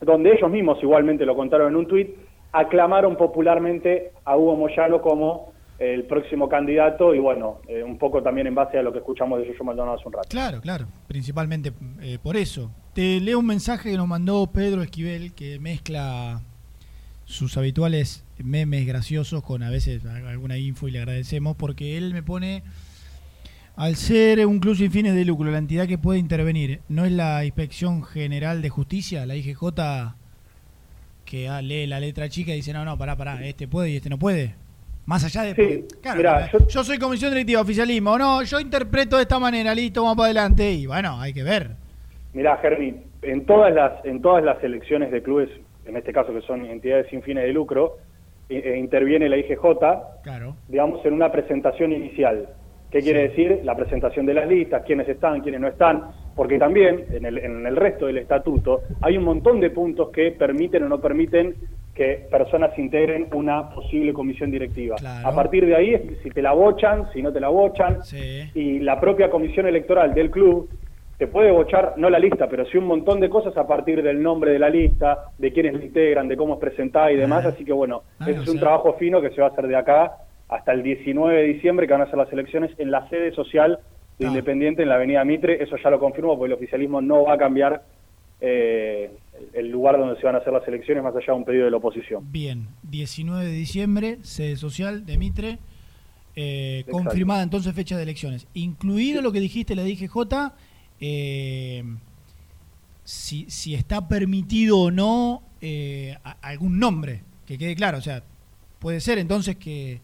[0.01, 2.15] donde ellos mismos igualmente lo contaron en un tuit,
[2.53, 8.47] aclamaron popularmente a Hugo Moyano como el próximo candidato y bueno, eh, un poco también
[8.47, 10.29] en base a lo que escuchamos de Yoyo Maldonado hace un rato.
[10.29, 12.71] Claro, claro, principalmente eh, por eso.
[12.93, 16.43] Te leo un mensaje que nos mandó Pedro Esquivel que mezcla
[17.25, 22.23] sus habituales memes graciosos con a veces alguna info y le agradecemos porque él me
[22.23, 22.63] pone
[23.77, 27.13] al ser un club sin fines de lucro, la entidad que puede intervenir no es
[27.13, 29.63] la Inspección General de Justicia, la IGJ
[31.25, 33.97] que ah, lee la letra chica y dice, no, no, pará, pará, este puede y
[33.97, 34.57] este no puede.
[35.07, 35.55] Más allá de...
[35.55, 40.03] porque, claro, mirá, yo, soy comisión directiva, oficialismo, no, yo interpreto de esta manera, listo,
[40.03, 41.71] vamos para adelante y bueno, hay que ver.
[42.33, 45.49] Mirá, Germi, en todas las en todas las elecciones de clubes,
[45.85, 47.97] en este caso que son entidades sin fines de lucro,
[48.49, 49.63] eh, interviene la IGJ,
[50.23, 50.55] Claro.
[50.69, 52.49] digamos, en una presentación inicial.
[52.91, 53.61] ¿Qué quiere decir?
[53.65, 56.03] La presentación de las listas, quiénes están, quiénes no están,
[56.35, 60.33] porque también en el, en el resto del estatuto hay un montón de puntos que
[60.33, 61.55] permiten o no permiten
[61.95, 64.97] que personas integren una posible comisión directiva.
[65.25, 67.99] A partir de ahí, si te la bochan, si no te la bochan,
[68.55, 70.69] y la propia comisión electoral del club
[71.19, 74.23] te puede bochar, no la lista, pero sí un montón de cosas a partir del
[74.23, 77.65] nombre de la lista, de quiénes la integran, de cómo es presentada y demás, así
[77.65, 79.77] que bueno, Ah, ese es un sea- trabajo fino que se va a hacer de
[79.77, 80.13] acá
[80.49, 83.79] hasta el 19 de diciembre, que van a ser las elecciones en la sede social
[84.19, 87.35] de Independiente en la Avenida Mitre, eso ya lo confirmo, porque el oficialismo no va
[87.35, 87.83] a cambiar
[88.41, 89.11] eh,
[89.53, 91.71] el lugar donde se van a hacer las elecciones, más allá de un pedido de
[91.71, 92.31] la oposición.
[92.31, 95.59] Bien, 19 de diciembre, sede social de Mitre,
[96.37, 98.47] eh, confirmada entonces fecha de elecciones.
[98.55, 100.53] Incluido lo que dijiste, la DGJ,
[101.01, 101.85] eh,
[103.05, 108.23] si, si está permitido o no eh, a- algún nombre, que quede claro, o sea,
[108.79, 110.01] puede ser entonces que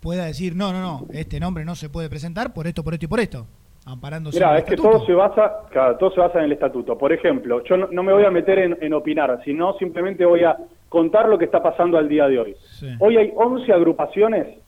[0.00, 3.04] pueda decir, no, no, no, este nombre no se puede presentar por esto, por esto
[3.06, 3.46] y por esto.
[3.86, 4.98] Amparándose Mira, es que estatuto.
[4.98, 6.96] todo se basa, claro, todo se basa en el estatuto.
[6.96, 10.44] Por ejemplo, yo no, no me voy a meter en, en opinar, sino simplemente voy
[10.44, 10.56] a
[10.88, 12.56] contar lo que está pasando al día de hoy.
[13.00, 14.58] Hoy hay 11 agrupaciones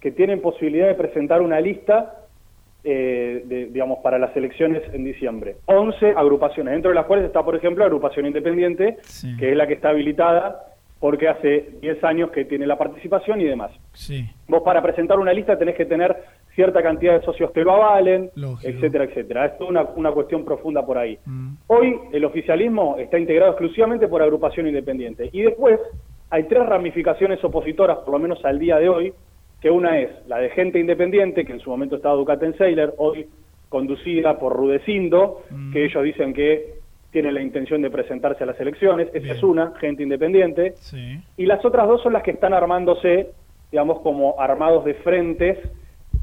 [0.00, 2.14] que tienen posibilidad de presentar una lista,
[2.82, 5.56] eh, de, digamos, para las elecciones en diciembre.
[5.66, 8.98] 11 agrupaciones, dentro de las cuales está, por ejemplo, Agrupación Independiente,
[9.38, 13.44] que es la que está habilitada porque hace 10 años que tiene la participación y
[13.44, 13.70] demás.
[13.92, 14.24] Sí.
[14.48, 16.16] Vos para presentar una lista tenés que tener
[16.54, 18.68] cierta cantidad de socios que lo avalen, Lógico.
[18.68, 19.46] etcétera, etcétera.
[19.46, 21.18] Es toda una, una cuestión profunda por ahí.
[21.66, 25.30] Hoy el oficialismo está integrado exclusivamente por agrupación independiente.
[25.32, 25.80] Y después
[26.30, 29.12] hay tres ramificaciones opositoras, por lo menos al día de hoy,
[29.60, 33.26] que una es la de gente independiente, que en su momento estaba Ducaten Seiler, hoy
[33.68, 36.74] conducida por Rudecindo, que ellos dicen que
[37.10, 39.08] tiene la intención de presentarse a las elecciones.
[39.14, 40.74] Esa es una, gente independiente.
[40.76, 41.20] Sí.
[41.36, 43.30] Y las otras dos son las que están armándose,
[43.70, 45.58] digamos, como armados de frentes,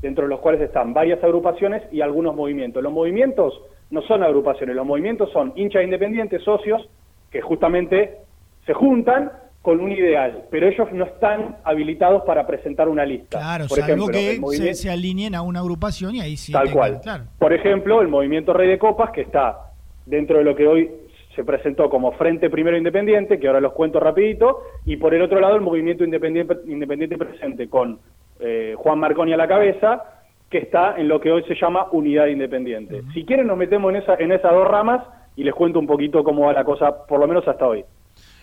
[0.01, 2.81] dentro de los cuales están varias agrupaciones y algunos movimientos.
[2.81, 3.53] Los movimientos
[3.91, 6.87] no son agrupaciones, los movimientos son hinchas independientes, socios,
[7.29, 8.17] que justamente
[8.65, 13.37] se juntan con un ideal, pero ellos no están habilitados para presentar una lista.
[13.37, 16.51] Claro, Por salvo ejemplo, que se, alineen a una agrupación y ahí sí.
[16.51, 17.01] Tal tengan- cual.
[17.01, 17.23] Claro.
[17.37, 19.71] Por ejemplo, el movimiento Rey de Copas, que está
[20.07, 20.89] dentro de lo que hoy
[21.35, 25.39] se presentó como Frente Primero Independiente, que ahora los cuento rapidito, y por el otro
[25.39, 27.99] lado el movimiento independiente, independiente presente con
[28.41, 30.03] eh, Juan Marconi a la cabeza,
[30.49, 33.03] que está en lo que hoy se llama Unidad Independiente.
[33.13, 35.01] Si quieren nos metemos en, esa, en esas dos ramas
[35.37, 37.85] y les cuento un poquito cómo va la cosa, por lo menos hasta hoy.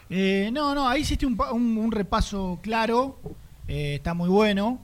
[0.08, 3.16] Eh, no, no, ahí hiciste un, un- un repaso claro,
[3.68, 4.78] eh, está muy bueno,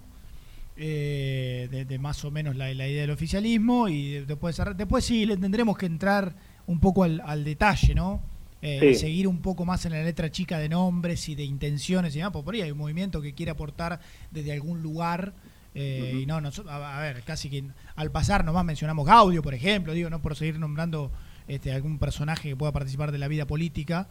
[0.77, 5.25] eh, de, de más o menos la, la idea del oficialismo y después, después sí
[5.25, 6.33] le tendremos que entrar
[6.67, 8.21] un poco al, al detalle, ¿no?
[8.67, 8.95] Eh, Sí.
[8.95, 12.33] seguir un poco más en la letra chica de nombres y de intenciones y demás,
[12.33, 14.01] por ahí hay un movimiento que quiere aportar
[14.31, 15.35] desde algún lugar.
[15.77, 17.65] eh, Y no, noso- a, a ver, casi que
[17.97, 21.11] al pasar nomás mencionamos Gaudio, por ejemplo, digo, no por seguir nombrando
[21.49, 24.07] este, algún personaje que pueda participar de la vida política.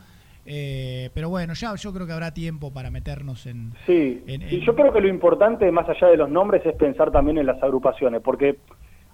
[0.45, 4.59] eh, pero bueno, ya yo creo que habrá tiempo para meternos en, Sí, en- y
[4.65, 7.63] yo creo que lo importante, más allá de los nombres, es pensar también en las
[7.63, 8.57] agrupaciones, porque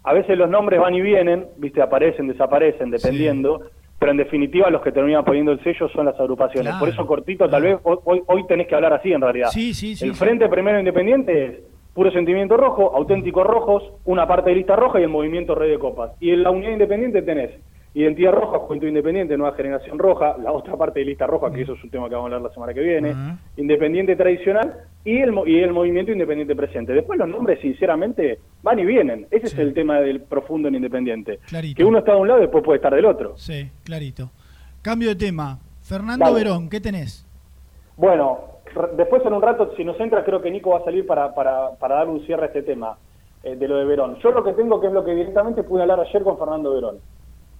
[0.02, 3.70] a veces los nombres van y vienen, viste, aparecen, desaparecen, dependiendo,
[4.00, 6.70] pero en definitiva los que terminan poniendo el sello son las agrupaciones.
[6.72, 9.50] Claro, Por eso, cortito, tal vez hoy, hoy- tenés que hablar así en realidad.
[9.50, 10.14] Sí, sí, sí, el.
[10.14, 11.52] Frente Primero Independiente es
[11.94, 15.78] Puro Sentimiento Rojo, Auténticos Rojos, una parte de Lista Roja y el Movimiento Rey de
[15.78, 16.12] Copas.
[16.18, 17.50] Y en la Unidad Independiente tenés
[17.92, 21.72] Identidad Roja, Juventud Independiente, Nueva Generación Roja, la otra parte de Lista Roja, que eso
[21.72, 23.14] es un tema que vamos a hablar la semana que viene,
[23.56, 26.92] Independiente Tradicional y el, y el Movimiento Independiente Presente.
[26.92, 29.26] Después los nombres, sinceramente, van y vienen.
[29.30, 31.40] Ese es el tema del profundo en Independiente.
[31.48, 31.76] Clarito.
[31.76, 33.36] Que uno está de un lado y después puede estar del otro.
[33.36, 34.30] Sí, clarito.
[34.82, 35.58] Cambio de tema.
[35.82, 36.44] Fernando Dale.
[36.44, 37.26] Verón, ¿qué tenés?
[37.96, 38.38] Bueno,
[38.96, 41.70] después en un rato, si nos entra, creo que Nico va a salir para, para,
[41.78, 42.96] para dar un cierre a este tema
[43.42, 44.16] eh, de lo de Verón.
[44.22, 46.98] Yo lo que tengo, que es lo que directamente pude hablar ayer con Fernando Verón.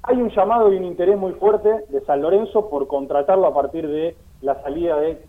[0.02, 3.86] Hay un llamado y un interés muy fuerte de San Lorenzo por contratarlo a partir
[3.86, 5.22] de la salida de,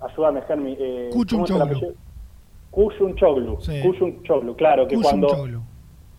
[0.00, 1.62] ayúdame Germi, eh, ¿cómo es el Kuchunchoglu.
[1.64, 1.92] apellido?
[2.70, 3.60] Kuchunchoglu.
[3.60, 3.80] Sí.
[3.82, 5.28] Kuchunchoglu, claro, que cuando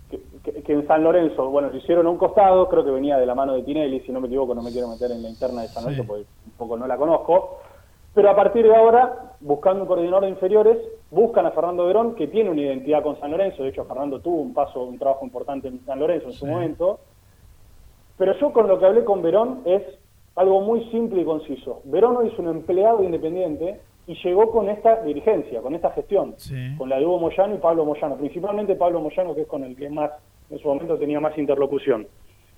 [0.09, 3.17] que, que- que en San Lorenzo, bueno, lo hicieron a un costado, creo que venía
[3.19, 5.29] de la mano de Tinelli, si no me equivoco, no me quiero meter en la
[5.29, 7.59] interna de San Lorenzo porque un poco no la conozco,
[8.15, 10.77] pero a partir de ahora, buscando un coordinador de inferiores,
[11.11, 14.41] buscan a Fernando Verón, que tiene una identidad con San Lorenzo, de hecho Fernando tuvo
[14.41, 16.99] un paso, un trabajo importante en San Lorenzo en su momento,
[18.19, 19.81] pero yo con lo que hablé con Verón es
[20.35, 21.81] algo muy simple y conciso.
[21.85, 26.35] Verón hoy es un empleado independiente y llegó con esta dirigencia, con esta gestión,
[26.77, 29.75] con la de Hugo Moyano y Pablo Moyano, principalmente Pablo Moyano, que es con el
[29.75, 30.11] que más,
[30.49, 32.07] en su momento tenía más interlocución.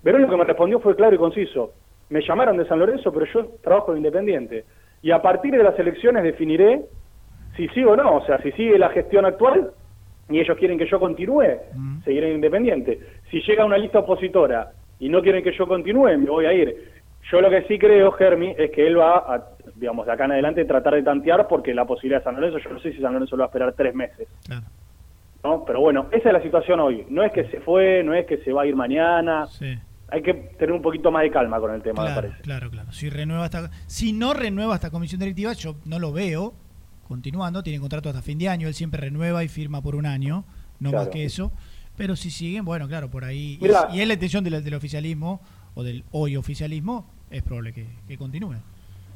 [0.01, 1.73] Verón lo que me respondió fue claro y conciso.
[2.09, 4.65] Me llamaron de San Lorenzo, pero yo trabajo de independiente.
[5.03, 6.85] Y a partir de las elecciones definiré
[7.55, 8.15] si sí o no.
[8.15, 9.71] O sea, si sigue la gestión actual
[10.27, 11.43] y ellos quieren que yo continúe,
[12.03, 12.99] seguiré en independiente.
[13.29, 14.71] Si llega una lista opositora
[15.01, 16.89] y no quieren que yo continúe, me voy a ir.
[17.29, 20.31] Yo lo que sí creo, Germi, es que él va a, digamos, de acá en
[20.31, 23.13] adelante tratar de tantear porque la posibilidad de San Lorenzo, yo no sé si San
[23.13, 24.27] Lorenzo lo va a esperar tres meses.
[25.43, 25.63] ¿no?
[25.65, 27.05] Pero bueno, esa es la situación hoy.
[27.09, 29.45] No es que se fue, no es que se va a ir mañana.
[30.09, 32.41] Hay que tener un poquito más de calma con el tema, me Claro, parece.
[32.43, 32.91] claro, claro.
[32.91, 36.53] Si renueva esta, si no renueva esta comisión directiva, yo no lo veo
[37.07, 37.63] continuando.
[37.63, 38.67] Tiene contrato hasta fin de año.
[38.67, 40.43] Él siempre renueva y firma por un año,
[40.79, 41.11] no más Claro.
[41.11, 41.51] que eso.
[42.01, 43.57] Pero si siguen, bueno, claro, por ahí.
[43.59, 43.87] y- Mirá.
[43.93, 45.39] y, es la intención del, del oficialismo
[45.75, 48.55] o del hoy oficialismo, es probable que, que continúe.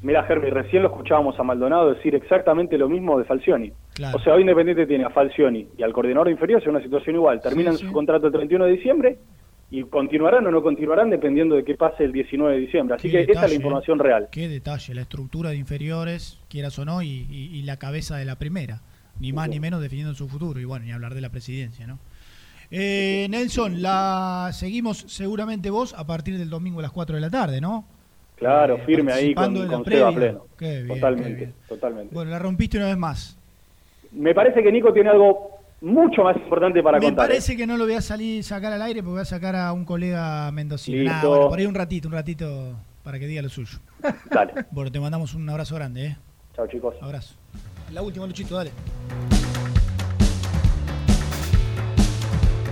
[0.04, 3.72] Mira, Germi, recién lo escuchábamos a Maldonado decir exactamente lo mismo de Falcioni.
[3.96, 4.18] Claro.
[4.18, 7.42] O sea, hoy Independiente tiene a Falcioni y al coordinador inferior, es una situación igual.
[7.42, 9.18] Terminan su contrato el 31 de diciembre
[9.72, 12.96] y continuarán o no continuarán dependiendo de qué pase el 19 de diciembre.
[12.98, 14.28] Así Qué que esa es detalle, la información real.
[14.32, 18.26] Qué detalle, la estructura de inferiores, quieras o no, y, y- y la cabeza de
[18.26, 18.82] la primera.
[19.20, 20.60] Ni más ni menos definiendo su futuro.
[20.60, 21.98] Y bueno, ni hablar de la presidencia, ¿no?
[22.72, 27.30] Eh, Nelson, la seguimos seguramente vos a partir del domingo a las 4 de la
[27.30, 27.86] tarde, ¿no?
[28.36, 30.46] Claro, firme ahí con, con Seba pleno.
[30.58, 31.54] Qué bien, qué totalmente, bien.
[31.70, 32.14] totalmente.
[32.14, 33.38] Bueno, la rompiste una vez más.
[34.12, 35.52] Me parece que Nico tiene algo
[35.82, 37.26] mucho más importante para Me contar.
[37.26, 37.28] ¿eh?
[37.30, 39.72] parece que no lo voy a salir sacar al aire porque voy a sacar a
[39.72, 41.04] un colega mendocino.
[41.12, 43.78] Nah, bueno, por ahí un ratito, un ratito para que diga lo suyo.
[44.32, 44.54] Dale.
[44.72, 46.18] Bueno, te mandamos un abrazo grande, ¿eh?
[46.56, 46.96] Chao, chicos.
[47.02, 47.36] Abrazo.
[47.94, 48.72] La última, Luchito, dale.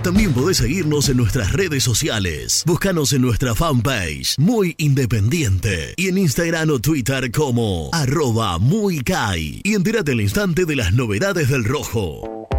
[0.03, 2.63] También podés seguirnos en nuestras redes sociales.
[2.67, 5.93] Búscanos en nuestra fanpage, Muy Independiente.
[5.95, 9.61] Y en Instagram o Twitter como arroba muy Kai.
[9.63, 12.49] Y entérate al instante de las novedades del rojo.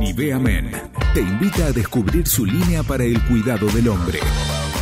[0.00, 0.72] Nivea Men
[1.14, 4.18] te invita a descubrir su línea para el cuidado del hombre.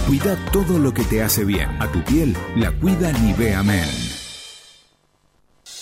[0.06, 1.68] Cuida todo lo que te hace bien.
[1.78, 4.07] A tu piel la cuida Nivea Men.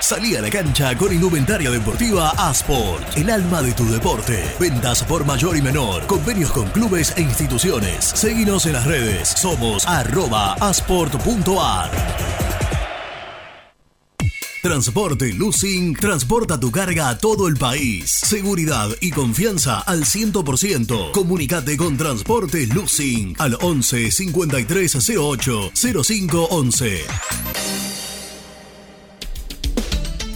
[0.00, 4.42] Salí a la cancha con indumentaria deportiva Asport, el alma de tu deporte.
[4.58, 8.06] Ventas por mayor y menor, convenios con clubes e instituciones.
[8.06, 11.90] Seguinos en las redes, somos arroba asport.ar.
[14.62, 18.10] Transporte Lucing transporta tu carga a todo el país.
[18.10, 21.12] Seguridad y confianza al 100%.
[21.12, 28.09] Comunicate con Transporte Lucing al 11 53 08 05 11.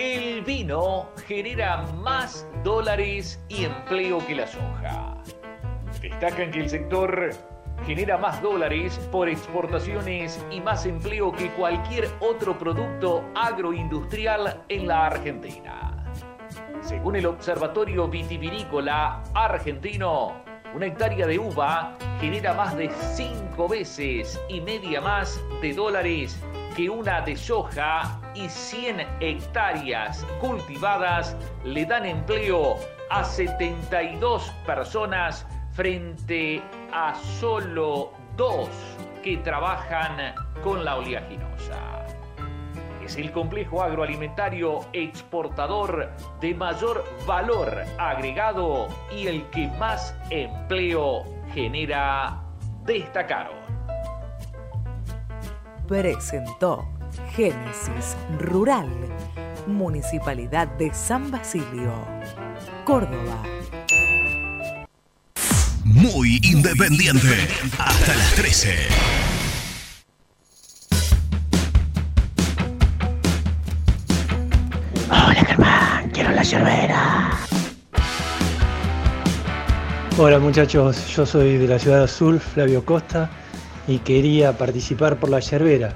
[0.00, 5.14] El vino genera más dólares y empleo que la soja.
[6.00, 7.28] Destacan que el sector
[7.84, 15.08] genera más dólares por exportaciones y más empleo que cualquier otro producto agroindustrial en la
[15.08, 16.02] Argentina.
[16.80, 20.42] Según el Observatorio Vitivinícola Argentino,
[20.74, 26.40] una hectárea de uva genera más de cinco veces y media más de dólares
[26.80, 32.78] que una de soja y 100 hectáreas cultivadas le dan empleo
[33.10, 38.70] a 72 personas frente a solo dos
[39.22, 42.06] que trabajan con la oleaginosa
[43.04, 46.08] es el complejo agroalimentario exportador
[46.40, 52.40] de mayor valor agregado y el que más empleo genera,
[52.86, 53.59] destacaron.
[55.90, 56.88] Presentó
[57.34, 58.86] Génesis Rural,
[59.66, 61.92] Municipalidad de San Basilio,
[62.84, 63.42] Córdoba.
[65.82, 67.48] Muy independiente.
[67.76, 68.72] Hasta las 13.
[75.08, 77.30] Hola Germán, quiero la yerbera.
[80.16, 83.28] Hola muchachos, yo soy de la Ciudad Azul, Flavio Costa,
[83.86, 85.94] y quería participar por la yerbera.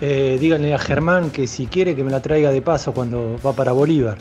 [0.00, 3.52] Eh, díganle a Germán que si quiere que me la traiga de paso cuando va
[3.52, 4.16] para Bolívar,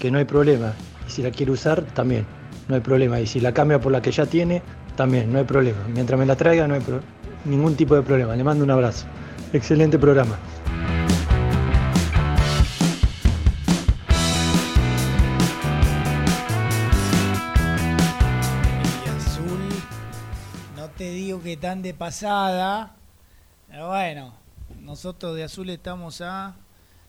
[0.00, 0.72] que no hay problema.
[1.06, 2.26] Y si la quiere usar, también,
[2.68, 3.20] no hay problema.
[3.20, 4.62] Y si la cambia por la que ya tiene,
[4.96, 5.78] también, no hay problema.
[5.92, 6.82] Mientras me la traiga, no hay
[7.44, 8.34] ningún tipo de problema.
[8.34, 9.06] Le mando un abrazo.
[9.52, 10.36] Excelente programa.
[21.60, 22.96] Tan de pasada,
[23.68, 24.32] pero bueno,
[24.80, 26.56] nosotros de Azul estamos a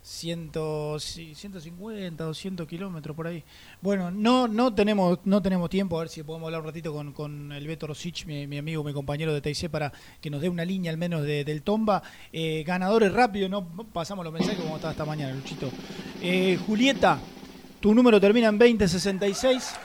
[0.04, 0.52] 100,
[1.00, 3.44] sí, 150, 200 kilómetros por ahí.
[3.82, 7.14] Bueno, no no tenemos no tenemos tiempo, a ver si podemos hablar un ratito con,
[7.14, 10.50] con el Beto Rosich, mi, mi amigo, mi compañero de TIC, para que nos dé
[10.50, 12.02] una línea al menos de- del Tomba.
[12.34, 15.70] Eh, ganadores rápido, no pasamos los mensajes como estaba esta mañana, Luchito.
[16.22, 17.20] Eh, Julieta,
[17.80, 19.76] tu número termina en 2066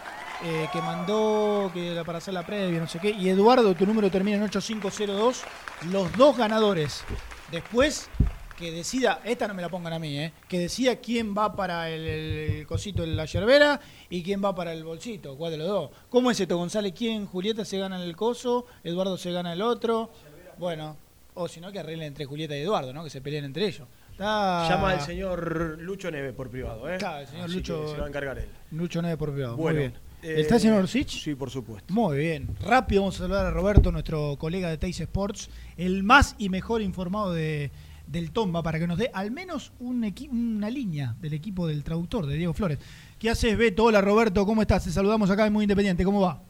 [0.45, 3.11] eh, que mandó que era para hacer la previa, no sé qué.
[3.11, 5.43] Y Eduardo, tu número termina en 8502.
[5.91, 7.05] Los dos ganadores.
[7.51, 8.09] Después
[8.57, 11.91] que decida, esta no me la pongan a mí, eh, que decida quién va para
[11.91, 15.69] el, el cosito de la yerbera y quién va para el bolsito, cuál de los
[15.69, 15.91] dos.
[16.09, 16.95] ¿Cómo es esto, González?
[16.97, 17.27] ¿Quién?
[17.27, 20.11] Julieta se gana el coso, Eduardo se gana el otro.
[20.59, 20.97] Bueno,
[21.35, 23.05] o si no, que arreglen entre Julieta y Eduardo, ¿no?
[23.05, 23.87] Que se peleen entre ellos.
[24.11, 26.97] Está- Llama al señor Lucho Neve por privado, ¿eh?
[26.97, 28.49] Claro, el señor Así Lucho- se va a encargar él.
[28.71, 29.57] Lucho 9 por privado.
[29.59, 30.01] Bueno, Muy bien.
[30.23, 31.09] Eh, ¿Está el señor Orsic?
[31.09, 31.93] Sí, por supuesto.
[31.93, 32.49] Muy bien.
[32.65, 36.83] Rápido vamos a saludar a Roberto, nuestro colega de Teis Sports, el más y mejor
[36.83, 37.71] informado de,
[38.07, 42.27] del Tomba, para que nos dé al menos un una línea del equipo del traductor,
[42.27, 42.79] de Diego Flores.
[43.19, 43.85] ¿Qué haces, Beto?
[43.85, 44.85] Hola, Roberto, ¿cómo estás?
[44.85, 46.05] Te saludamos acá en Muy Independiente.
[46.05, 46.41] ¿Cómo va?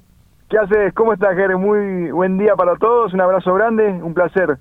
[0.48, 0.94] ¿Qué haces?
[0.94, 1.56] ¿Cómo estás, Ger?
[1.56, 4.58] Muy buen día para todos, un abrazo grande, un placer.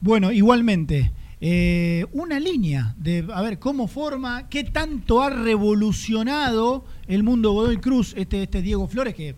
[0.00, 1.10] Bueno, igualmente,
[1.48, 7.76] eh, una línea de, a ver, cómo forma, qué tanto ha revolucionado el mundo Godoy
[7.76, 9.36] Cruz este, este Diego Flores, que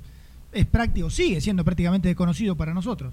[0.52, 3.12] es práctico, sigue siendo prácticamente desconocido para nosotros.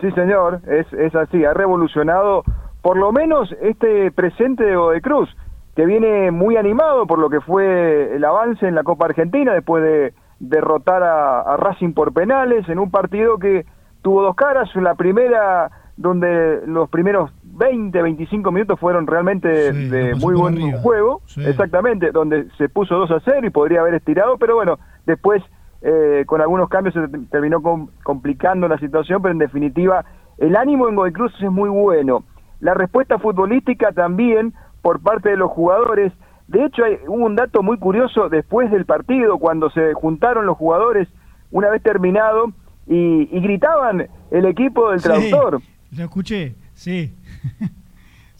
[0.00, 2.44] Sí, señor, es, es así, ha revolucionado
[2.80, 5.28] por lo menos este presente de Godoy Cruz,
[5.74, 9.82] que viene muy animado por lo que fue el avance en la Copa Argentina después
[9.82, 13.66] de derrotar a, a Racing por penales en un partido que
[14.00, 20.34] tuvo dos caras, la primera donde los primeros 20, 25 minutos fueron realmente de muy
[20.34, 20.78] buen arriba.
[20.80, 21.42] juego, Sí.
[21.44, 25.42] exactamente, donde se puso 2 a 0 y podría haber estirado, pero bueno, después
[25.82, 30.04] eh, con algunos cambios se te- terminó com- complicando la situación, pero en definitiva
[30.38, 32.24] el ánimo en Godoy Cruz es muy bueno.
[32.60, 36.12] La respuesta futbolística también por parte de los jugadores.
[36.48, 40.56] De hecho, hay, hubo un dato muy curioso después del partido, cuando se juntaron los
[40.56, 41.06] jugadores
[41.52, 42.46] una vez terminado
[42.88, 45.60] y, y gritaban el equipo del Sí, traductor.
[45.96, 47.14] Lo escuché, sí.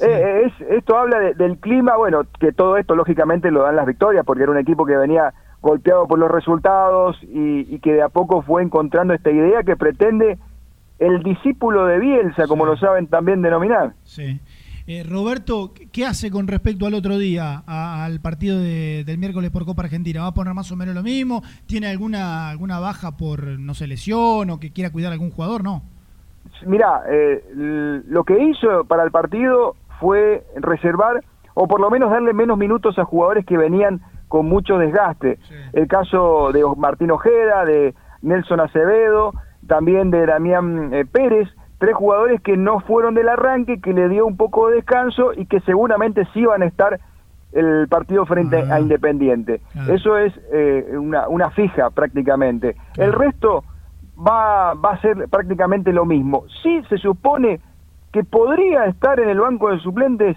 [0.01, 3.85] Eh, es, esto habla de- del clima, bueno, que todo esto lógicamente lo dan las
[3.85, 8.03] victorias, porque era un equipo que venía golpeado por los resultados y, y que de
[8.03, 10.39] a poco fue encontrando esta idea que pretende
[11.01, 13.95] el discípulo de Bielsa, como lo saben también denominar.
[14.05, 14.41] Sí.
[14.87, 19.51] Eh, Roberto, ¿qué hace con respecto al otro día, a- al partido de- del miércoles
[19.51, 20.21] por Copa Argentina?
[20.23, 21.43] ¿Va a poner más o menos lo mismo?
[21.67, 25.65] ¿Tiene alguna, alguna baja por, no sé, lesión o que quiera cuidar a algún jugador?
[25.65, 25.83] No.
[26.67, 31.23] Mira, eh, lo que hizo para el partido fue reservar
[31.55, 35.39] o por lo menos darle menos minutos a jugadores que venían con mucho desgaste.
[35.73, 39.33] El caso de Martín Ojeda, de Nelson Acevedo,
[39.67, 41.49] también de Damián eh, Pérez,
[41.79, 45.47] tres jugadores que no fueron del arranque, que le dio un poco de descanso y
[45.47, 47.01] que seguramente sí van a estar
[47.53, 49.61] el partido frente a Independiente.
[49.89, 52.77] Eso es eh, una, una fija prácticamente.
[52.97, 53.65] El resto
[54.19, 56.45] va, va a ser prácticamente lo mismo.
[56.63, 57.61] Sí se supone
[58.13, 60.37] que podría estar en el banco de suplentes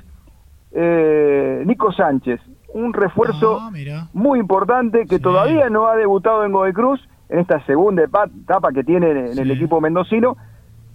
[0.72, 2.40] eh, Nico Sánchez,
[2.74, 3.60] un refuerzo
[4.14, 8.84] muy importante que todavía no ha debutado en Godoy Cruz en esta segunda etapa que
[8.84, 10.38] tiene en el equipo mendocino,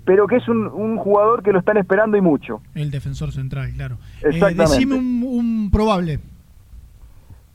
[0.04, 2.60] pero que es un, un jugador que lo están esperando y mucho.
[2.74, 3.96] El defensor central, claro.
[4.22, 4.62] Eh, Exactamente.
[4.62, 6.20] decime un, un probable.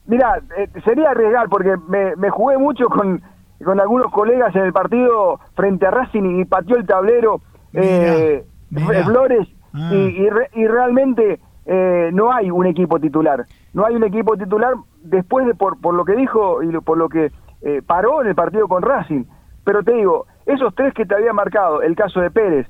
[0.06, 3.22] Mira, eh, sería arriesgar porque me, me jugué mucho con,
[3.62, 7.40] con algunos colegas en el partido frente a Racing y pateó el tablero
[7.72, 9.04] eh, mirá.
[9.04, 9.88] Flores Ah.
[9.90, 13.46] y, y re- y realmente eh, no hay un equipo titular.
[13.72, 16.98] No hay un equipo titular después de por, por lo que dijo y lo- por
[16.98, 17.32] lo que
[17.62, 19.24] eh, paró en el partido con Racing.
[19.64, 22.66] Pero te digo, esos tres que te había marcado, el caso de Pérez,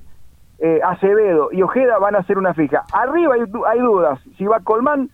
[0.60, 2.85] eh, Acevedo y Ojeda van a ser una fija.
[2.93, 4.20] Arriba hay, hay dudas.
[4.39, 5.10] Si va Colmán,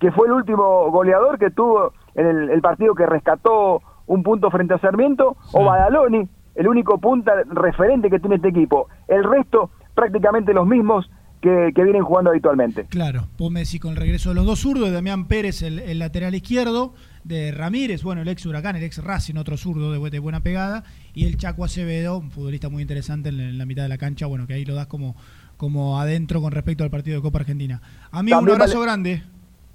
[0.00, 4.50] que fue el último goleador que tuvo en el, el partido que rescató un punto
[4.50, 8.88] frente a Sarmiento, o Badaloni, el único punta referente que tiene este equipo.
[9.06, 11.08] El resto prácticamente los mismos
[11.40, 12.86] que, que vienen jugando habitualmente.
[12.86, 15.78] Claro, vos me decís con el regreso de los dos zurdos, de Damián Pérez, el,
[15.78, 19.98] el lateral izquierdo, de Ramírez, bueno, el ex Huracán, el ex Racing, otro zurdo de,
[19.98, 20.82] bu- de buena pegada,
[21.14, 23.98] y el Chaco Acevedo, un futbolista muy interesante en, la- en la mitad de la
[23.98, 25.14] cancha, bueno, que ahí lo das como,
[25.56, 27.80] como adentro con respecto al partido de Copa Argentina.
[28.10, 29.22] Amigo, un También abrazo vale- grande.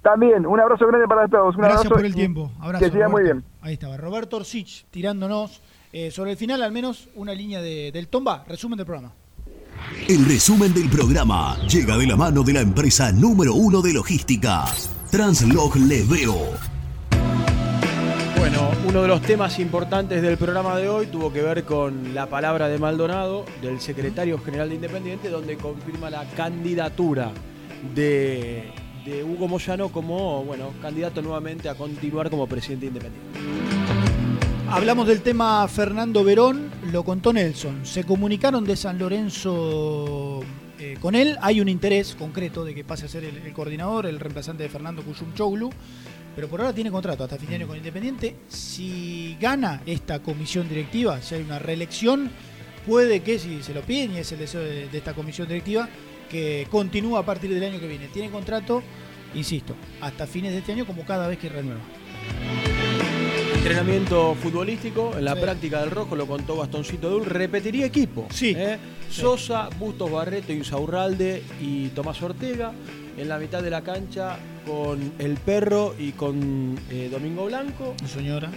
[0.02, 1.54] También, un abrazo grande para todos.
[1.54, 2.52] Un Gracias abrazo por el tiempo.
[2.60, 3.42] Abrazo, que siga muy bien.
[3.64, 3.96] Ahí estaba.
[3.96, 8.44] Roberto Orsic tirándonos eh, sobre el final, al menos una línea de- del Tomba.
[8.46, 9.14] Resumen del programa.
[10.06, 14.66] El resumen del programa llega de la mano de la empresa número uno de logística,
[15.10, 16.36] Translog Leveo.
[18.38, 22.26] Bueno, uno de los temas importantes del programa de hoy tuvo que ver con la
[22.28, 27.32] palabra de Maldonado, del secretario general de Independiente, donde confirma la candidatura
[27.94, 28.70] de,
[29.04, 33.38] de Hugo Moyano como bueno, candidato nuevamente a continuar como presidente independiente.
[34.70, 37.84] Hablamos del tema Fernando Verón, lo contó Nelson.
[37.84, 40.40] Se comunicaron de San Lorenzo
[40.80, 41.36] eh, con él.
[41.42, 45.02] Hay un interés concreto de que pase a ser el, coordinador, el reemplazante de Fernando
[45.02, 45.70] Cuyumchoglu.
[46.34, 48.36] Pero por ahora tiene contrato hasta fin de año con Independiente.
[48.48, 52.30] Si gana esta comisión directiva, si hay una reelección,
[52.84, 55.88] puede que, si se lo piden, y es el deseo de, de esta comisión directiva,
[56.34, 58.08] que continúe a partir del año que viene.
[58.08, 58.82] Tiene contrato,
[59.36, 61.80] insisto, hasta fines de este año, como cada vez que renueva.
[63.54, 65.40] Entrenamiento futbolístico, en la Sí.
[65.40, 68.26] práctica del rojo, lo contó Bastoncito Dul, repetiría equipo.
[68.30, 68.52] Sí.
[68.56, 68.78] ¿eh?
[69.08, 72.72] Sosa, Bustos Barreto, Insaurralde y Tomás Ortega.
[73.16, 74.36] En la mitad de la cancha
[74.66, 77.94] con el perro y con eh, Domingo Blanco.
[78.12, 78.50] Soñora.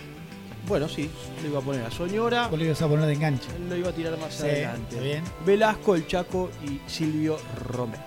[0.67, 1.09] Bueno, sí,
[1.41, 2.47] le iba a poner a Soñora.
[2.47, 3.47] Vos le ibas a poner de enganche.
[3.69, 4.99] Lo iba a tirar más Sí, adelante.
[4.99, 5.23] bien.
[5.45, 7.37] Velasco, el Chaco y Silvio
[7.69, 8.03] Romero.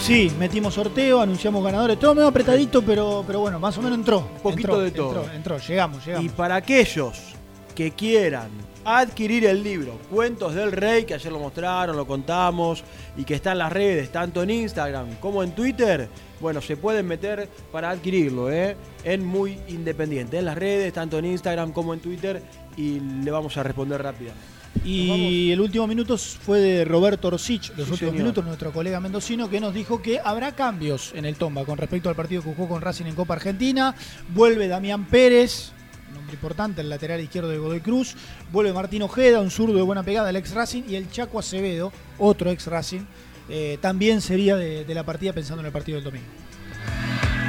[0.00, 4.26] Sí, metimos sorteo, anunciamos ganadores, todo medio apretadito, pero, pero bueno, más o menos entró.
[4.42, 5.20] Poquito entró, de todo.
[5.20, 6.24] Entró, entró, llegamos, llegamos.
[6.26, 7.18] Y para aquellos
[7.74, 8.48] que quieran
[8.82, 12.82] adquirir el libro Cuentos del Rey, que ayer lo mostraron, lo contamos,
[13.16, 16.08] y que está en las redes, tanto en Instagram como en Twitter,
[16.40, 18.76] bueno, se pueden meter para adquirirlo, ¿eh?
[19.04, 22.42] En Muy Independiente, en las redes, tanto en Instagram como en Twitter,
[22.76, 24.46] y le vamos a responder rápidamente.
[24.84, 28.14] Y el último minuto fue de Roberto Orsic, los Sí, últimos señor.
[28.14, 32.08] minutos, nuestro colega mendocino, que nos dijo que habrá cambios en el Tomba con respecto
[32.08, 33.94] al partido que jugó con Racing en Copa Argentina.
[34.32, 35.72] Vuelve Damián Pérez,
[36.14, 38.14] nombre importante, el lateral izquierdo de Godoy Cruz.
[38.52, 40.84] Vuelve Martín Ojeda, un zurdo de buena pegada, el ex Racing.
[40.88, 43.00] Y el Chaco Acevedo, otro ex Racing,
[43.50, 46.26] eh, también sería de, de la partida pensando en el partido del domingo.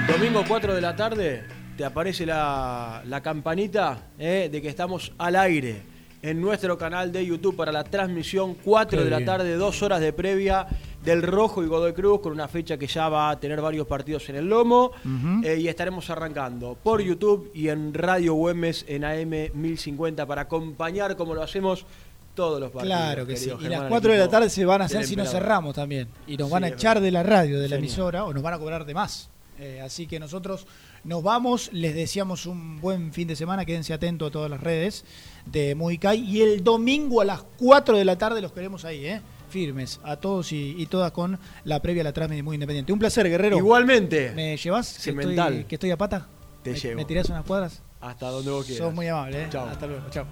[0.07, 1.43] Domingo 4 de la tarde,
[1.77, 4.49] te aparece la, la campanita ¿eh?
[4.51, 5.83] de que estamos al aire
[6.21, 10.01] en nuestro canal de YouTube para la transmisión 4 Qué de la tarde, dos horas
[10.01, 10.67] de previa
[11.03, 14.29] del Rojo y Godoy Cruz, con una fecha que ya va a tener varios partidos
[14.29, 14.91] en el lomo.
[15.43, 21.15] Eh, y estaremos arrancando por YouTube y en Radio Güemes en AM 1050 para acompañar
[21.15, 21.85] como lo hacemos
[22.35, 22.97] todos los partidos.
[22.97, 23.45] Claro que sí.
[23.45, 25.27] querido Y Germán, las al 4 de la tarde se van a hacer si nos
[25.27, 25.41] Emperador.
[25.47, 26.07] cerramos también.
[26.27, 27.79] Y nos Sí, van a echar de la radio, de la Genial.
[27.79, 29.29] emisora, o nos van a cobrar de más.
[29.59, 30.65] Eh, así que nosotros
[31.03, 35.05] nos vamos, les deseamos un buen fin de semana, quédense atentos a todas las redes
[35.45, 36.19] de Mujicay.
[36.19, 39.21] Y el domingo a las 4 de la tarde los queremos ahí, ¿eh?
[39.49, 42.93] firmes, a todos y, y todas con la previa a la transmisión muy independiente.
[42.93, 43.57] Un placer, Guerrero.
[43.57, 44.31] Igualmente.
[44.31, 44.97] ¿Me llevas?
[45.03, 46.27] Que estoy, que estoy a pata.
[46.63, 46.95] Te ¿Me, llevo.
[46.95, 47.81] ¿Me tirás unas cuadras?
[47.99, 48.85] Hasta donde vos quieras.
[48.87, 49.47] Sos muy amable, ¿eh?
[49.51, 49.67] Chao.
[49.67, 50.03] Hasta luego.
[50.09, 50.25] Chao.